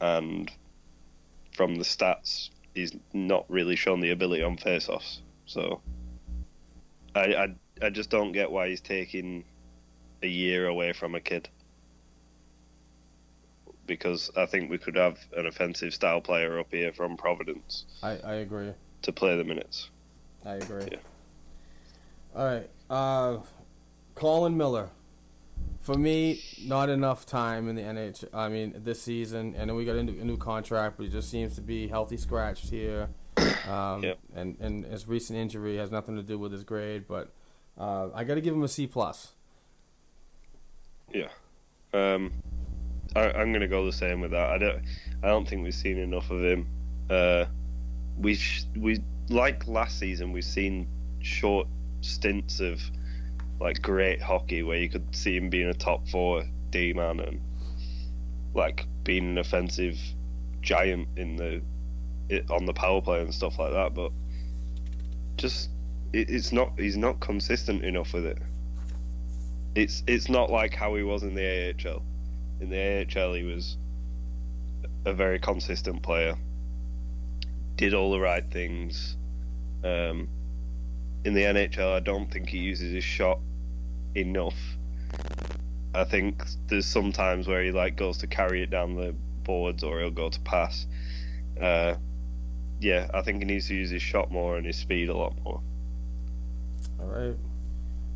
and 0.01 0.51
from 1.55 1.77
the 1.77 1.85
stats, 1.85 2.51
he's 2.75 2.97
not 3.13 3.45
really 3.49 3.77
shown 3.77 4.01
the 4.01 4.13
ability 4.13 4.43
on 4.43 4.57
face-offs. 4.57 5.21
So 5.45 5.83
I, 7.15 7.35
I 7.35 7.55
I 7.83 7.91
just 7.91 8.09
don't 8.09 8.33
get 8.33 8.51
why 8.51 8.69
he's 8.69 8.81
taking 8.81 9.45
a 10.23 10.29
year 10.29 10.69
away 10.69 10.95
from 10.95 11.15
a 11.15 11.21
kid. 11.21 11.51
Because 13.87 14.31
I 14.37 14.47
think 14.47 14.71
we 14.71 14.79
could 14.79 14.97
have 14.97 15.19
an 15.37 15.47
offensive 15.47 15.95
style 15.95 16.21
player 16.21 16.59
up 16.59 16.67
here 16.71 16.93
from 16.93 17.17
Providence 17.17 17.85
I, 18.03 18.19
I 18.25 18.35
agree. 18.37 18.73
to 19.03 19.13
play 19.13 19.37
the 19.37 19.45
minutes. 19.45 19.91
I 20.45 20.55
agree. 20.55 20.89
Yeah. 20.93 20.99
All 22.35 22.45
right. 22.45 22.71
Uh, 22.91 23.39
Colin 24.15 24.57
Miller. 24.57 24.91
For 25.81 25.95
me, 25.95 26.43
not 26.65 26.89
enough 26.89 27.27
time 27.27 27.69
in 27.69 27.77
the 27.77 27.83
NH. 27.83 28.25
I 28.35 28.49
mean, 28.49 28.75
this 28.77 29.01
season. 29.03 29.55
and 29.57 29.69
know 29.69 29.75
we 29.77 29.85
got 29.85 29.95
a 29.97 30.03
new, 30.03 30.21
a 30.21 30.25
new 30.25 30.37
contract, 30.37 30.97
but 30.97 31.05
he 31.05 31.09
just 31.11 31.31
seems 31.31 31.55
to 31.55 31.61
be 31.61 31.87
healthy 31.89 32.17
scratched 32.17 32.71
here. 32.71 33.09
Um, 33.69 34.03
Yep. 34.05 34.19
and 34.37 34.57
and 34.61 34.85
his 34.85 35.09
recent 35.09 35.37
injury 35.39 35.77
has 35.77 35.91
nothing 35.91 36.15
to 36.17 36.23
do 36.23 36.39
with 36.39 36.53
his 36.53 36.63
grade, 36.63 37.05
but 37.09 37.33
uh, 37.77 38.09
I 38.15 38.23
got 38.23 38.37
to 38.37 38.41
give 38.41 38.55
him 38.55 38.63
a 38.63 38.69
C 38.69 38.87
plus. 38.87 39.33
Yeah. 41.13 41.29
Um, 41.93 42.33
I, 43.17 43.33
I'm 43.33 43.51
gonna 43.53 43.67
go 43.67 43.85
the 43.87 43.93
same 43.93 44.21
with 44.21 44.33
that. 44.33 44.51
I 44.51 44.59
don't. 44.59 44.83
I 45.23 45.29
don't 45.29 45.49
think 45.49 45.63
we've 45.63 45.75
seen 45.75 45.99
enough 45.99 46.31
of 46.31 46.45
him. 46.45 46.67
Uh, 47.09 47.47
we 48.19 48.39
we 48.77 49.03
like 49.31 49.67
last 49.67 49.99
season. 49.99 50.33
We've 50.33 50.45
seen 50.45 50.87
short 51.21 51.67
stints 52.03 52.61
of 52.61 52.81
like 53.59 53.81
great 53.81 54.21
hockey 54.21 54.63
where 54.63 54.77
you 54.77 54.91
could 54.91 55.15
see 55.15 55.35
him 55.35 55.49
being 55.49 55.69
a 55.69 55.75
top 55.75 56.07
four 56.09 56.45
D 56.71 56.93
man 56.93 57.21
and 57.21 57.41
like 58.55 58.87
being 59.03 59.31
an 59.31 59.39
offensive 59.39 59.99
giant 60.61 61.09
in 61.17 61.37
the 61.37 61.63
it, 62.29 62.51
on 62.51 62.67
the 62.67 62.75
power 62.75 63.01
play 63.01 63.23
and 63.23 63.33
stuff 63.33 63.59
like 63.59 63.73
that. 63.73 63.95
But 63.95 64.13
just 65.37 65.71
it, 66.13 66.29
it's 66.29 66.53
not. 66.53 66.79
He's 66.79 66.99
not 66.99 67.21
consistent 67.21 67.83
enough 67.83 68.13
with 68.13 68.27
it. 68.27 68.39
It's 69.75 70.03
it's 70.07 70.29
not 70.29 70.51
like 70.51 70.75
how 70.75 70.95
he 70.97 71.03
was 71.03 71.23
in 71.23 71.35
the 71.35 71.75
AHL. 71.87 72.03
In 72.61 72.71
the 72.71 73.07
AHL, 73.07 73.35
he 73.35 73.43
was 73.43 73.77
a 75.05 75.13
very 75.13 75.39
consistent 75.39 76.03
player. 76.03 76.37
Did 77.77 77.95
all 77.95 78.11
the 78.11 78.21
right 78.21 78.45
things. 78.51 79.17
Um, 79.85 80.29
in 81.25 81.35
the 81.35 81.43
NHL, 81.43 81.93
I 81.93 82.01
don't 82.01 82.31
think 82.31 82.49
he 82.49 82.59
uses 82.59 82.93
his 82.93 83.05
shot 83.05 83.41
enough. 84.15 84.57
I 85.95 86.05
think 86.05 86.43
there's 86.69 86.87
some 86.87 87.13
times 87.13 87.47
where 87.49 87.63
he 87.63 87.73
like 87.73 87.97
goes 87.97 88.19
to 88.19 88.27
carry 88.27 88.63
it 88.63 88.71
down 88.71 88.97
the 88.97 89.15
boards 89.45 89.83
or 89.83 90.01
he'll 90.01 90.11
go 90.11 90.29
to 90.29 90.41
pass. 90.41 90.87
Uh, 91.61 91.95
yeah, 92.81 93.09
I 93.15 93.23
think 93.23 93.39
he 93.39 93.45
needs 93.45 93.69
to 93.69 93.75
use 93.75 93.91
his 93.91 94.03
shot 94.03 94.31
more 94.31 94.57
and 94.57 94.67
his 94.67 94.77
speed 94.77 95.09
a 95.09 95.17
lot 95.17 95.35
more. 95.45 95.61
All 97.01 97.07
right, 97.07 97.37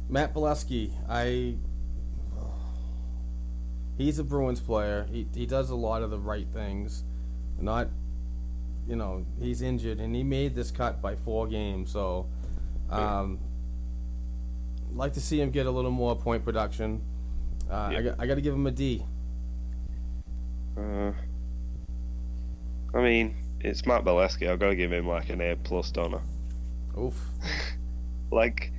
Matt 0.09 0.35
Beleskey. 0.35 0.93
I 1.09 1.55
he's 4.01 4.19
a 4.19 4.25
Bruins 4.25 4.61
player. 4.61 5.07
He 5.11 5.27
he 5.35 5.47
does 5.47 5.71
a 5.71 5.75
lot 5.77 6.03
of 6.03 6.11
the 6.11 6.19
right 6.19 6.47
things. 6.53 7.05
Not, 7.61 7.89
you 8.89 8.97
know, 8.97 9.27
he's 9.39 9.61
injured 9.61 9.99
and 10.01 10.15
he 10.17 10.23
made 10.23 10.55
this 10.55 10.71
cut 10.71 11.03
by 11.03 11.15
four 11.17 11.47
games. 11.47 11.91
So, 11.93 12.27
um, 12.89 13.39
like 14.95 15.13
to 15.15 15.21
see 15.21 15.41
him 15.41 15.51
get 15.51 15.67
a 15.67 15.71
little 15.71 15.91
more 15.91 16.17
point 16.17 16.45
production. 16.45 17.03
Uh, 17.71 17.75
I 17.75 17.91
Yeah. 17.93 18.03
got, 18.03 18.21
I 18.21 18.27
got 18.27 18.35
to 18.37 18.41
give 18.41 18.55
him 18.55 18.67
a 18.67 18.71
D. 18.71 19.05
Uh, 20.77 21.13
I 22.95 23.01
mean, 23.03 23.37
it's 23.61 23.87
Matt 23.87 24.05
Beleskey. 24.05 24.51
I've 24.51 24.59
got 24.59 24.71
to 24.71 24.77
give 24.77 24.93
him 24.93 25.07
like 25.07 25.29
an 25.31 25.41
A 25.41 25.57
plus, 25.57 25.91
don't 25.91 26.21
Oof. 26.99 27.29
Like, 28.33 28.73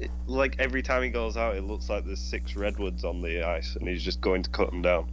it- 0.00 0.10
like 0.26 0.56
every 0.58 0.82
time 0.82 1.02
he 1.02 1.10
goes 1.10 1.36
out, 1.36 1.54
it 1.56 1.62
looks 1.64 1.88
like 1.88 2.04
there's 2.04 2.18
six 2.20 2.56
redwoods 2.56 3.04
on 3.04 3.20
the 3.22 3.42
ice, 3.46 3.76
and 3.76 3.86
he's 3.88 4.02
just 4.02 4.20
going 4.20 4.42
to 4.42 4.50
cut 4.50 4.70
them 4.70 4.82
down. 4.82 5.10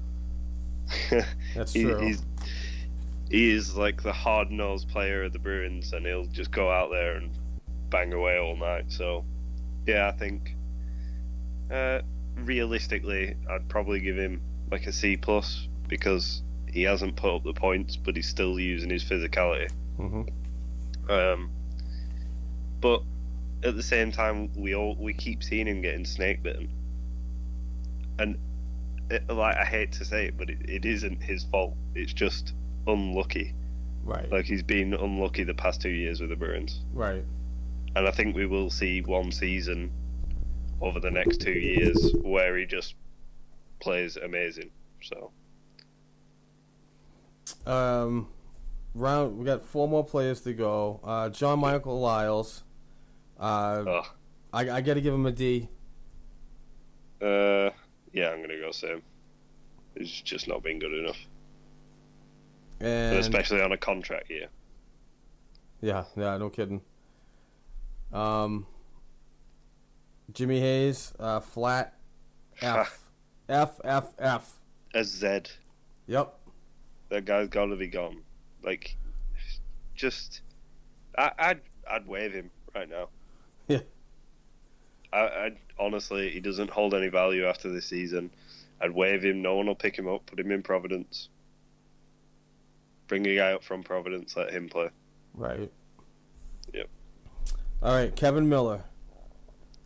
That's 1.56 1.74
He- 1.74 1.84
true. 1.84 2.00
He's 2.00 2.24
he 3.30 3.52
is 3.52 3.76
like 3.76 4.02
the 4.04 4.14
hard 4.14 4.52
nosed 4.52 4.88
player 4.88 5.24
of 5.24 5.34
the 5.34 5.40
Bruins, 5.40 5.92
and 5.92 6.06
he'll 6.06 6.26
just 6.28 6.50
go 6.52 6.72
out 6.72 6.90
there 6.92 7.16
and 7.18 7.30
bang 7.90 8.14
away 8.14 8.38
all 8.38 8.56
night. 8.56 8.86
So, 8.88 9.26
yeah, 9.86 10.08
I 10.08 10.12
think 10.14 10.56
uh, 11.70 12.00
realistically, 12.38 13.36
I'd 13.50 13.68
probably 13.68 14.00
give 14.00 14.16
him 14.18 14.40
like 14.72 14.88
a 14.88 14.94
C 14.94 15.18
plus 15.18 15.68
because 15.90 16.42
he 16.72 16.84
hasn't 16.84 17.18
put 17.18 17.36
up 17.36 17.44
the 17.44 17.52
points, 17.54 17.98
but 17.98 18.16
he's 18.16 18.30
still 18.30 18.58
using 18.60 18.90
his 18.90 19.04
physicality. 19.04 19.70
hmm 19.98 20.22
Um, 21.10 21.50
but 22.80 23.02
at 23.68 23.76
the 23.76 23.84
same 23.84 24.12
time, 24.12 24.52
we 24.56 24.76
all 24.76 24.96
we 25.00 25.14
keep 25.14 25.44
seeing 25.44 25.68
him 25.68 25.82
getting 25.82 26.06
snake 26.06 26.42
bitten, 26.44 26.70
and 28.20 28.38
it, 29.10 29.30
like 29.30 29.56
I 29.58 29.66
hate 29.66 29.92
to 29.94 30.06
say 30.06 30.26
it, 30.28 30.38
but 30.38 30.50
it, 30.50 30.70
it 30.70 30.86
isn't 30.86 31.22
his 31.22 31.44
fault. 31.46 31.76
It's 31.96 32.14
just 32.14 32.54
unlucky. 32.88 33.54
Right. 34.04 34.32
Like 34.32 34.46
he's 34.46 34.64
been 34.64 34.94
unlucky 34.94 35.44
the 35.44 35.54
past 35.54 35.82
two 35.82 35.90
years 35.90 36.22
with 36.22 36.30
the 36.30 36.36
Bruins, 36.36 36.82
right. 36.94 37.24
and 37.96 38.08
I 38.08 38.12
think 38.12 38.36
we 38.36 38.46
will 38.46 38.70
see 38.70 39.02
one 39.02 39.32
season 39.32 39.92
over 40.80 41.00
the 41.00 41.12
next 41.12 41.42
two 41.42 41.52
years 41.52 42.14
where 42.22 42.58
he 42.58 42.66
just 42.66 42.96
plays 43.80 44.16
amazing. 44.16 44.70
So 45.02 45.32
Um, 47.66 48.28
round. 48.94 49.38
We 49.38 49.46
got 49.46 49.62
four 49.64 49.88
more 49.88 50.06
players 50.06 50.42
to 50.42 50.54
go. 50.54 51.00
Uh, 51.04 51.30
John 51.30 51.60
Michael 51.60 52.00
Liles. 52.00 52.64
Uh, 53.40 54.04
I, 54.54 54.70
I 54.70 54.82
got 54.82 54.96
to 54.96 55.02
give 55.02 55.14
him 55.14 55.26
a 55.26 55.32
D. 55.32 55.68
uh, 57.22 57.70
yeah, 58.14 58.30
I'm 58.30 58.42
gonna 58.42 58.58
go 58.60 58.72
same. 58.72 59.02
He's 59.98 60.10
just 60.22 60.48
not 60.48 60.64
been 60.64 60.80
good 60.80 60.94
enough, 60.94 61.18
And 62.80 63.18
especially 63.18 63.62
on 63.62 63.72
a 63.72 63.78
contract 63.78 64.30
year. 64.30 64.48
yeah, 65.82 66.04
yeah, 66.16 66.38
no 66.38 66.50
kidding. 66.50 66.82
Um, 68.14 68.66
Jimmy 70.34 70.60
Hayes, 70.60 71.14
uh, 71.20 71.40
flat 71.40 71.94
F, 72.62 73.02
F, 73.50 73.80
F, 73.84 74.14
F. 74.20 74.60
A 74.94 75.04
Z. 75.04 75.42
Yep. 76.08 76.34
That 77.10 77.26
guy's 77.26 77.50
got 77.50 77.66
to 77.66 77.76
be 77.76 77.88
gone. 77.88 78.22
Like, 78.64 78.96
just, 79.96 80.42
I, 81.18 81.32
I'd 81.40 81.62
I'd 81.90 82.08
waive 82.08 82.34
him 82.34 82.50
right 82.76 82.90
now. 82.90 83.10
Yeah. 83.68 83.80
I, 85.14 85.18
I 85.20 85.52
honestly, 85.80 86.30
he 86.30 86.40
doesn't 86.40 86.70
hold 86.70 86.94
any 86.94 87.08
value 87.10 87.46
after 87.46 87.72
this 87.72 87.86
season. 87.86 88.30
I'd 88.82 88.92
waive 88.92 89.24
him. 89.24 89.42
No 89.42 89.56
one 89.56 89.68
will 89.68 89.76
pick 89.76 89.98
him 89.98 90.08
up. 90.08 90.26
Put 90.26 90.40
him 90.40 90.52
in 90.52 90.62
Providence. 90.64 91.30
Bring 93.08 93.26
a 93.26 93.36
guy 93.36 93.54
up 93.54 93.64
from 93.64 93.84
Providence. 93.84 94.36
Let 94.36 94.52
him 94.52 94.70
play. 94.70 94.90
Right. 95.34 95.72
Yep. 96.74 96.90
All 97.82 97.94
right, 97.94 98.16
Kevan 98.16 98.50
Miller. 98.50 98.84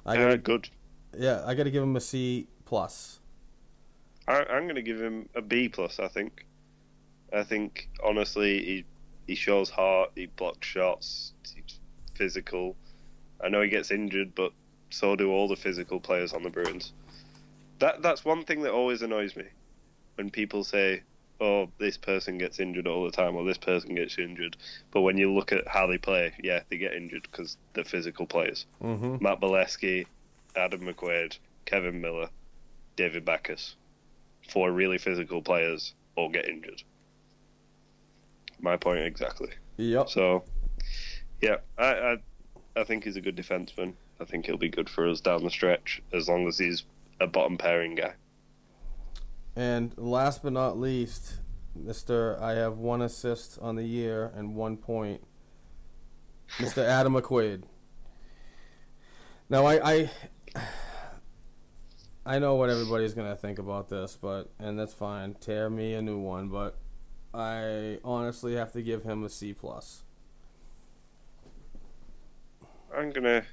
I 0.05 0.17
Uh, 0.17 0.29
got 0.35 0.43
good. 0.43 0.69
yeah, 1.17 1.43
I 1.45 1.53
got 1.53 1.63
to 1.63 1.71
give 1.71 1.83
him 1.83 1.95
a 1.95 2.01
C 2.01 2.47
plus. 2.65 3.19
I, 4.27 4.43
I'm 4.43 4.63
going 4.63 4.75
to 4.75 4.81
give 4.81 4.99
him 4.99 5.29
a 5.35 5.41
B 5.41 5.69
plus. 5.69 5.99
I 5.99 6.07
think. 6.07 6.45
I 7.33 7.43
think 7.43 7.87
honestly, 8.03 8.63
he 8.65 8.85
he 9.27 9.35
shows 9.35 9.69
heart. 9.69 10.11
He 10.15 10.25
blocks 10.25 10.67
shots. 10.67 11.33
He's 11.55 11.79
physical. 12.15 12.75
I 13.43 13.49
know 13.49 13.61
he 13.61 13.69
gets 13.69 13.91
injured, 13.91 14.35
but 14.35 14.51
so 14.89 15.15
do 15.15 15.31
all 15.31 15.47
the 15.47 15.55
physical 15.55 15.99
players 15.99 16.33
on 16.33 16.43
the 16.43 16.49
Bruins. 16.49 16.93
That 17.79 18.01
that's 18.01 18.23
one 18.23 18.43
thing 18.43 18.61
that 18.63 18.71
always 18.71 19.01
annoys 19.01 19.35
me 19.35 19.45
when 20.15 20.29
people 20.29 20.63
say, 20.63 21.01
"Oh, 21.39 21.69
this 21.79 21.97
person 21.97 22.37
gets 22.37 22.59
injured 22.59 22.87
all 22.87 23.03
the 23.03 23.11
time," 23.11 23.35
or 23.35 23.43
"This 23.45 23.57
person 23.57 23.95
gets 23.95 24.17
injured." 24.17 24.57
But 24.91 25.01
when 25.01 25.17
you 25.17 25.33
look 25.33 25.51
at 25.51 25.67
how 25.67 25.87
they 25.87 25.97
play, 25.97 26.33
yeah, 26.43 26.61
they 26.69 26.77
get 26.77 26.93
injured 26.93 27.23
because 27.23 27.57
they're 27.73 27.83
physical 27.83 28.27
players. 28.27 28.65
Mm-hmm. 28.83 29.23
Matt 29.23 29.41
Beleskey, 29.41 30.05
Adam 30.55 30.81
McQuaid, 30.81 31.37
Kevan 31.65 32.01
Miller, 32.01 32.29
David 32.95 33.25
Backes. 33.25 33.75
Four 34.49 34.71
really 34.71 34.97
physical 34.97 35.41
players 35.41 35.93
all 36.15 36.29
get 36.29 36.47
injured. 36.47 36.83
My 38.59 38.77
point 38.77 38.99
exactly. 38.99 39.49
Yep. 39.77 40.09
So, 40.09 40.43
yeah, 41.41 41.57
I, 41.77 41.85
I, 41.85 42.17
I 42.75 42.83
think 42.83 43.03
he's 43.03 43.17
a 43.17 43.21
good 43.21 43.35
defenseman. 43.35 43.93
I 44.19 44.25
think 44.25 44.45
he'll 44.45 44.57
be 44.57 44.69
good 44.69 44.89
for 44.89 45.07
us 45.07 45.19
down 45.21 45.43
the 45.43 45.49
stretch 45.49 46.01
as 46.13 46.29
long 46.29 46.47
as 46.47 46.57
he's 46.57 46.85
a 47.19 47.27
bottom 47.27 47.57
pairing 47.57 47.95
guy. 47.95 48.13
And 49.55 49.93
last 49.97 50.43
but 50.43 50.53
not 50.53 50.79
least, 50.79 51.39
Mister, 51.75 52.41
I 52.41 52.53
have 52.53 52.77
one 52.77 53.01
assist 53.01 53.59
on 53.61 53.75
the 53.75 53.83
year 53.83 54.31
and 54.35 54.55
one 54.55 54.77
point. 54.77 55.21
Mister 56.59 56.83
Adam 56.83 57.13
McQuaid. 57.13 57.63
Now 59.49 59.65
I, 59.65 59.91
I 59.93 60.09
I 62.25 62.39
know 62.39 62.55
what 62.55 62.69
everybody's 62.69 63.13
gonna 63.13 63.35
think 63.35 63.59
about 63.59 63.89
this, 63.89 64.17
but 64.21 64.49
and 64.59 64.79
that's 64.79 64.93
fine. 64.93 65.33
Tear 65.35 65.69
me 65.69 65.93
a 65.93 66.01
new 66.01 66.19
one, 66.19 66.47
but 66.47 66.77
I 67.33 67.99
honestly 68.03 68.55
have 68.55 68.71
to 68.73 68.81
give 68.81 69.03
him 69.03 69.23
a 69.23 69.29
C 69.29 69.53
plus. 69.53 70.03
I'm 72.95 73.11
gonna. 73.11 73.43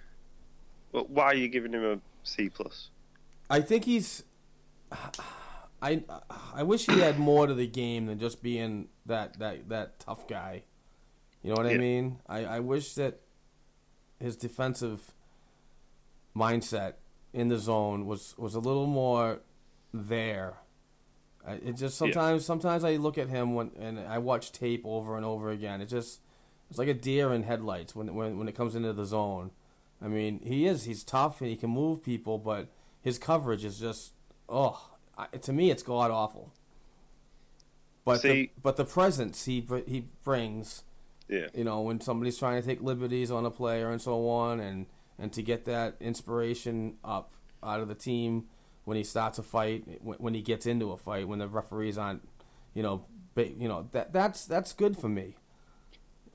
Well, 0.93 1.07
why 1.09 1.25
are 1.27 1.35
you 1.35 1.49
giving 1.49 1.73
him 1.73 1.85
a 1.85 2.01
C 2.25 2.49
plus? 2.49 2.91
I 3.51 3.61
think 3.61 3.85
he's. 3.85 4.25
I 5.81 6.03
I 6.55 6.63
wish 6.63 6.87
he 6.87 6.99
had 7.01 7.19
more 7.19 7.47
to 7.47 7.55
the 7.55 7.67
game 7.67 8.07
than 8.07 8.19
just 8.19 8.43
being 8.43 8.89
that 9.07 9.39
that 9.39 9.69
that 9.69 10.01
tough 10.01 10.27
guy. 10.27 10.65
You 11.43 11.51
know 11.51 11.57
what 11.57 11.67
I 11.67 11.77
mean? 11.79 12.19
I 12.27 12.45
I 12.45 12.61
wish 12.61 12.95
that 12.95 13.21
his 14.19 14.37
defensive 14.37 15.13
mindset 16.37 16.95
in 17.33 17.49
the 17.49 17.59
zone 17.59 18.07
was 18.07 18.35
was 18.39 18.55
a 18.55 18.61
little 18.61 18.87
more 18.87 19.41
there. 19.95 20.55
It 21.47 21.73
just 21.77 21.95
Yeah. 22.01 22.07
sometimes 22.07 22.45
sometimes 22.45 22.83
I 22.85 22.97
look 22.97 23.17
at 23.17 23.29
him 23.29 23.55
when 23.55 23.71
and 23.79 24.01
I 24.01 24.19
watch 24.19 24.51
tape 24.53 24.83
over 24.85 25.17
and 25.17 25.25
over 25.25 25.51
again. 25.51 25.81
It 25.81 25.87
just 25.87 26.21
It's 26.71 26.79
like 26.79 26.89
a 26.89 26.95
deer 26.95 27.33
in 27.33 27.45
headlights 27.45 27.95
when 27.95 28.15
when 28.15 28.39
when 28.39 28.49
it 28.49 28.55
comes 28.55 28.75
into 28.75 28.93
the 28.93 29.07
zone. 29.07 29.51
I 30.03 30.09
mean, 30.09 30.41
he 30.45 30.67
is 30.67 30.85
he's 30.85 31.03
tough 31.03 31.41
and 31.41 31.51
he 31.51 31.57
can 31.57 31.71
move 31.71 32.05
people, 32.05 32.39
but 32.39 32.69
his 33.01 33.19
coverage 33.19 33.65
is 33.65 33.79
just 33.81 34.13
oh, 34.49 34.81
I, 35.17 35.27
to 35.29 35.53
me 35.53 35.71
it's 35.71 35.83
god 35.83 36.11
awful. 36.11 36.53
But 38.05 38.21
See- 38.21 38.29
the, 38.29 38.51
but 38.63 38.77
the 38.77 38.85
presence 38.85 39.45
he 39.45 39.67
he 39.87 40.07
brings, 40.25 40.83
Yeah. 41.29 41.47
you 41.55 41.65
know, 41.65 41.81
when 41.83 42.01
somebody's 42.01 42.39
trying 42.39 42.61
to 42.61 42.67
take 42.67 42.83
liberties 42.83 43.31
on 43.31 43.45
a 43.45 43.51
player 43.51 43.91
and 43.91 44.01
so 44.01 44.29
on, 44.29 44.61
and 44.61 44.87
and 45.19 45.33
to 45.33 45.43
get 45.43 45.65
that 45.65 45.97
inspiration 46.01 46.97
up 47.05 47.33
out 47.63 47.81
of 47.81 47.89
the 47.89 47.95
team 47.95 48.47
when 48.85 48.97
he 48.97 49.05
starts 49.05 49.39
a 49.39 49.43
fight, 49.43 49.85
when, 50.03 50.17
when 50.19 50.35
he 50.35 50.41
gets 50.43 50.65
into 50.65 50.93
a 50.93 50.97
fight, 50.97 51.27
when 51.29 51.41
the 51.41 51.49
referees 51.49 51.99
aren't, 51.99 52.27
you 52.73 52.83
know, 52.83 53.05
ba- 53.35 53.49
you 53.51 53.69
know 53.69 53.89
that 53.93 54.13
that's 54.13 54.47
that's 54.47 54.73
good 54.73 54.97
for 54.97 55.09
me. 55.09 55.37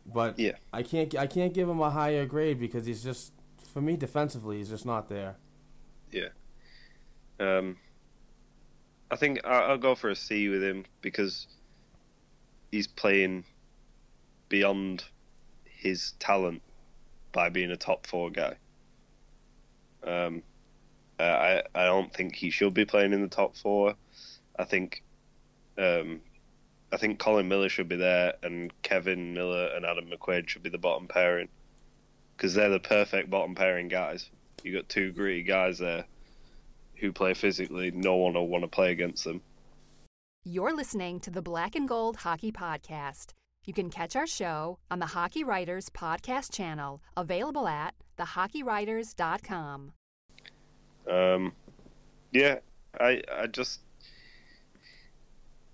But 0.06 0.40
Yeah. 0.40 0.54
I 0.72 0.84
can't 0.84 1.16
I 1.16 1.28
can't 1.28 1.54
give 1.54 1.70
him 1.70 1.80
a 1.80 1.90
higher 1.90 2.26
grade 2.26 2.60
because 2.60 2.86
he's 2.86 3.04
just 3.04 3.34
for 3.74 3.82
me 3.82 3.96
defensively 3.96 4.58
he's 4.58 4.70
just 4.70 4.86
not 4.86 5.10
there. 5.10 5.36
Yeah. 6.12 6.30
Um, 7.40 7.78
I 9.10 9.16
think 9.16 9.46
I'll 9.46 9.78
go 9.78 9.96
for 9.96 10.10
a 10.10 10.16
C 10.16 10.50
with 10.50 10.64
him 10.64 10.86
because 11.02 11.48
he's 12.72 12.88
playing 12.88 13.46
beyond 14.50 15.04
his 15.66 16.14
talent 16.20 16.62
by 17.32 17.50
being 17.50 17.72
a 17.72 17.78
top 17.78 18.08
four 18.08 18.30
guy. 18.30 18.56
Um, 20.04 20.44
I 21.20 21.64
I 21.74 21.86
don't 21.86 22.14
think 22.14 22.36
he 22.36 22.50
should 22.50 22.74
be 22.74 22.86
playing 22.86 23.14
in 23.14 23.22
the 23.22 23.28
top 23.28 23.56
four. 23.56 23.96
I 24.58 24.66
think, 24.66 25.04
um, 25.78 26.22
I 26.94 26.98
think 26.98 27.18
Colin 27.18 27.48
Miller 27.48 27.70
should 27.70 27.90
be 27.90 27.96
there, 27.96 28.36
and 28.44 28.72
Kevan 28.84 29.34
Miller 29.34 29.72
and 29.76 29.84
Adam 29.84 30.10
McQuaid 30.12 30.48
should 30.48 30.62
be 30.62 30.70
the 30.70 30.78
bottom 30.78 31.08
pairing 31.08 31.50
because 32.38 32.54
they're 32.54 32.70
the 32.70 32.80
perfect 32.80 33.32
bottom 33.32 33.56
pairing 33.56 33.88
guys. 33.88 34.30
You 34.64 34.74
got 34.74 34.90
two 34.90 35.12
gritty 35.12 35.42
guys 35.42 35.80
there 35.80 36.06
who 36.98 37.12
play 37.12 37.34
physically. 37.34 37.90
No 37.90 38.16
one 38.16 38.36
will 38.36 38.48
want 38.48 38.64
to 38.64 38.68
play 38.68 38.92
against 38.92 39.24
them. 39.24 39.42
You're 40.46 40.76
listening 40.76 41.20
to 41.22 41.32
the 41.32 41.42
Black 41.42 41.76
and 41.76 41.88
Gold 41.88 42.18
Hockey 42.18 42.52
Podcast. 42.52 43.32
You 43.66 43.74
can 43.74 43.90
catch 43.90 44.16
our 44.16 44.28
show 44.28 44.78
on 44.92 45.00
the 45.00 45.08
Hockey 45.08 45.44
Writers 45.44 45.90
Podcast 45.90 46.52
channel, 46.52 47.02
available 47.18 47.68
at 47.68 47.96
thehockeywriters.com. 48.20 49.94
Um, 51.10 51.54
yeah, 52.32 52.60
I 53.00 53.22
I 53.36 53.48
just 53.48 53.82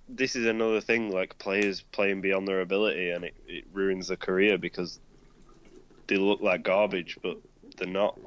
this 0.09 0.35
is 0.35 0.45
another 0.47 0.81
thing 0.81 1.11
like 1.11 1.37
players 1.37 1.81
playing 1.81 2.19
beyond 2.21 2.47
their 2.47 2.61
ability 2.61 3.11
and 3.11 3.23
it, 3.23 3.35
it 3.47 3.65
ruins 3.71 4.07
their 4.07 4.17
career 4.17 4.57
because 4.57 4.99
they 6.07 6.17
look 6.17 6.41
like 6.41 6.63
garbage 6.63 7.17
but 7.21 7.37
they're 7.77 7.87
not. 7.87 8.17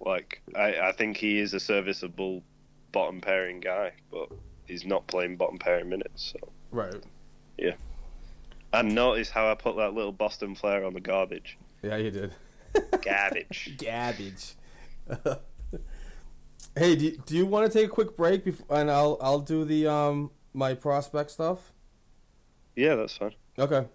Like 0.00 0.42
I 0.56 0.80
I 0.88 0.92
think 0.92 1.16
he 1.16 1.38
is 1.38 1.54
a 1.54 1.60
serviceable 1.60 2.42
bottom 2.90 3.20
pairing 3.20 3.60
guy, 3.60 3.92
but 4.10 4.28
he's 4.66 4.84
not 4.84 5.06
playing 5.06 5.36
bottom 5.36 5.58
pairing 5.58 5.88
minutes. 5.88 6.32
So 6.32 6.48
Right. 6.72 6.94
yeah. 7.56 7.74
And 8.72 8.94
notice 8.94 9.30
how 9.30 9.50
I 9.50 9.54
put 9.54 9.76
that 9.76 9.92
little 9.94 10.12
Boston 10.12 10.54
flair 10.54 10.84
on 10.84 10.94
the 10.94 11.00
garbage. 11.00 11.58
Yeah, 11.82 11.96
you 11.98 12.10
did. 12.10 12.34
Garbage. 13.02 13.76
Garbage. 13.78 14.54
hey, 16.76 16.96
do, 16.96 17.16
do 17.26 17.36
you 17.36 17.46
want 17.46 17.70
to 17.70 17.78
take 17.78 17.86
a 17.86 17.90
quick 17.90 18.16
break 18.16 18.44
before, 18.44 18.66
and 18.78 18.90
I'll 18.90 19.18
I'll 19.20 19.40
do 19.40 19.64
the 19.64 19.86
um 19.86 20.30
my 20.54 20.74
prospect 20.74 21.30
stuff. 21.30 21.72
yeah, 22.76 22.94
that's 22.94 23.16
fine. 23.16 23.34
Okay. 23.58 23.86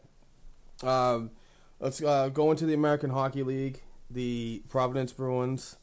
Um, 0.83 1.31
let's 1.79 2.01
uh, 2.01 2.29
go 2.29 2.51
into 2.51 2.65
the 2.65 2.73
American 2.73 3.09
Hockey 3.09 3.43
League. 3.43 3.81
The 4.09 4.63
Providence 4.69 5.11
Bruins 5.11 5.77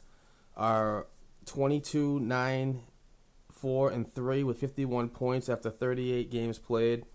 are 0.57 1.07
22 1.45 2.19
9 2.19 2.81
4 3.51 3.89
and 3.91 4.13
3 4.13 4.43
with 4.43 4.59
51 4.59 5.09
points 5.09 5.49
after 5.49 5.69
38 5.69 6.29
games 6.29 6.57
played. 6.57 7.05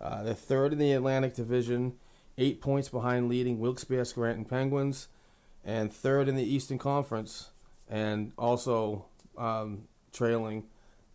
Uh, 0.00 0.22
they're 0.22 0.34
third 0.34 0.72
in 0.72 0.78
the 0.78 0.92
Atlantic 0.92 1.34
Division, 1.34 1.94
eight 2.36 2.60
points 2.60 2.88
behind 2.88 3.28
leading 3.28 3.58
Wilkes-Barre 3.58 4.04
Scranton 4.04 4.44
Penguins, 4.44 5.08
and 5.64 5.92
third 5.92 6.28
in 6.28 6.36
the 6.36 6.44
Eastern 6.44 6.76
Conference, 6.76 7.50
and 7.88 8.32
also 8.36 9.06
um, 9.36 9.84
trailing 10.12 10.64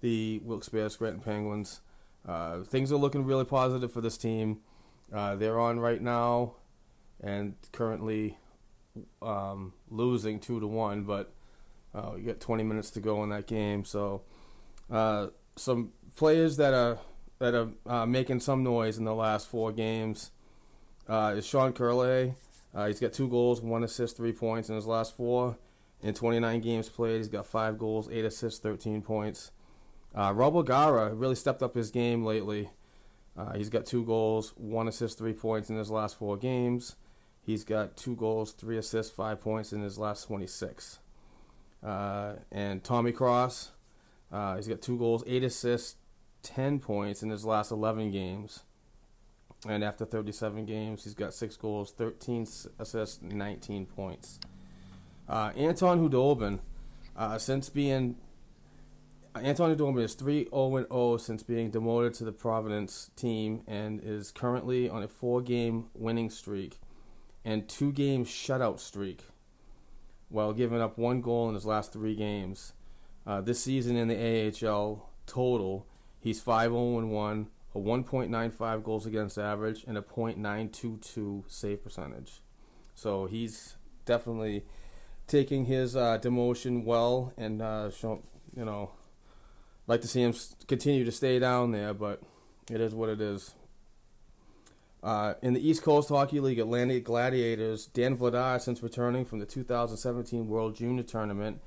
the 0.02 0.42
Wilkes-Barre 0.44 0.90
Scranton 0.90 1.22
Penguins. 1.22 1.82
Uh, 2.28 2.60
things 2.62 2.92
are 2.92 2.98
looking 2.98 3.26
really 3.26 3.46
positive 3.46 3.92
for 3.92 4.02
this 4.02 4.18
team. 4.18 4.60
Uh, 5.14 5.36
they're 5.36 5.60
on 5.60 5.80
right 5.80 6.02
now, 6.02 6.56
and 7.22 7.56
currently 7.72 8.38
um, 9.22 9.74
losing 9.90 10.40
two 10.40 10.60
to 10.60 10.68
one. 10.68 11.04
But 11.04 11.34
uh, 11.94 12.12
we 12.16 12.22
got 12.22 12.40
20 12.40 12.64
minutes 12.64 12.92
to 12.92 13.00
go 13.00 13.24
in 13.24 13.30
that 13.30 13.48
game, 13.48 13.84
so 13.84 14.22
uh, 14.90 15.28
some 15.56 15.92
players 16.16 16.58
that 16.58 16.74
are 16.74 17.00
that 17.40 17.56
are 17.56 17.70
uh, 17.88 18.06
making 18.06 18.40
some 18.40 18.64
noise 18.64 18.98
in 18.98 19.04
the 19.04 19.16
last 19.16 19.48
four 19.48 19.72
games 19.72 20.32
uh, 21.10 21.34
is 21.36 21.46
Sean 21.46 21.74
Kuraly. 21.74 22.36
Uh, 22.74 22.88
he's 22.88 23.00
got 23.00 23.14
two 23.14 23.28
goals, 23.28 23.62
one 23.62 23.84
assist, 23.84 24.16
three 24.16 24.32
points 24.32 24.70
in 24.70 24.76
his 24.76 24.86
last 24.86 25.18
four. 25.18 25.58
In 26.04 26.14
29 26.14 26.62
games 26.62 26.90
played, 26.90 27.18
he's 27.18 27.28
got 27.28 27.46
five 27.46 27.78
goals, 27.78 28.10
eight 28.12 28.26
assists, 28.26 28.60
13 28.60 29.02
points. 29.02 29.52
Uh, 30.16 30.34
Rob 30.36 30.56
O'Gara 30.56 31.14
really 31.14 31.36
stepped 31.36 31.62
up 31.62 31.76
his 31.76 31.92
game 31.92 32.26
lately. 32.26 32.70
Uh, 33.38 33.54
he's 33.54 33.70
got 33.70 33.86
two 33.86 34.04
goals, 34.04 34.54
one 34.58 34.88
assist, 34.88 35.18
three 35.18 35.34
points 35.34 35.70
in 35.70 35.78
his 35.78 35.90
last 35.90 36.18
four 36.18 36.38
games. 36.38 36.96
He's 37.44 37.64
got 37.64 37.96
two 37.96 38.16
goals, 38.16 38.52
three 38.52 38.78
assists, 38.78 39.14
five 39.14 39.42
points 39.42 39.72
in 39.74 39.82
his 39.82 39.98
last 39.98 40.28
26. 40.28 41.00
Uh, 41.84 42.34
and 42.52 42.84
Tommy 42.84 43.12
Cross, 43.12 43.72
uh, 44.32 44.56
he's 44.56 44.68
got 44.68 44.82
two 44.82 44.98
goals, 44.98 45.24
eight 45.26 45.44
assists, 45.44 45.96
10 46.44 46.80
points 46.80 47.24
in 47.24 47.30
his 47.30 47.46
last 47.46 47.72
11 47.72 48.12
games. 48.12 48.64
And 49.68 49.84
after 49.84 50.06
37 50.06 50.66
games, 50.66 51.04
he's 51.04 51.14
got 51.14 51.34
six 51.34 51.56
goals, 51.56 51.92
13 51.92 52.48
assists, 52.80 53.22
19 53.22 53.86
points. 53.86 54.40
Uh, 55.32 55.54
Anton 55.56 55.98
Khudobin, 55.98 56.60
uh, 57.16 57.38
since 57.38 57.70
being 57.70 58.18
Anton 59.34 59.74
Khudobin 59.74 60.04
is 60.04 60.14
3 60.14 60.50
0 60.50 60.86
0 60.92 61.18
since 61.18 61.42
being 61.42 61.72
demoted 61.72 62.14
to 62.16 62.26
the 62.26 62.34
Providence 62.34 63.12
team 63.16 63.62
and 63.66 64.02
is 64.04 64.30
currently 64.30 64.90
on 64.90 65.04
a 65.04 65.08
four 65.08 65.42
game 65.42 65.86
winning 65.94 66.30
streak 66.30 66.80
and 67.46 67.70
two 67.70 67.94
game 67.94 68.26
shutout 68.26 68.82
streak 68.82 69.24
while 70.28 70.52
giving 70.52 70.82
up 70.82 70.98
one 70.98 71.22
goal 71.22 71.48
in 71.48 71.56
his 71.56 71.66
last 71.66 71.94
three 71.94 72.16
games. 72.16 72.74
Uh, 73.26 73.40
this 73.40 73.64
season 73.64 73.96
in 73.96 74.10
the 74.10 74.68
AHL 74.68 75.10
total, 75.28 75.88
he's 76.20 76.42
5 76.42 76.72
0 76.72 77.06
1, 77.06 77.48
a 77.74 77.78
1.95 77.78 78.84
goals 78.84 79.06
against 79.06 79.38
average, 79.38 79.86
and 79.88 79.98
a 79.98 80.02
.922 80.02 81.46
save 81.48 81.82
percentage. 81.82 82.42
So 82.96 83.28
he's 83.28 83.78
definitely 84.04 84.66
taking 85.28 85.66
his 85.66 85.96
uh, 85.96 86.18
demotion 86.20 86.84
well 86.84 87.34
and 87.38 87.62
uh, 87.62 87.90
show, 87.92 88.22
you 88.56 88.66
know, 88.66 88.92
like 89.88 90.02
to 90.02 90.08
see 90.08 90.22
him 90.22 90.34
continue 90.68 91.06
to 91.06 91.12
stay 91.12 91.40
down 91.40 91.72
there, 91.72 91.94
but 91.94 92.22
it 92.70 92.80
is 92.82 92.94
what 92.94 93.10
it 93.10 93.22
is. 93.22 93.56
Uh, 95.04 95.34
in 95.42 95.54
the 95.54 95.68
East 95.68 95.82
Coast 95.82 96.10
Hockey 96.10 96.40
League 96.40 96.60
Atlanta 96.60 97.00
Gladiators, 97.00 97.88
Dan 97.88 98.16
Vladar, 98.16 98.62
since 98.62 98.84
returning 98.84 99.26
from 99.26 99.40
the 99.40 99.48
2017 99.48 100.48
World 100.48 100.76
Junior 100.76 101.04
Tournament 101.04 101.60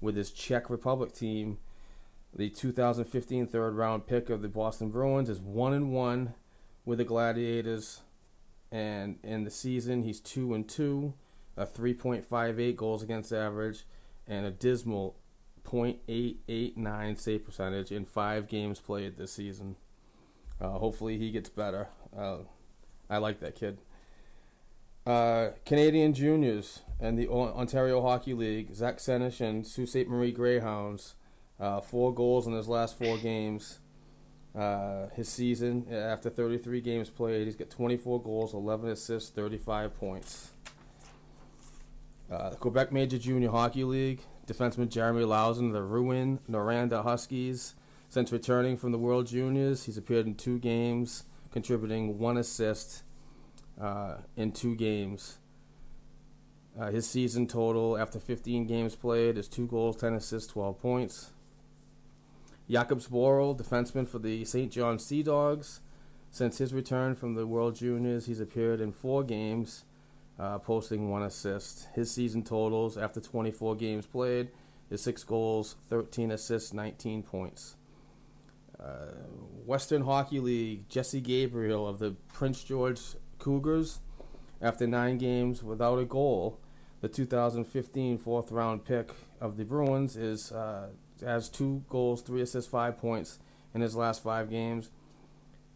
with 0.00 0.16
his 0.16 0.30
Czech 0.30 0.70
Republic 0.70 1.12
team, 1.12 1.58
the 2.34 2.48
2015 2.48 3.48
third 3.48 3.74
round 3.74 4.06
pick 4.06 4.30
of 4.30 4.40
the 4.40 4.48
Boston 4.48 4.90
Bruins, 4.90 5.28
is 5.28 5.40
one 5.40 5.72
and 5.72 5.92
one 5.92 6.34
with 6.84 6.98
the 6.98 7.04
Gladiators, 7.04 8.02
and 8.70 9.18
in 9.24 9.42
the 9.42 9.50
season 9.50 10.04
he's 10.04 10.20
two 10.20 10.54
and 10.54 10.68
two, 10.68 11.14
a 11.56 11.66
3.58 11.66 12.76
goals 12.76 13.02
against 13.02 13.32
average, 13.32 13.84
and 14.26 14.46
a 14.46 14.50
dismal 14.50 15.16
.889 15.66 17.18
save 17.18 17.44
percentage 17.44 17.90
in 17.90 18.04
five 18.04 18.48
games 18.48 18.80
played 18.80 19.16
this 19.16 19.32
season. 19.32 19.76
Uh, 20.60 20.70
hopefully 20.70 21.18
he 21.18 21.30
gets 21.30 21.48
better. 21.48 21.88
Uh, 22.16 22.38
I 23.10 23.18
like 23.18 23.40
that 23.40 23.54
kid. 23.54 23.78
Uh, 25.06 25.50
Canadian 25.64 26.12
juniors 26.14 26.80
and 26.98 27.18
the 27.18 27.28
Ontario 27.28 28.02
Hockey 28.02 28.34
League, 28.34 28.74
Zach 28.74 28.98
Senyshyn 28.98 29.64
Sault 29.64 29.88
Ste. 29.88 30.08
Marie 30.08 30.32
Greyhounds, 30.32 31.14
uh, 31.60 31.80
four 31.80 32.12
goals 32.12 32.46
in 32.46 32.52
his 32.52 32.68
last 32.68 32.98
four 32.98 33.16
games. 33.18 33.78
Uh, 34.54 35.08
his 35.14 35.28
season, 35.28 35.86
after 35.92 36.30
33 36.30 36.80
games 36.80 37.10
played, 37.10 37.46
he's 37.46 37.56
got 37.56 37.68
24 37.68 38.22
goals, 38.22 38.54
11 38.54 38.88
assists, 38.88 39.28
35 39.30 39.94
points. 39.94 40.52
Uh, 42.30 42.50
Quebec 42.50 42.90
Major 42.90 43.18
Junior 43.18 43.50
Hockey 43.50 43.84
League, 43.84 44.22
defenseman 44.46 44.88
Jeremy 44.88 45.22
Lauzon, 45.22 45.72
the 45.72 45.82
Ruin 45.82 46.40
Noranda 46.50 47.02
Huskies. 47.02 47.74
Since 48.08 48.32
returning 48.32 48.76
from 48.76 48.92
the 48.92 48.98
World 48.98 49.26
Juniors, 49.26 49.84
he's 49.84 49.96
appeared 49.96 50.26
in 50.26 50.34
two 50.34 50.58
games, 50.58 51.24
contributing 51.52 52.18
one 52.18 52.36
assist, 52.36 53.02
uh, 53.80 54.16
in 54.36 54.52
two 54.52 54.74
games. 54.74 55.38
Uh, 56.78 56.90
his 56.90 57.08
season 57.08 57.46
total 57.46 57.96
after 57.96 58.18
15 58.20 58.66
games 58.66 58.94
played 58.94 59.38
is 59.38 59.48
two 59.48 59.66
goals, 59.66 59.96
10 59.96 60.14
assists, 60.14 60.52
12 60.52 60.80
points. 60.80 61.30
Jakob 62.68 63.00
Zboril, 63.00 63.56
defenseman 63.56 64.06
for 64.06 64.18
the 64.18 64.44
St. 64.44 64.70
John 64.70 64.98
Sea 64.98 65.22
Dogs. 65.22 65.80
Since 66.30 66.58
his 66.58 66.74
return 66.74 67.14
from 67.14 67.34
the 67.34 67.46
World 67.46 67.76
Juniors, 67.76 68.26
he's 68.26 68.40
appeared 68.40 68.80
in 68.80 68.92
four 68.92 69.22
games, 69.22 69.84
uh, 70.38 70.58
posting 70.58 71.10
one 71.10 71.22
assist. 71.22 71.88
His 71.94 72.10
season 72.10 72.42
totals 72.42 72.96
after 72.96 73.20
24 73.20 73.76
games 73.76 74.06
played 74.06 74.50
is 74.90 75.02
six 75.02 75.24
goals, 75.24 75.76
13 75.88 76.30
assists, 76.30 76.72
19 76.72 77.22
points. 77.22 77.76
Uh, 78.78 79.12
Western 79.64 80.02
Hockey 80.02 80.38
League, 80.38 80.88
Jesse 80.88 81.20
Gabrielle 81.20 81.86
of 81.86 81.98
the 81.98 82.12
Prince 82.32 82.62
George 82.62 83.00
Cougars, 83.38 84.00
after 84.60 84.86
nine 84.86 85.18
games 85.18 85.62
without 85.62 85.98
a 85.98 86.04
goal, 86.04 86.58
the 87.00 87.08
2015 87.08 88.18
fourth 88.18 88.50
round 88.50 88.84
pick 88.84 89.12
of 89.40 89.56
the 89.56 89.64
Bruins 89.64 90.16
is 90.16 90.50
uh, 90.52 90.88
has 91.22 91.48
two 91.48 91.84
goals, 91.88 92.22
three 92.22 92.42
assists, 92.42 92.70
five 92.70 92.98
points 92.98 93.38
in 93.74 93.80
his 93.80 93.94
last 93.94 94.22
five 94.22 94.48
games, 94.48 94.90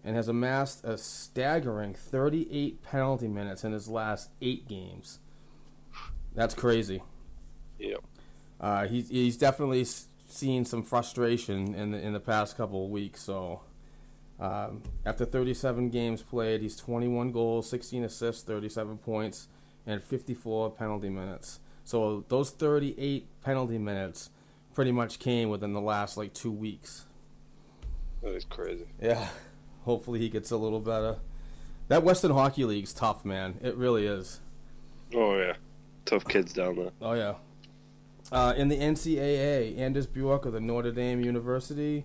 and 0.05 0.16
has 0.16 0.28
amassed 0.28 0.84
a 0.84 0.96
staggering 0.96 1.94
38 1.94 2.82
penalty 2.82 3.28
minutes 3.28 3.64
in 3.64 3.72
his 3.72 3.88
last 3.88 4.30
eight 4.40 4.68
games. 4.68 5.18
That's 6.34 6.55
crazy. 6.55 7.03
Yeah. 7.78 7.96
Uh, 8.61 8.86
he's 8.86 9.09
he's 9.09 9.36
definitely 9.36 9.84
seen 10.28 10.64
some 10.64 10.82
frustration 10.82 11.74
in 11.74 11.90
the 11.90 11.98
in 11.98 12.12
the 12.12 12.20
past 12.20 12.57
couple 12.57 12.84
of 12.84 12.90
weeks. 12.90 13.22
So 13.22 13.62
um, 14.38 14.82
after 15.05 15.24
37 15.24 15.90
games 15.90 16.22
played, 16.22 16.62
he's 16.62 16.76
21 16.76 17.32
goals, 17.32 17.68
16 17.68 18.05
assists, 18.05 18.42
37 18.42 18.98
points, 18.98 19.48
and 19.86 20.03
54 20.03 20.70
penalty 20.70 21.11
minutes. 21.11 21.61
So 21.84 22.24
those 22.28 22.51
38 22.51 23.26
penalty 23.42 23.78
minutes 23.78 24.30
pretty 24.74 24.92
much 24.92 25.18
came 25.18 25.48
within 25.51 25.72
the 25.72 25.80
last 25.80 26.16
like 26.16 26.32
two 26.32 26.53
weeks. 26.53 27.05
That 28.22 28.34
is 28.34 28.44
crazy. 28.44 28.86
Yeah. 29.01 29.28
Hopefully 29.82 30.18
he 30.18 30.28
gets 30.28 30.50
a 30.50 30.56
little 30.56 30.80
better. 30.80 31.16
That 31.88 32.02
Western 32.02 32.32
Hockey 32.32 32.64
League's 32.64 32.92
tough, 32.92 33.24
man. 33.24 33.58
It 33.62 33.76
really 33.76 34.06
is. 34.06 34.40
Oh 35.14 35.36
yeah, 35.36 35.54
tough 36.04 36.24
kids 36.24 36.52
down 36.52 36.76
there. 36.76 36.90
Oh 37.00 37.14
yeah. 37.14 37.34
Uh, 38.30 38.54
in 38.56 38.68
the 38.68 38.78
NCAA, 38.78 39.76
Anders 39.76 40.06
Bjork 40.06 40.46
of 40.46 40.52
the 40.52 40.60
Notre 40.60 40.92
Dame 40.92 41.20
University 41.20 42.04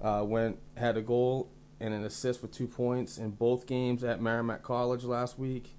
uh, 0.00 0.24
went 0.26 0.58
had 0.76 0.96
a 0.96 1.02
goal 1.02 1.48
and 1.78 1.94
an 1.94 2.04
assist 2.04 2.40
for 2.40 2.48
two 2.48 2.66
points 2.66 3.18
in 3.18 3.30
both 3.30 3.66
games 3.66 4.02
at 4.02 4.20
Merrimack 4.20 4.62
College 4.62 5.04
last 5.04 5.38
week. 5.38 5.76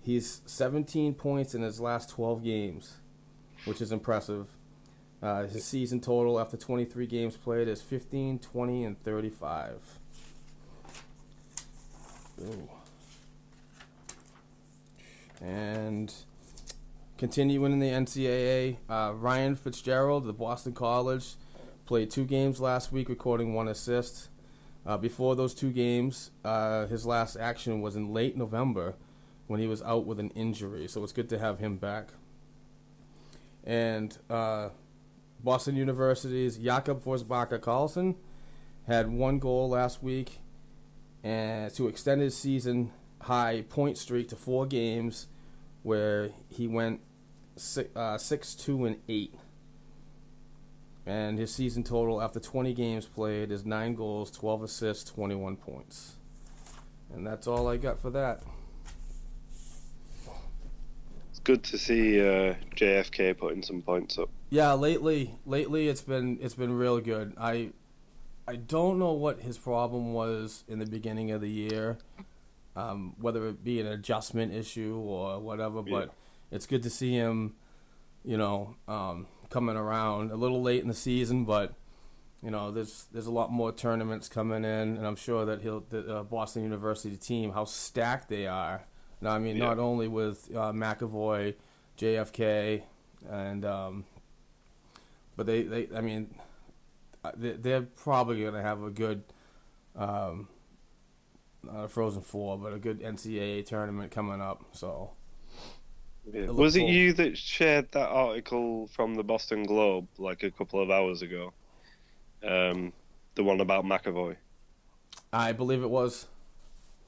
He's 0.00 0.40
17 0.46 1.14
points 1.14 1.54
in 1.54 1.62
his 1.62 1.80
last 1.80 2.10
12 2.10 2.44
games, 2.44 2.98
which 3.64 3.80
is 3.80 3.90
impressive. 3.90 4.46
Uh, 5.20 5.46
his 5.46 5.64
season 5.64 6.00
total 6.00 6.38
after 6.38 6.56
23 6.56 7.06
games 7.06 7.36
played 7.36 7.66
is 7.66 7.82
15, 7.82 8.38
20, 8.38 8.84
and 8.84 9.02
35. 9.02 9.98
And 15.40 16.12
continuing 17.18 17.72
in 17.72 17.78
the 17.78 17.88
NCAA, 17.88 18.76
uh, 18.88 19.12
Ryan 19.14 19.54
Fitzgerald 19.56 20.22
of 20.22 20.26
the 20.26 20.32
Boston 20.32 20.72
College 20.72 21.34
played 21.86 22.10
two 22.10 22.24
games 22.24 22.60
last 22.60 22.92
week, 22.92 23.08
recording 23.08 23.54
one 23.54 23.68
assist. 23.68 24.28
Uh, 24.84 24.96
before 24.96 25.34
those 25.34 25.54
two 25.54 25.70
games, 25.70 26.30
uh, 26.44 26.86
his 26.86 27.06
last 27.06 27.36
action 27.36 27.80
was 27.80 27.96
in 27.96 28.12
late 28.12 28.36
November 28.36 28.94
when 29.46 29.60
he 29.60 29.66
was 29.66 29.82
out 29.82 30.06
with 30.06 30.20
an 30.20 30.30
injury. 30.30 30.86
So 30.88 31.02
it's 31.02 31.12
good 31.12 31.28
to 31.30 31.38
have 31.38 31.58
him 31.58 31.76
back. 31.76 32.10
And 33.64 34.16
uh, 34.30 34.70
Boston 35.42 35.76
University's 35.76 36.56
Jakob 36.56 37.02
Forsbacka 37.02 37.58
Karlsson 37.58 38.14
had 38.86 39.08
one 39.10 39.38
goal 39.38 39.68
last 39.68 40.02
week 40.02 40.38
and 41.22 41.72
to 41.74 41.88
extend 41.88 42.20
his 42.20 42.36
season 42.36 42.92
high 43.22 43.64
point 43.68 43.98
streak 43.98 44.28
to 44.28 44.36
four 44.36 44.66
games 44.66 45.26
where 45.82 46.30
he 46.48 46.66
went 46.68 47.00
six, 47.56 47.94
uh, 47.96 48.18
six 48.18 48.54
two, 48.54 48.84
and 48.84 48.96
8 49.08 49.34
and 51.06 51.38
his 51.38 51.54
season 51.54 51.84
total 51.84 52.20
after 52.20 52.40
20 52.40 52.74
games 52.74 53.06
played 53.06 53.52
is 53.52 53.64
9 53.64 53.94
goals, 53.94 54.30
12 54.32 54.64
assists, 54.64 55.04
21 55.12 55.56
points. 55.56 56.16
And 57.14 57.24
that's 57.24 57.46
all 57.46 57.68
I 57.68 57.76
got 57.76 58.00
for 58.00 58.10
that. 58.10 58.42
It's 61.30 61.38
good 61.38 61.62
to 61.64 61.78
see 61.78 62.20
uh, 62.20 62.54
JFK 62.74 63.38
putting 63.38 63.62
some 63.62 63.82
points 63.82 64.18
up. 64.18 64.28
Yeah, 64.50 64.72
lately, 64.72 65.36
lately 65.44 65.88
it's 65.88 66.02
been 66.02 66.38
it's 66.40 66.54
been 66.54 66.72
real 66.72 67.00
good. 67.00 67.34
I 67.38 67.70
I 68.48 68.56
don't 68.56 68.98
know 68.98 69.12
what 69.12 69.40
his 69.40 69.58
problem 69.58 70.12
was 70.12 70.64
in 70.68 70.78
the 70.78 70.86
beginning 70.86 71.30
of 71.32 71.40
the 71.40 71.50
year, 71.50 71.98
um, 72.76 73.14
whether 73.20 73.46
it 73.48 73.64
be 73.64 73.80
an 73.80 73.86
adjustment 73.86 74.54
issue 74.54 74.96
or 74.96 75.40
whatever. 75.40 75.82
But 75.82 76.14
it's 76.50 76.66
good 76.66 76.82
to 76.84 76.90
see 76.90 77.12
him, 77.12 77.54
you 78.24 78.36
know, 78.36 78.76
um, 78.86 79.26
coming 79.50 79.76
around 79.76 80.30
a 80.30 80.36
little 80.36 80.62
late 80.62 80.80
in 80.82 80.88
the 80.88 80.94
season, 80.94 81.44
but 81.44 81.74
you 82.42 82.50
know, 82.50 82.70
there's 82.70 83.06
there's 83.12 83.26
a 83.26 83.32
lot 83.32 83.50
more 83.50 83.72
tournaments 83.72 84.28
coming 84.28 84.64
in, 84.64 84.96
and 84.96 85.06
I'm 85.06 85.16
sure 85.16 85.44
that 85.46 85.62
he'll 85.62 85.80
the 85.88 86.18
uh, 86.18 86.22
Boston 86.22 86.62
University 86.62 87.16
team 87.16 87.52
how 87.52 87.64
stacked 87.64 88.28
they 88.28 88.46
are. 88.46 88.84
Now, 89.20 89.30
I 89.30 89.38
mean, 89.38 89.56
Yeah. 89.56 89.66
not 89.66 89.78
only 89.78 90.06
with 90.06 90.48
uh, 90.54 90.72
McAvoy, 90.72 91.54
JFK, 91.98 92.82
and 93.28 93.64
um, 93.64 94.04
but 95.34 95.46
they, 95.46 95.62
they 95.62 95.88
I 95.96 96.00
mean, 96.02 96.34
they're 97.36 97.82
probably 97.82 98.44
gonna 98.44 98.62
have 98.62 98.82
a 98.82 98.90
good. 98.90 99.22
Um, 99.94 100.48
not 101.62 101.84
a 101.84 101.88
Frozen 101.88 102.22
Four, 102.22 102.58
but 102.58 102.72
a 102.72 102.78
good 102.78 103.00
NCAA 103.00 103.64
tournament 103.66 104.10
coming 104.12 104.40
up. 104.40 104.64
So 104.72 105.10
Yeah. 106.32 106.50
Was 106.50 106.76
it 106.76 106.80
forward- 106.80 106.92
you 106.94 107.12
that 107.14 107.38
shared 107.38 107.90
that 107.92 108.08
article 108.08 108.88
from 108.88 109.14
the 109.14 109.24
Boston 109.24 109.64
Globe 109.64 110.06
like 110.18 110.42
a 110.42 110.50
couple 110.50 110.80
of 110.80 110.90
hours 110.90 111.22
ago? 111.22 111.52
Um, 112.46 112.92
the 113.34 113.42
one 113.44 113.60
about 113.60 113.84
McAvoy. 113.84 114.36
I 115.32 115.52
believe 115.52 115.82
it 115.82 115.90
was. 115.90 116.26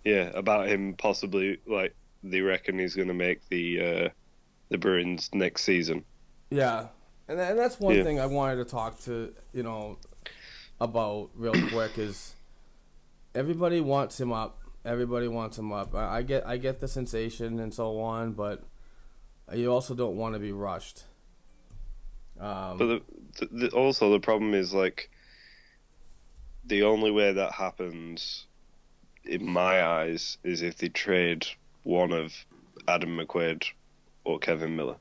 Yeah, 0.04 0.30
about 0.34 0.68
him 0.68 0.94
possibly 0.94 1.58
like 1.66 1.94
they 2.22 2.40
reckon 2.40 2.78
he's 2.78 2.94
going 2.94 3.08
to 3.08 3.14
make 3.14 3.46
the 3.48 3.80
uh, 3.80 4.08
the 4.70 4.78
Bruins 4.78 5.30
next 5.32 5.62
season. 5.64 6.04
Yeah, 6.50 6.88
and 7.28 7.38
and 7.38 7.58
that's 7.58 7.78
one 7.78 7.96
Yeah. 7.96 8.02
thing 8.04 8.18
I 8.20 8.26
wanted 8.26 8.56
to 8.56 8.64
talk 8.64 8.98
to 9.00 9.34
you 9.52 9.62
know 9.62 9.98
about 10.80 11.30
real 11.34 11.54
quick 11.68 11.98
is 11.98 12.34
everybody 13.34 13.80
wants 13.80 14.20
him 14.20 14.32
up. 14.32 14.60
Everybody 14.84 15.28
wants 15.28 15.58
him 15.58 15.72
up. 15.72 15.94
I, 15.94 16.18
I 16.18 16.22
get 16.22 16.46
I 16.46 16.56
get 16.56 16.80
the 16.80 16.88
sensation 16.88 17.58
and 17.60 17.74
so 17.74 18.00
on, 18.00 18.32
but 18.32 18.62
you 19.52 19.72
also 19.72 19.94
don't 19.94 20.16
want 20.16 20.34
to 20.34 20.38
be 20.40 20.52
rushed. 20.52 21.04
Um, 22.40 22.78
But 22.78 22.86
the, 22.86 23.02
the, 23.38 23.46
the, 23.46 23.68
also 23.70 24.10
the 24.10 24.20
problem 24.20 24.54
is 24.54 24.72
like 24.72 25.10
the 26.64 26.84
only 26.84 27.10
way 27.10 27.32
that 27.32 27.52
happens, 27.52 28.46
in 29.24 29.44
my 29.48 29.84
eyes, 29.84 30.38
is 30.44 30.62
if 30.62 30.76
they 30.76 30.88
trade 30.88 31.46
one 31.82 32.12
of 32.12 32.32
Adam 32.86 33.18
McQuaid 33.18 33.64
or 34.24 34.38
Kevan 34.38 34.76
Miller. 34.76 34.96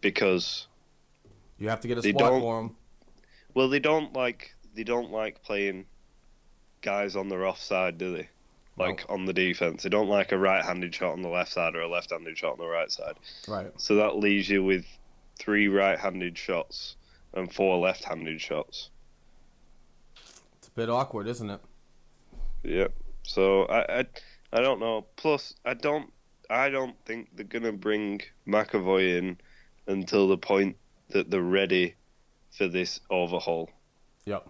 Because 0.00 0.66
you 1.58 1.68
have 1.70 1.80
to 1.80 1.88
get 1.88 1.98
a 1.98 2.02
spot 2.02 2.40
for 2.40 2.60
him. 2.60 2.76
Well, 3.54 3.68
they 3.68 3.78
don't 3.78 4.12
like 4.12 4.54
they 4.74 4.84
don't 4.84 5.10
like 5.10 5.42
playing 5.42 5.86
guys 6.82 7.16
on 7.16 7.28
their 7.28 7.46
offside, 7.46 7.98
do 7.98 8.16
they? 8.16 8.28
Like 8.76 9.04
on 9.08 9.24
the 9.24 9.32
defense, 9.32 9.84
they 9.84 9.88
don't 9.88 10.08
like 10.08 10.32
a 10.32 10.38
right-handed 10.38 10.92
shot 10.92 11.12
on 11.12 11.22
the 11.22 11.28
left 11.28 11.52
side 11.52 11.76
or 11.76 11.82
a 11.82 11.88
left-handed 11.88 12.36
shot 12.36 12.54
on 12.54 12.58
the 12.58 12.66
right 12.66 12.90
side. 12.90 13.14
Right. 13.46 13.70
So 13.80 13.94
that 13.96 14.16
leaves 14.16 14.48
you 14.48 14.64
with 14.64 14.84
three 15.38 15.68
right-handed 15.68 16.36
shots 16.36 16.96
and 17.34 17.52
four 17.52 17.78
left-handed 17.78 18.40
shots. 18.40 18.90
It's 20.58 20.66
a 20.66 20.72
bit 20.72 20.90
awkward, 20.90 21.28
isn't 21.28 21.50
it? 21.50 21.60
Yep. 22.64 22.92
So 23.22 23.66
I, 23.66 24.00
I, 24.00 24.06
I 24.52 24.60
don't 24.60 24.80
know. 24.80 25.06
Plus, 25.14 25.54
I 25.64 25.74
don't, 25.74 26.12
I 26.50 26.68
don't 26.68 26.96
think 27.04 27.28
they're 27.36 27.44
gonna 27.44 27.72
bring 27.72 28.22
McAvoy 28.44 29.18
in 29.18 29.38
until 29.86 30.26
the 30.26 30.38
point 30.38 30.76
that 31.10 31.30
they're 31.30 31.42
ready 31.42 31.94
for 32.56 32.68
this 32.68 33.00
overhaul. 33.10 33.70
Yep. 34.26 34.48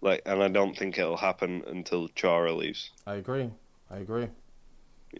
Like, 0.00 0.22
and 0.26 0.42
I 0.42 0.48
don't 0.48 0.76
think 0.76 0.98
it'll 0.98 1.16
happen 1.16 1.62
until 1.66 2.08
Chara 2.08 2.52
leaves. 2.52 2.90
I 3.06 3.14
agree. 3.14 3.50
I 3.90 3.98
agree. 3.98 4.28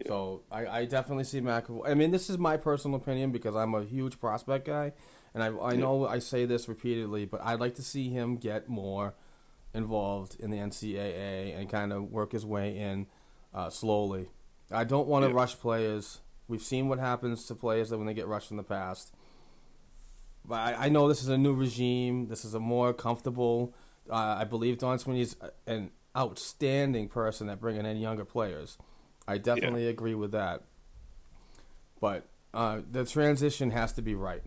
So 0.07 0.41
I, 0.51 0.67
I 0.67 0.85
definitely 0.85 1.23
see 1.23 1.39
McAvoy. 1.39 1.89
I 1.89 1.93
mean, 1.93 2.11
this 2.11 2.29
is 2.29 2.37
my 2.37 2.57
personal 2.57 2.97
opinion 2.97 3.31
because 3.31 3.55
I'm 3.55 3.73
a 3.73 3.83
huge 3.83 4.19
prospect 4.19 4.65
guy, 4.65 4.91
and 5.33 5.41
I 5.41 5.47
I 5.47 5.75
know 5.77 6.05
I 6.05 6.19
say 6.19 6.43
this 6.45 6.67
repeatedly, 6.67 7.25
but 7.25 7.41
I'd 7.41 7.61
like 7.61 7.75
to 7.75 7.81
see 7.81 8.09
him 8.09 8.35
get 8.35 8.67
more 8.67 9.13
involved 9.73 10.35
in 10.39 10.51
the 10.51 10.57
NCAA 10.57 11.57
and 11.57 11.69
kind 11.69 11.93
of 11.93 12.11
work 12.11 12.31
his 12.33 12.45
way 12.45 12.77
in. 12.77 13.07
uh, 13.53 13.69
slowly. 13.69 14.27
I 14.69 14.83
don't 14.83 15.07
want 15.07 15.23
to 15.23 15.29
Yeah. 15.29 15.35
rush 15.37 15.57
players. 15.57 16.19
We've 16.49 16.61
seen 16.61 16.89
what 16.89 16.99
happens 16.99 17.45
to 17.45 17.55
players 17.55 17.89
when 17.91 18.05
they 18.05 18.13
get 18.13 18.27
rushed 18.27 18.51
in 18.51 18.57
the 18.57 18.63
past. 18.63 19.13
But 20.47 20.55
I, 20.55 20.85
I 20.85 20.89
know 20.89 21.07
this 21.07 21.21
is 21.21 21.29
a 21.29 21.37
new 21.37 21.53
regime. 21.53 22.27
This 22.27 22.45
is 22.45 22.53
a 22.53 22.59
more 22.59 22.93
comfortable. 22.93 23.73
Uh, 24.09 24.37
I 24.39 24.43
believe 24.43 24.77
Don 24.77 24.99
Sweeney's 24.99 25.35
an 25.65 25.91
outstanding 26.15 27.07
person 27.07 27.49
at 27.49 27.59
bringing 27.59 27.85
in 27.85 27.97
younger 27.97 28.25
players. 28.25 28.77
I 29.27 29.37
definitely 29.37 29.87
agree 29.87 30.15
with 30.15 30.31
that. 30.31 30.61
But 31.99 32.27
uh, 32.53 32.81
the 32.89 33.05
transition 33.05 33.71
has 33.71 33.91
to 33.93 34.01
be 34.01 34.15
right. 34.15 34.43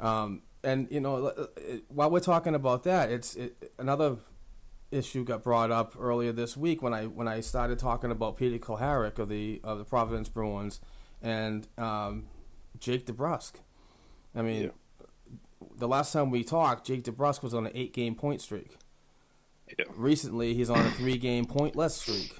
Um, 0.00 0.42
and 0.64 0.88
you 0.90 1.00
know, 1.00 1.48
while 1.88 2.10
we're 2.10 2.20
talking 2.20 2.54
about 2.54 2.82
that, 2.84 3.10
it's 3.10 3.34
it, 3.36 3.72
another 3.78 4.16
issue 4.90 5.24
got 5.24 5.42
brought 5.42 5.70
up 5.70 5.94
earlier 5.98 6.32
this 6.32 6.56
week 6.56 6.82
when 6.82 6.92
I 6.92 7.06
when 7.06 7.26
I 7.28 7.40
started 7.40 7.78
talking 7.78 8.10
about 8.10 8.36
Peter 8.36 8.58
Cehlarik 8.58 9.18
of 9.18 9.28
the 9.28 9.60
of 9.64 9.78
the 9.78 9.84
Providence 9.84 10.28
Bruins 10.28 10.80
and 11.22 11.66
um, 11.78 12.26
Jake 12.78 13.06
DeBrusk. 13.06 13.54
I 14.34 14.42
mean, 14.42 14.70
the 15.76 15.88
last 15.88 16.12
time 16.12 16.30
we 16.30 16.44
talked, 16.44 16.86
Jake 16.86 17.04
DeBrusk 17.04 17.42
was 17.42 17.54
on 17.54 17.66
an 17.66 17.72
eight 17.74 17.92
game 17.92 18.14
point 18.14 18.40
streak. 18.40 18.76
Yeah. 19.78 19.84
Recently, 19.94 20.54
he's 20.54 20.70
on 20.70 20.84
a 20.84 20.90
three 20.90 21.16
game 21.18 21.44
pointless 21.44 21.96
streak. 21.96 22.34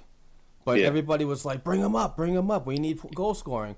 But 0.64 0.78
Yeah. 0.78 0.86
everybody 0.86 1.24
was 1.24 1.44
like, 1.44 1.64
"Bring 1.64 1.80
him 1.80 1.96
up, 1.96 2.16
bring 2.16 2.34
him 2.34 2.50
up. 2.50 2.66
We 2.66 2.76
need 2.76 3.00
goal 3.14 3.34
scoring." 3.34 3.76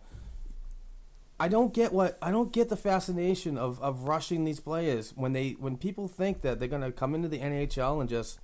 I 1.41 1.49
don't 1.49 1.75
get 1.75 1.93
what 1.93 2.17
I 2.23 2.31
don't 2.31 2.53
get 2.53 2.69
the 2.69 2.77
fascination 2.77 3.59
of, 3.59 3.81
of 3.83 4.03
rushing 4.03 4.45
these 4.45 4.61
players 4.61 5.13
when 5.17 5.33
they 5.33 5.53
when 5.53 5.77
people 5.77 6.07
think 6.09 6.43
that 6.43 6.59
they're 6.59 6.69
gonna 6.69 6.93
come 6.93 7.15
into 7.15 7.29
the 7.29 7.39
NHL 7.39 8.01
and 8.01 8.09
just 8.09 8.39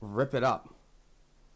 rip 0.00 0.34
it 0.34 0.44
up. 0.44 0.68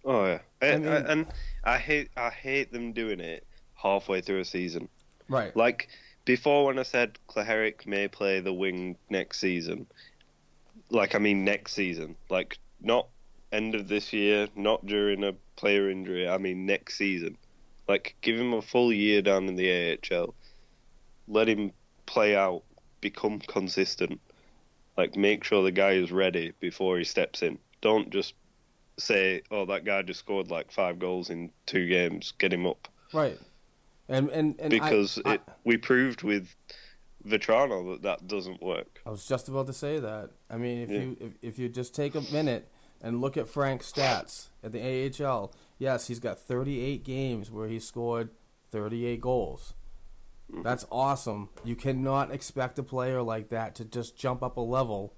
Oh 0.04 0.24
yeah, 0.24 0.38
and, 0.62 0.84
mean- 0.84 0.92
and 0.92 1.26
I 1.64 1.78
hate 1.78 2.10
I 2.16 2.30
hate 2.30 2.72
them 2.72 2.92
doing 2.92 3.20
it 3.20 3.46
halfway 3.74 4.20
through 4.20 4.40
a 4.40 4.44
season. 4.44 4.88
Right. 5.28 5.54
Like 5.54 5.88
before, 6.28 6.66
when 6.66 6.78
I 6.78 6.82
said 6.82 7.18
Cehlarik 7.30 7.86
may 7.86 8.06
play 8.06 8.40
the 8.40 8.52
wing 8.52 8.98
next 9.08 9.40
season, 9.40 9.86
like 10.90 11.14
I 11.14 11.18
mean 11.18 11.42
next 11.42 11.72
season, 11.72 12.16
like 12.28 12.58
not 12.82 13.08
end 13.50 13.74
of 13.74 13.88
this 13.88 14.12
year, 14.12 14.46
not 14.54 14.84
during 14.84 15.24
a 15.24 15.32
player 15.56 15.88
injury. 15.88 16.28
I 16.28 16.36
mean 16.36 16.66
next 16.66 16.98
season. 16.98 17.38
Like 17.88 18.14
give 18.20 18.38
him 18.38 18.52
a 18.52 18.60
full 18.60 18.92
year 18.92 19.22
down 19.22 19.48
in 19.48 19.56
the 19.56 19.98
AHL, 20.12 20.34
let 21.28 21.48
him 21.48 21.72
play 22.04 22.36
out, 22.36 22.62
become 23.00 23.38
consistent. 23.38 24.20
Like 24.98 25.16
make 25.16 25.44
sure 25.44 25.62
the 25.62 25.72
guy 25.72 25.92
is 25.92 26.12
ready 26.12 26.52
before 26.60 26.98
he 26.98 27.04
steps 27.04 27.42
in. 27.42 27.58
Don't 27.80 28.10
just 28.10 28.34
say, 28.98 29.40
"Oh, 29.50 29.64
that 29.64 29.86
guy 29.86 30.02
just 30.02 30.20
scored 30.20 30.50
like 30.50 30.72
five 30.72 30.98
goals 30.98 31.30
in 31.30 31.52
two 31.64 31.88
games. 31.88 32.34
Get 32.36 32.52
him 32.52 32.66
up." 32.66 32.86
Right. 33.14 33.38
And 34.08 34.30
and, 34.30 34.58
and 34.58 34.70
because 34.70 35.20
I, 35.24 35.34
it, 35.34 35.42
we 35.64 35.76
proved 35.76 36.22
with 36.22 36.54
Vatrano 37.26 37.92
that 37.92 38.02
that 38.02 38.26
doesn't 38.26 38.62
work. 38.62 39.00
I 39.04 39.10
was 39.10 39.26
just 39.26 39.48
about 39.48 39.66
to 39.66 39.72
say 39.72 39.98
that. 39.98 40.30
I 40.48 40.56
mean, 40.56 40.78
if 40.82 40.90
Yeah. 40.90 40.98
you 41.00 41.16
if, 41.20 41.32
if 41.42 41.58
you 41.58 41.68
just 41.68 41.94
take 41.94 42.14
a 42.14 42.22
minute 42.32 42.68
and 43.02 43.20
look 43.20 43.36
at 43.36 43.48
Frank's 43.48 43.90
stats 43.92 44.48
at 44.62 44.72
the 44.72 44.80
AHL, 45.24 45.52
yes, 45.78 46.08
he's 46.08 46.18
got 46.20 46.38
38 46.38 47.04
games 47.04 47.50
where 47.50 47.68
he 47.68 47.78
scored 47.78 48.30
38 48.70 49.20
goals. 49.20 49.74
Mm-hmm. 50.50 50.62
That's 50.62 50.86
awesome. 50.90 51.50
You 51.64 51.76
cannot 51.76 52.32
expect 52.32 52.78
a 52.78 52.82
player 52.82 53.22
like 53.22 53.50
that 53.50 53.74
to 53.76 53.84
just 53.84 54.16
jump 54.16 54.42
up 54.42 54.56
a 54.56 54.62
level, 54.62 55.14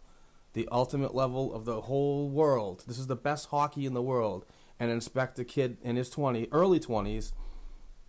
the 0.52 0.68
ultimate 0.72 1.14
level 1.14 1.54
of 1.54 1.64
the 1.64 1.82
whole 1.82 2.28
world. 2.28 2.84
This 2.88 2.98
is 2.98 3.06
the 3.06 3.16
best 3.16 3.46
hockey 3.50 3.86
in 3.86 3.94
the 3.94 4.02
world, 4.02 4.44
and 4.80 4.90
expect 4.90 5.38
a 5.38 5.44
kid 5.44 5.76
in 5.82 5.94
his 5.96 6.10
20, 6.10 6.48
early 6.50 6.80
20s, 6.80 7.32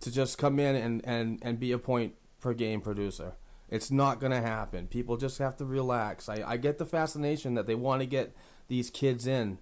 to 0.02 0.12
just 0.12 0.38
come 0.38 0.58
in 0.58 0.76
and, 0.76 1.00
and, 1.04 1.38
and 1.42 1.58
be 1.58 1.72
a 1.72 1.78
point 1.78 2.14
per 2.40 2.52
game 2.52 2.80
producer. 2.80 3.32
It's 3.68 3.90
not 3.90 4.20
going 4.20 4.32
to 4.32 4.40
happen. 4.40 4.86
People 4.86 5.16
just 5.16 5.38
have 5.38 5.56
to 5.56 5.64
relax. 5.64 6.28
I, 6.28 6.42
I 6.46 6.56
get 6.58 6.78
the 6.78 6.84
fascination 6.84 7.54
that 7.54 7.66
they 7.66 7.74
want 7.74 8.00
to 8.00 8.06
get 8.06 8.36
these 8.68 8.90
kids 8.90 9.26
in, 9.26 9.58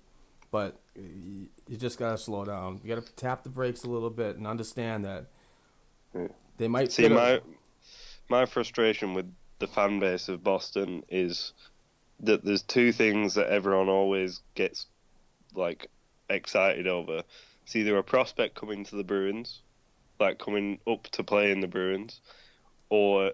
but 0.51 0.81
you 0.97 1.77
just 1.77 1.99
got 1.99 2.11
to 2.11 2.19
slow 2.19 2.45
down. 2.45 2.81
You 2.83 2.95
got 2.95 3.07
to 3.07 3.13
tap 3.15 3.45
the 3.45 3.51
brakes 3.51 3.85
a 3.85 3.89
little 3.89 4.11
bit 4.11 4.37
and 4.37 4.47
understand 4.47 5.05
that 5.05 5.27
they 6.57 6.69
might 6.69 6.91
See, 6.91 7.05
fit 7.05 7.13
a- 7.13 7.15
my 7.15 7.41
my 8.29 8.47
frustration 8.47 9.15
with 9.15 9.33
the 9.59 9.67
fan 9.67 10.01
base 10.01 10.29
of 10.29 10.43
Boston 10.43 11.05
is 11.09 11.53
that 12.21 12.45
there's 12.45 12.63
two 12.63 12.93
things 12.93 13.35
that 13.35 13.49
everyone 13.49 13.89
always 13.89 14.41
gets 14.55 14.87
like 15.55 15.89
excited 16.29 16.87
over. 16.87 17.23
It's 17.65 17.77
either 17.77 17.97
a 17.97 18.03
prospect 18.03 18.55
coming 18.55 18.85
to 18.85 18.97
the 18.97 19.05
Bruins, 19.05 19.61
like 20.21 20.39
coming 20.39 20.79
up 20.87 21.05
to 21.09 21.25
play 21.25 21.51
in 21.51 21.61
the 21.61 21.69
Bruins, 21.69 22.21
or 22.91 23.33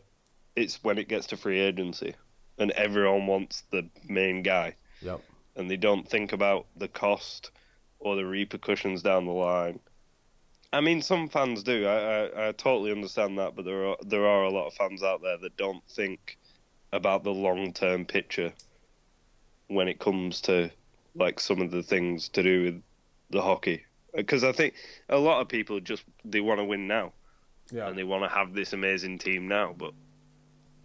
it's 0.55 0.83
when 0.83 0.99
it 0.99 1.09
gets 1.09 1.27
to 1.29 1.37
free 1.37 1.61
agency 1.61 2.15
and 2.59 2.71
everyone 2.73 3.27
wants 3.27 3.65
the 3.71 3.87
main 4.09 4.43
guy. 4.43 4.75
Yep. 5.03 5.21
and 5.57 5.71
they 5.71 5.77
don't 5.77 6.09
think 6.09 6.33
about 6.33 6.67
the 6.77 6.89
cost 6.89 7.51
or 7.99 8.17
the 8.17 8.25
repercussions 8.25 9.03
down 9.03 9.27
the 9.27 9.33
line. 9.33 9.81
I 10.73 10.81
mean, 10.81 11.01
some 11.01 11.29
fans 11.29 11.63
do. 11.63 11.87
I, 11.87 11.97
I, 11.97 12.49
I 12.49 12.53
totally 12.53 12.93
understand 12.93 13.39
that, 13.39 13.57
but 13.57 13.65
there 13.65 13.87
are 13.87 13.97
there 14.05 14.27
are 14.27 14.45
a 14.45 14.51
lot 14.51 14.67
of 14.67 14.75
fans 14.75 15.03
out 15.03 15.23
there 15.23 15.39
that 15.39 15.57
don't 15.57 15.83
think 15.89 16.39
about 16.93 17.25
the 17.25 17.33
long 17.33 17.73
term 17.73 18.05
picture 18.05 18.53
when 19.69 19.89
it 19.89 19.99
comes 19.99 20.41
to 20.43 20.71
like 21.15 21.41
some 21.41 21.61
of 21.63 21.71
the 21.71 21.83
things 21.83 22.29
to 22.31 22.43
do 22.43 22.65
with 22.65 22.83
the 23.31 23.43
hockey. 23.43 23.85
Because 24.17 24.43
I 24.45 24.53
think 24.53 24.75
a 25.09 25.19
lot 25.19 25.41
of 25.43 25.49
people 25.49 25.79
just 25.81 26.03
they 26.25 26.41
want 26.41 26.59
to 26.59 26.65
win 26.65 26.89
now 26.89 27.13
Yeah. 27.71 27.87
and 27.89 27.97
they 27.99 28.05
want 28.05 28.25
to 28.25 28.29
have 28.29 28.55
this 28.55 28.73
amazing 28.73 29.19
team 29.19 29.47
now, 29.47 29.75
but 29.77 29.93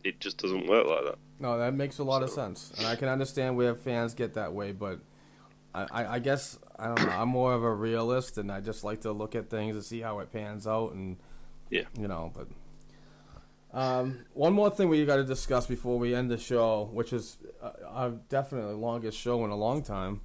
it 0.03 0.19
just 0.19 0.37
doesn't 0.37 0.67
work 0.67 0.85
like 0.87 1.03
that. 1.05 1.17
No, 1.39 1.57
that 1.57 1.73
makes 1.73 1.97
a 1.99 2.03
lot 2.03 2.21
of 2.23 2.29
sense, 2.29 2.71
and 2.77 2.85
I 2.85 2.95
can 2.95 3.07
understand 3.07 3.55
where 3.57 3.73
fans 3.73 4.13
get 4.13 4.33
that 4.35 4.53
way. 4.53 4.71
But 4.73 4.99
I, 5.73 5.87
I, 5.91 6.13
I 6.15 6.19
guess 6.19 6.59
I 6.77 6.87
don't 6.87 7.05
know. 7.05 7.13
I'm 7.13 7.29
more 7.29 7.53
of 7.53 7.63
a 7.63 7.73
realist, 7.73 8.37
and 8.37 8.51
I 8.51 8.59
just 8.59 8.83
like 8.83 9.01
to 9.01 9.11
look 9.11 9.33
at 9.35 9.49
things 9.49 9.75
and 9.75 9.83
see 9.85 10.01
how 10.01 10.19
it 10.19 10.31
pans 10.31 10.67
out, 10.67 10.91
and 10.93 11.17
Yeah. 11.69 11.83
you 11.97 12.07
know. 12.07 12.31
But 12.35 12.47
um, 13.73 14.25
one 14.33 14.53
more 14.53 14.69
thing 14.69 14.89
we 14.89 15.05
got 15.05 15.15
to 15.15 15.23
discuss 15.23 15.65
before 15.65 15.97
we 15.97 16.13
end 16.13 16.29
the 16.29 16.37
show, 16.37 16.89
which 16.91 17.13
is 17.13 17.37
uh, 17.61 18.11
definitely 18.29 18.73
longest 18.75 19.17
show 19.17 19.43
in 19.45 19.49
a 19.51 19.55
long 19.55 19.81
time, 19.81 20.21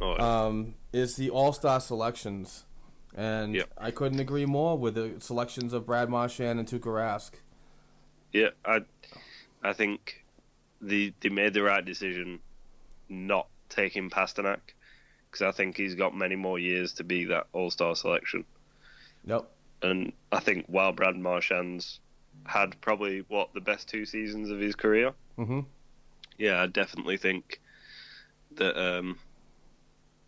Oh, 0.00 0.16
um, 0.18 0.74
is 0.92 1.16
the 1.16 1.30
All 1.30 1.52
Star 1.52 1.80
selections, 1.80 2.64
and. 3.14 3.64
I 3.76 3.90
couldn't 3.90 4.20
agree 4.20 4.46
more 4.46 4.78
with 4.78 4.94
the 4.94 5.14
selections 5.18 5.72
of 5.72 5.86
Brad 5.86 6.08
Marchand 6.08 6.58
and 6.58 6.68
Tuukka 6.68 6.86
Rask. 6.86 7.30
Yeah, 8.32 8.50
I 8.64 8.80
I 9.62 9.72
think 9.72 10.24
the 10.80 11.12
they 11.20 11.28
made 11.28 11.54
the 11.54 11.62
right 11.62 11.84
decision 11.84 12.40
not 13.08 13.48
taking 13.68 14.10
Pastrnak 14.10 14.60
because 15.30 15.42
I 15.42 15.52
think 15.52 15.76
he's 15.76 15.94
got 15.94 16.14
many 16.14 16.36
more 16.36 16.58
years 16.58 16.92
to 16.94 17.04
be 17.04 17.24
that 17.26 17.46
All 17.52 17.70
Star 17.70 17.96
selection. 17.96 18.44
Yep. 19.24 19.50
And 19.82 20.12
I 20.32 20.40
think 20.40 20.66
while 20.68 20.92
Brad 20.92 21.16
Marchand's 21.16 22.00
had 22.44 22.80
probably 22.80 23.24
what 23.28 23.52
the 23.54 23.60
best 23.60 23.88
two 23.88 24.04
seasons 24.06 24.50
of 24.50 24.58
his 24.60 24.74
career, 24.74 25.12
Mhm. 25.38 25.66
yeah, 26.36 26.62
I 26.62 26.66
definitely 26.66 27.16
think 27.16 27.60
that 28.56 28.76
um, 28.80 29.18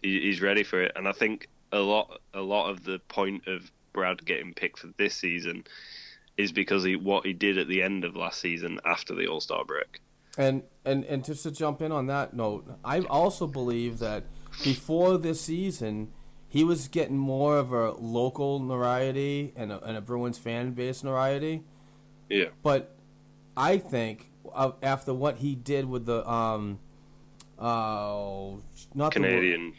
he, 0.03 0.21
he's 0.21 0.41
ready 0.41 0.63
for 0.63 0.83
it. 0.83 0.93
And 0.97 1.09
I 1.09 1.13
think 1.13 1.49
a 1.73 1.79
lot 1.79 2.21
a 2.35 2.41
lot 2.41 2.71
of 2.71 2.85
the 2.85 2.99
point 3.09 3.47
of 3.47 3.71
Brad 3.93 4.25
getting 4.25 4.55
picked 4.55 4.81
for 4.81 4.89
this 4.99 5.15
season 5.15 5.65
is 6.37 6.53
because 6.53 6.85
he 6.85 6.97
what 6.97 7.27
he 7.27 7.33
did 7.33 7.59
at 7.59 7.69
the 7.69 7.83
end 7.83 8.05
of 8.05 8.17
last 8.17 8.41
season 8.41 8.81
after 8.85 9.15
the 9.15 9.27
All 9.27 9.41
Star 9.41 9.65
break. 9.65 10.01
And 10.39 10.63
and 10.85 11.05
and 11.05 11.25
just 11.25 11.43
to 11.43 11.51
jump 11.51 11.83
in 11.83 11.93
on 11.93 12.07
that 12.07 12.35
note, 12.35 12.67
I 12.85 13.01
also 13.01 13.47
believe 13.47 13.99
that 13.99 14.25
before 14.63 15.19
this 15.19 15.41
season, 15.41 16.13
he 16.49 16.65
was 16.65 16.89
getting 16.89 17.19
more 17.19 17.59
of 17.59 17.73
a 17.73 17.93
local 17.93 18.59
notoriety 18.59 19.53
and 19.57 19.73
a, 19.73 19.83
and 19.85 19.97
a 19.97 20.01
Bruins 20.01 20.39
fan 20.39 20.73
base 20.73 21.03
notoriety. 21.03 21.65
Yeah. 22.29 22.47
But 22.63 22.97
I 23.57 23.79
think 23.79 24.31
after 24.83 25.13
what 25.13 25.39
he 25.39 25.55
did 25.55 25.87
with 25.87 26.07
the 26.07 26.29
um, 26.29 26.79
uh, 27.59 28.53
not 28.95 29.15
the 29.15 29.73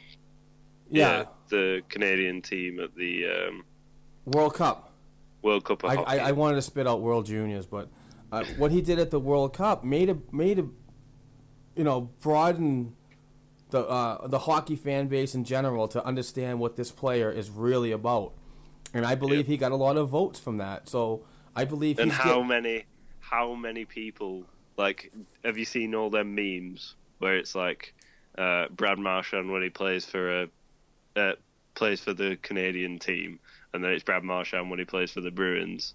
Canadian, 0.92 1.20
yeah, 1.20 1.26
the 1.50 1.82
Canadian 1.90 2.42
team 2.42 2.80
at 2.80 2.96
the 2.96 3.26
um, 3.28 3.64
World 4.26 4.56
Cup. 4.56 4.94
World 5.42 5.64
Cup 5.66 5.84
of 5.84 5.90
I, 5.90 5.96
I, 5.96 6.18
I 6.18 6.32
wanted 6.34 6.56
to 6.56 6.62
spit 6.62 6.88
out 6.88 7.02
World 7.02 7.26
Juniors, 7.26 7.66
but 7.66 7.90
uh, 8.32 8.44
what 8.58 8.72
he 8.72 8.82
did 8.82 9.00
at 9.00 9.12
the 9.12 9.20
World 9.20 9.54
Cup 9.54 9.84
made 9.84 10.10
a 10.10 10.18
made 10.32 10.60
a 10.60 10.66
you 11.76 11.84
know 11.84 12.02
broaden 12.22 12.94
the 13.72 13.80
uh, 13.88 14.28
the 14.28 14.40
hockey 14.40 14.76
fan 14.76 15.08
base 15.08 15.34
in 15.34 15.44
general 15.44 15.88
to 15.90 16.06
understand 16.06 16.60
what 16.60 16.76
this 16.76 16.92
player 16.92 17.32
is 17.32 17.50
really 17.50 17.92
about, 17.92 18.34
and 18.94 19.06
I 19.06 19.16
believe 19.16 19.48
he 19.48 19.58
got 19.58 19.72
a 19.72 19.76
lot 19.76 19.98
of 19.98 20.10
votes 20.10 20.40
from 20.40 20.58
that. 20.58 20.88
So 20.88 21.26
I 21.56 21.66
believe 21.66 22.00
and 22.00 22.12
how 22.12 22.40
get- 22.40 22.48
many 22.48 22.84
how 23.20 23.56
many 23.56 23.86
people 23.86 24.44
like 24.78 25.12
have 25.44 25.58
you 25.58 25.66
seen 25.66 25.96
all 25.96 26.10
them 26.10 26.36
memes 26.36 26.96
where 27.20 27.38
it's 27.38 27.56
like 27.56 27.94
uh, 28.38 28.68
Brad 28.70 29.00
Marchand 29.00 29.52
when 29.52 29.62
he 29.62 29.70
plays 29.70 30.06
for 30.06 30.44
a 30.44 30.48
uh, 31.16 31.34
plays 31.76 32.02
for 32.02 32.14
the 32.14 32.38
Canadian 32.42 33.00
team, 33.00 33.40
and 33.74 33.84
then 33.84 33.92
it's 33.92 34.04
Brad 34.04 34.24
Marchand 34.24 34.70
when 34.70 34.80
he 34.80 34.86
plays 34.86 35.12
for 35.12 35.22
the 35.22 35.32
Bruins. 35.32 35.94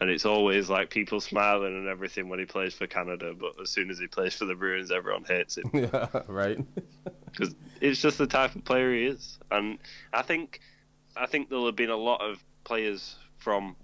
And 0.00 0.10
it's 0.10 0.26
always 0.26 0.68
like 0.68 0.90
people 0.90 1.20
smiling 1.20 1.76
and 1.76 1.86
everything 1.86 2.28
when 2.28 2.40
he 2.40 2.44
plays 2.44 2.74
for 2.74 2.86
Canada, 2.86 3.32
but 3.32 3.52
as 3.62 3.70
soon 3.70 3.90
as 3.90 3.98
he 3.98 4.08
plays 4.08 4.34
for 4.34 4.44
the 4.44 4.54
Bruins, 4.54 4.90
everyone 4.90 5.24
hates 5.24 5.56
him 5.56 5.70
yeah, 5.72 6.08
right. 6.26 6.58
because 7.30 7.54
it's 7.80 8.02
just 8.02 8.18
the 8.18 8.26
type 8.26 8.56
of 8.56 8.64
player 8.64 8.92
he 8.92 9.04
is. 9.04 9.38
And 9.52 9.78
I 10.12 10.22
think, 10.22 10.60
I 11.16 11.26
think 11.26 11.48
there'll 11.48 11.66
have 11.66 11.76
been 11.76 11.90
a 11.90 11.96
lot 11.96 12.20
of 12.20 12.42
players 12.64 13.16
from 13.38 13.76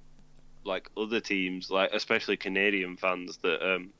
like 0.64 0.90
other 0.96 1.20
teams, 1.20 1.70
like 1.70 1.90
especially 1.92 2.36
Canadian 2.36 2.96
fans, 2.96 3.38
that 3.38 3.62
um, 3.62 3.90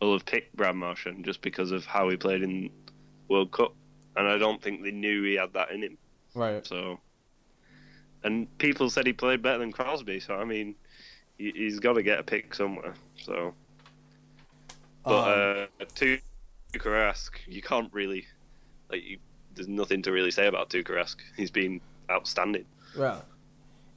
will 0.00 0.12
have 0.12 0.24
picked 0.24 0.56
Brad 0.56 0.76
Marchand 0.76 1.24
just 1.24 1.42
because 1.42 1.72
of 1.72 1.84
how 1.84 2.08
he 2.08 2.16
played 2.16 2.42
in 2.42 2.70
World 3.28 3.50
Cup, 3.52 3.74
and 4.16 4.26
I 4.26 4.38
don't 4.38 4.62
think 4.62 4.82
they 4.82 4.90
knew 4.90 5.22
he 5.22 5.34
had 5.34 5.52
that 5.54 5.70
in 5.70 5.82
him. 5.82 5.98
Right. 6.36 6.64
So, 6.66 7.00
and 8.22 8.46
people 8.58 8.90
said 8.90 9.06
he 9.06 9.12
played 9.12 9.42
better 9.42 9.58
than 9.58 9.72
Crosby. 9.72 10.20
So 10.20 10.34
I 10.36 10.44
mean, 10.44 10.74
he, 11.38 11.50
he's 11.54 11.80
got 11.80 11.94
to 11.94 12.02
get 12.02 12.18
a 12.18 12.22
pick 12.22 12.54
somewhere. 12.54 12.94
So, 13.16 13.54
but 15.04 15.62
Um, 15.62 15.68
uh, 15.80 15.84
to 15.96 16.18
Rask, 16.74 17.30
you 17.46 17.62
can't 17.62 17.92
really 17.92 18.26
like. 18.90 19.02
You, 19.02 19.18
there's 19.54 19.68
nothing 19.68 20.02
to 20.02 20.12
really 20.12 20.30
say 20.30 20.46
about 20.46 20.68
Tuukka 20.68 20.90
Rask. 20.90 21.16
He's 21.36 21.50
been 21.50 21.80
outstanding. 22.10 22.66
Yeah, 22.98 23.20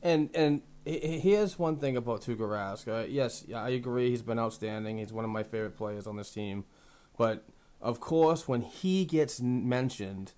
and 0.02 0.30
and 0.34 0.62
he- 0.86 1.00
he- 1.00 1.20
here's 1.20 1.60
one 1.60 1.76
thing 1.76 1.98
about 1.98 2.22
Tuukka 2.22 2.48
Rask. 2.48 2.88
Uh, 2.88 3.06
yes, 3.06 3.46
I 3.54 3.70
agree. 3.72 4.10
He's 4.12 4.22
been 4.22 4.40
outstanding. 4.40 4.98
He's 5.00 5.12
one 5.12 5.26
of 5.26 5.32
my 5.32 5.44
favorite 5.44 5.76
players 5.76 6.08
on 6.08 6.16
this 6.16 6.32
team. 6.32 6.64
But 7.18 7.44
of 7.82 8.00
course, 8.00 8.48
when 8.48 8.62
he 8.62 9.04
gets 9.04 9.42
mentioned, 9.42 10.32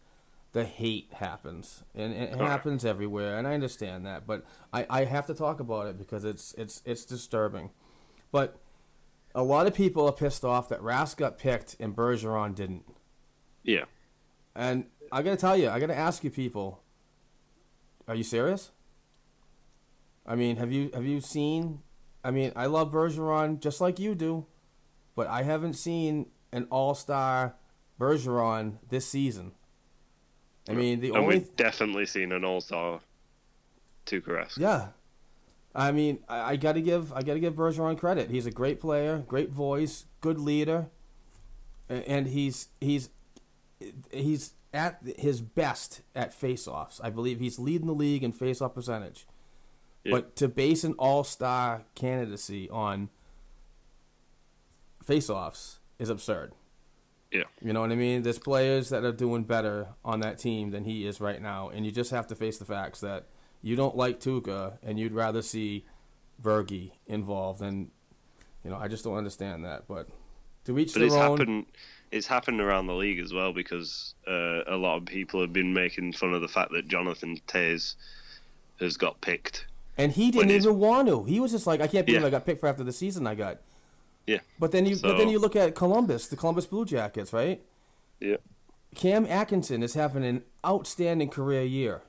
the 0.53 0.65
hate 0.65 1.13
happens, 1.13 1.83
and 1.95 2.13
it 2.13 2.35
happens 2.35 2.83
everywhere. 2.83 3.37
And 3.37 3.47
I 3.47 3.53
understand 3.53 4.05
that, 4.05 4.27
but 4.27 4.43
I, 4.73 4.85
I 4.89 5.05
have 5.05 5.25
to 5.27 5.33
talk 5.33 5.59
about 5.59 5.87
it 5.87 5.97
because 5.97 6.25
it's 6.25 6.53
it's 6.57 6.81
it's 6.85 7.05
disturbing. 7.05 7.69
But 8.31 8.57
a 9.33 9.43
lot 9.43 9.67
of 9.67 9.73
people 9.73 10.05
are 10.07 10.11
pissed 10.11 10.43
off 10.43 10.69
that 10.69 10.81
Rask 10.81 11.17
got 11.17 11.37
picked 11.37 11.77
and 11.79 11.95
Bergeron 11.95 12.53
didn't. 12.53 12.83
Yeah. 13.63 13.85
And 14.55 14.85
I 15.11 15.21
gotta 15.21 15.37
tell 15.37 15.55
you, 15.55 15.69
I 15.69 15.79
gotta 15.79 15.97
ask 15.97 16.23
you 16.23 16.29
people, 16.29 16.83
are 18.07 18.15
you 18.15 18.23
serious? 18.23 18.71
I 20.25 20.35
mean, 20.35 20.57
have 20.57 20.71
you 20.71 20.91
have 20.93 21.05
you 21.05 21.21
seen? 21.21 21.81
I 22.23 22.31
mean, 22.31 22.51
I 22.55 22.65
love 22.65 22.91
Bergeron 22.91 23.59
just 23.59 23.81
like 23.81 23.99
you 23.99 24.15
do, 24.15 24.45
but 25.15 25.27
I 25.27 25.43
haven't 25.43 25.73
seen 25.73 26.27
an 26.51 26.67
All 26.69 26.93
Star 26.93 27.55
Bergeron 27.99 28.77
this 28.89 29.07
season. 29.07 29.53
I 30.69 30.73
mean, 30.73 30.99
the 30.99 31.09
and 31.09 31.17
only 31.17 31.39
we've 31.39 31.55
definitely 31.55 32.05
seen 32.05 32.31
an 32.31 32.43
all-star 32.45 33.01
Tuukka 34.05 34.27
Rask. 34.27 34.57
yeah. 34.57 34.89
I 35.73 35.91
mean, 35.91 36.19
I, 36.27 36.51
I 36.51 36.55
got 36.55 36.73
to 36.73 36.81
give 36.81 37.13
I 37.13 37.21
got 37.21 37.33
to 37.33 37.39
give 37.39 37.55
Bergeron 37.55 37.97
credit. 37.97 38.29
He's 38.29 38.45
a 38.45 38.51
great 38.51 38.79
player, 38.81 39.19
great 39.19 39.49
voice, 39.49 40.05
good 40.19 40.39
leader, 40.39 40.89
and 41.89 42.27
he's 42.27 42.67
he's 42.79 43.09
he's 44.11 44.53
at 44.73 45.01
his 45.17 45.41
best 45.41 46.01
at 46.15 46.39
faceoffs. 46.39 46.99
I 47.03 47.09
believe 47.09 47.39
he's 47.39 47.57
leading 47.57 47.87
the 47.87 47.93
league 47.93 48.23
in 48.23 48.33
faceoff 48.33 48.73
percentage. 48.73 49.25
Yeah. 50.03 50.11
But 50.11 50.35
to 50.37 50.47
base 50.47 50.83
an 50.83 50.93
all-star 50.93 51.83
candidacy 51.95 52.69
on 52.69 53.09
faceoffs 55.05 55.77
is 55.99 56.09
absurd. 56.09 56.53
Yeah. 57.31 57.43
You 57.61 57.71
know 57.73 57.81
what 57.81 57.91
I 57.91 57.95
mean? 57.95 58.23
There's 58.23 58.39
players 58.39 58.89
that 58.89 59.03
are 59.05 59.11
doing 59.11 59.43
better 59.43 59.87
on 60.03 60.19
that 60.19 60.37
team 60.37 60.71
than 60.71 60.83
he 60.83 61.05
is 61.07 61.21
right 61.21 61.41
now, 61.41 61.69
and 61.69 61.85
you 61.85 61.91
just 61.91 62.11
have 62.11 62.27
to 62.27 62.35
face 62.35 62.57
the 62.57 62.65
facts 62.65 62.99
that 63.01 63.25
you 63.61 63.75
don't 63.75 63.95
like 63.95 64.19
Tuukka 64.19 64.77
and 64.83 64.99
you'd 64.99 65.13
rather 65.13 65.41
see 65.41 65.85
Vergi 66.43 66.91
involved. 67.07 67.61
And 67.61 67.89
you 68.63 68.69
know, 68.69 68.77
I 68.77 68.87
just 68.87 69.03
don't 69.03 69.15
understand 69.15 69.63
that. 69.65 69.87
But 69.87 70.07
to 70.65 70.77
each 70.77 70.93
But 70.93 71.03
it's 71.03 71.13
own. 71.15 71.37
happened. 71.37 71.65
It's 72.11 72.27
happened 72.27 72.59
around 72.59 72.87
the 72.87 72.95
league 72.95 73.19
as 73.19 73.31
well 73.33 73.53
because 73.53 74.15
uh, 74.27 74.63
a 74.67 74.75
lot 74.75 74.97
of 74.97 75.05
people 75.05 75.39
have 75.39 75.53
been 75.53 75.73
making 75.73 76.11
fun 76.13 76.33
of 76.33 76.41
the 76.41 76.47
fact 76.49 76.71
that 76.73 76.89
Jonathan 76.89 77.39
Toews 77.47 77.95
has 78.81 78.97
got 78.97 79.21
picked. 79.21 79.65
And 79.97 80.11
he 80.11 80.31
didn't 80.31 80.49
he's- 80.49 80.65
even 80.65 80.77
want 80.79 81.07
to. 81.07 81.23
He 81.23 81.39
was 81.39 81.51
just 81.51 81.65
like, 81.67 81.79
I 81.79 81.87
can't 81.87 82.05
believe 82.05 82.21
Yeah. 82.21 82.27
I 82.27 82.31
got 82.31 82.45
picked 82.45 82.59
for 82.59 82.67
after 82.67 82.83
the 82.83 82.91
season 82.91 83.25
I 83.27 83.35
got. 83.35 83.59
Yeah. 84.27 84.39
But 84.59 84.71
then 84.71 84.85
you, 84.85 84.97
but 85.01 85.17
then 85.17 85.29
you 85.29 85.39
look 85.39 85.55
at 85.55 85.75
Columbus, 85.75 86.27
the 86.27 86.37
Columbus 86.37 86.65
Blue 86.65 86.85
Jackets, 86.85 87.33
right? 87.33 87.61
Yeah. 88.19 88.37
Cam 88.95 89.25
Atkinson 89.25 89.83
is 89.83 89.93
having 89.93 90.23
an 90.23 90.43
outstanding 90.65 91.29
career 91.29 91.63
year. 91.63 92.03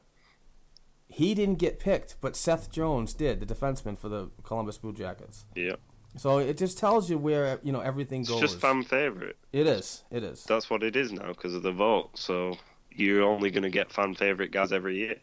He 1.09 1.35
didn't 1.35 1.57
get 1.57 1.79
picked, 1.79 2.17
but 2.21 2.37
Seth 2.37 2.71
Jones 2.71 3.13
did, 3.15 3.41
the 3.41 3.47
defenseman 3.55 3.99
for 3.99 4.09
the 4.09 4.31
Columbus 4.43 4.79
Blue 4.79 4.93
Jackets. 4.93 5.45
Yeah. 5.55 5.77
So 6.17 6.39
it 6.39 6.59
just 6.59 6.79
tells 6.79 7.09
you 7.09 7.17
where 7.19 7.59
you 7.63 7.73
know 7.73 7.81
everything 7.81 8.21
It's 8.23 8.31
goes. 8.31 8.41
just 8.41 8.61
fan 8.61 8.83
favorite. 8.83 9.37
It 9.53 9.67
is. 9.67 10.05
It 10.11 10.23
is. 10.23 10.45
That's 10.45 10.69
what 10.69 10.83
it 10.83 10.97
is 10.97 11.13
now 11.13 11.29
because 11.29 11.55
of 11.55 11.63
the 11.63 11.73
vote. 11.73 12.11
So 12.19 12.57
you're 12.91 13.23
only 13.23 13.51
going 13.51 13.63
to 13.63 13.71
get 13.71 13.91
fan 13.91 14.15
favorite 14.15 14.53
guys 14.53 14.73
every 14.73 14.97
year. 14.99 15.17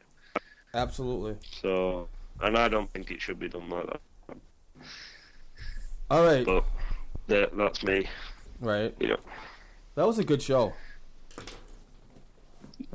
Absolutely. 0.74 1.36
So, 1.61 2.07
and 2.41 2.57
I 2.57 2.68
don't 2.68 2.91
think 2.91 3.11
it 3.11 3.22
should 3.22 3.40
be 3.40 3.49
done 3.49 3.70
like 3.70 3.88
that. 3.88 4.02
All 6.10 6.24
right. 6.24 6.45
But 6.45 6.66
that, 7.30 7.56
that's 7.56 7.84
me. 7.84 8.07
Right. 8.60 8.93
Yeah. 8.99 9.15
That 9.95 10.06
was 10.06 10.19
a 10.19 10.23
good 10.23 10.41
show. 10.41 10.73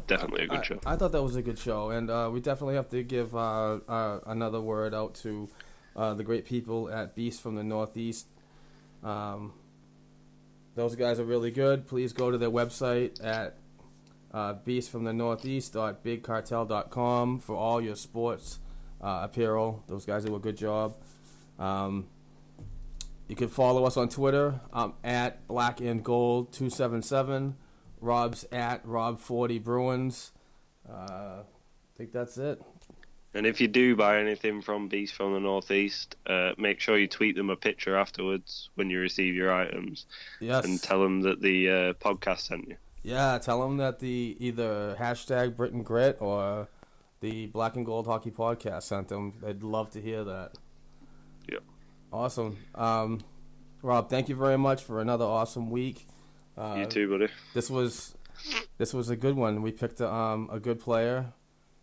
Definitely 0.06 0.44
a 0.44 0.48
good 0.48 0.60
I, 0.60 0.62
show. 0.62 0.80
I 0.84 0.96
thought 0.96 1.12
that 1.12 1.22
was 1.22 1.36
a 1.36 1.42
good 1.42 1.58
show, 1.58 1.90
and 1.90 2.10
uh, 2.10 2.28
we 2.32 2.40
definitely 2.40 2.74
have 2.74 2.88
to 2.90 3.02
give 3.02 3.34
uh, 3.34 3.78
uh, 3.88 4.20
another 4.26 4.60
word 4.60 4.94
out 4.94 5.14
to 5.16 5.48
uh, 5.96 6.14
the 6.14 6.24
great 6.24 6.44
people 6.44 6.90
at 6.90 7.14
Beast 7.14 7.40
from 7.40 7.54
the 7.54 7.64
Northeast. 7.64 8.26
Um, 9.02 9.54
those 10.74 10.94
guys 10.96 11.18
are 11.20 11.24
really 11.24 11.50
good. 11.50 11.86
Please 11.86 12.12
go 12.12 12.30
to 12.30 12.36
their 12.36 12.50
website 12.50 13.24
at 13.24 13.56
uh, 14.32 14.54
beastfromthenortheast.bigcartel.com 14.66 17.40
for 17.40 17.56
all 17.56 17.80
your 17.80 17.96
sports 17.96 18.58
uh, 19.00 19.20
apparel. 19.22 19.84
Those 19.86 20.04
guys 20.04 20.24
do 20.24 20.34
a 20.34 20.40
good 20.40 20.56
job. 20.56 20.96
Um, 21.58 22.08
you 23.28 23.36
can 23.36 23.48
follow 23.48 23.84
us 23.84 23.96
on 23.96 24.08
Twitter 24.08 24.60
um, 24.72 24.94
at 25.02 25.46
Black 25.48 25.80
and 25.80 26.02
Gold 26.04 26.52
two 26.52 26.70
seven 26.70 27.02
seven. 27.02 27.56
Rob's 28.00 28.44
at 28.52 28.84
Rob 28.86 29.18
forty 29.18 29.58
Bruins. 29.58 30.32
Uh, 30.88 30.92
I 31.42 31.96
think 31.96 32.12
that's 32.12 32.36
it. 32.36 32.60
And 33.36 33.46
if 33.46 33.60
you 33.60 33.66
do 33.66 33.96
buy 33.96 34.20
anything 34.20 34.62
from 34.62 34.86
Beast 34.88 35.14
from 35.14 35.32
the 35.32 35.40
Northeast, 35.40 36.14
uh, 36.26 36.52
make 36.56 36.78
sure 36.78 36.96
you 36.98 37.08
tweet 37.08 37.34
them 37.34 37.50
a 37.50 37.56
picture 37.56 37.96
afterwards 37.96 38.68
when 38.76 38.90
you 38.90 39.00
receive 39.00 39.34
your 39.34 39.52
items 39.52 40.06
Yes. 40.40 40.64
and 40.64 40.80
tell 40.80 41.02
them 41.02 41.22
that 41.22 41.40
the 41.40 41.68
uh, 41.68 41.92
podcast 41.94 42.40
sent 42.40 42.68
you. 42.68 42.76
yeah, 43.02 43.36
tell 43.38 43.60
them 43.60 43.78
that 43.78 43.98
the 43.98 44.36
either 44.38 44.96
hashtag 45.00 45.56
Britain 45.56 45.82
Grit 45.82 46.18
or 46.20 46.68
the 47.20 47.46
Black 47.46 47.74
and 47.74 47.84
Gold 47.84 48.06
Hockey 48.06 48.30
Podcast 48.30 48.82
sent 48.84 49.08
them. 49.08 49.32
They'd 49.42 49.64
love 49.64 49.90
to 49.92 50.00
hear 50.00 50.22
that. 50.24 50.52
Awesome. 52.14 52.56
Um, 52.76 53.20
Rob, 53.82 54.08
thank 54.08 54.28
you 54.28 54.36
very 54.36 54.56
much 54.56 54.84
for 54.84 55.00
another 55.00 55.24
awesome 55.24 55.68
week. 55.70 56.06
Uh, 56.56 56.76
you 56.78 56.86
too, 56.86 57.10
buddy. 57.10 57.28
This 57.54 57.68
was 57.68 58.14
this 58.78 58.94
was 58.94 59.10
a 59.10 59.16
good 59.16 59.34
one. 59.34 59.62
We 59.62 59.72
picked 59.72 60.00
a, 60.00 60.12
um, 60.12 60.48
a 60.52 60.60
good 60.60 60.78
player, 60.78 61.32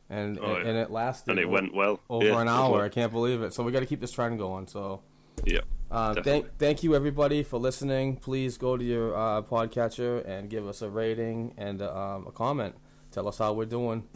and 0.10 0.40
Oh, 0.42 0.54
yeah. 0.58 0.68
and 0.70 0.78
it 0.78 0.90
lasted 0.90 1.32
And 1.32 1.40
it 1.40 1.50
went 1.50 1.74
well. 1.76 2.00
over 2.10 2.26
Yeah, 2.26 2.42
an 2.42 2.48
hour. 2.48 2.72
went- 2.80 2.84
I 2.86 2.90
can't 2.90 3.12
believe 3.12 3.42
it. 3.42 3.54
So 3.54 3.62
we 3.64 3.74
got 3.74 3.82
to 3.82 3.86
keep 3.86 4.00
this 4.00 4.12
trend 4.12 4.38
going. 4.40 4.68
So 4.68 5.02
Yeah. 5.46 5.60
uh, 5.92 6.22
thank 6.24 6.58
thank 6.58 6.82
you 6.82 6.96
everybody 6.96 7.44
for 7.44 7.58
listening. 7.60 8.16
Please 8.16 8.58
go 8.58 8.78
to 8.78 8.84
your 8.84 9.14
uh, 9.16 9.42
podcatcher 9.42 10.26
and 10.26 10.50
give 10.50 10.66
us 10.66 10.82
a 10.82 10.90
rating 10.90 11.54
and 11.58 11.82
um, 11.82 12.26
a 12.28 12.32
comment. 12.32 12.76
Tell 13.12 13.28
us 13.28 13.38
how 13.38 13.52
we're 13.52 13.66
doing. 13.66 14.08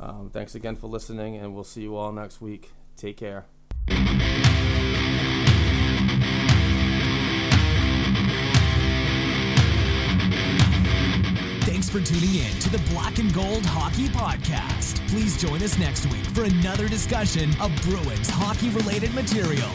Um, 0.00 0.30
thanks 0.32 0.56
again 0.56 0.74
for 0.74 0.88
listening, 0.88 1.36
and 1.36 1.54
we'll 1.54 1.62
see 1.62 1.82
you 1.82 1.94
all 1.96 2.10
next 2.10 2.40
week. 2.40 2.70
Take 2.96 3.16
care. 3.16 3.46
For 11.92 12.00
tuning 12.00 12.36
in 12.36 12.58
to 12.58 12.70
the 12.70 12.78
Black 12.90 13.18
and 13.18 13.32
Gold 13.34 13.66
Hockey 13.66 14.08
Podcast. 14.08 15.06
Please 15.10 15.36
join 15.36 15.62
us 15.62 15.78
next 15.78 16.06
week 16.06 16.24
for 16.24 16.44
another 16.44 16.88
discussion 16.88 17.50
of 17.60 17.70
Bruins 17.82 18.30
hockey 18.30 18.70
related 18.70 19.14
material. 19.14 19.68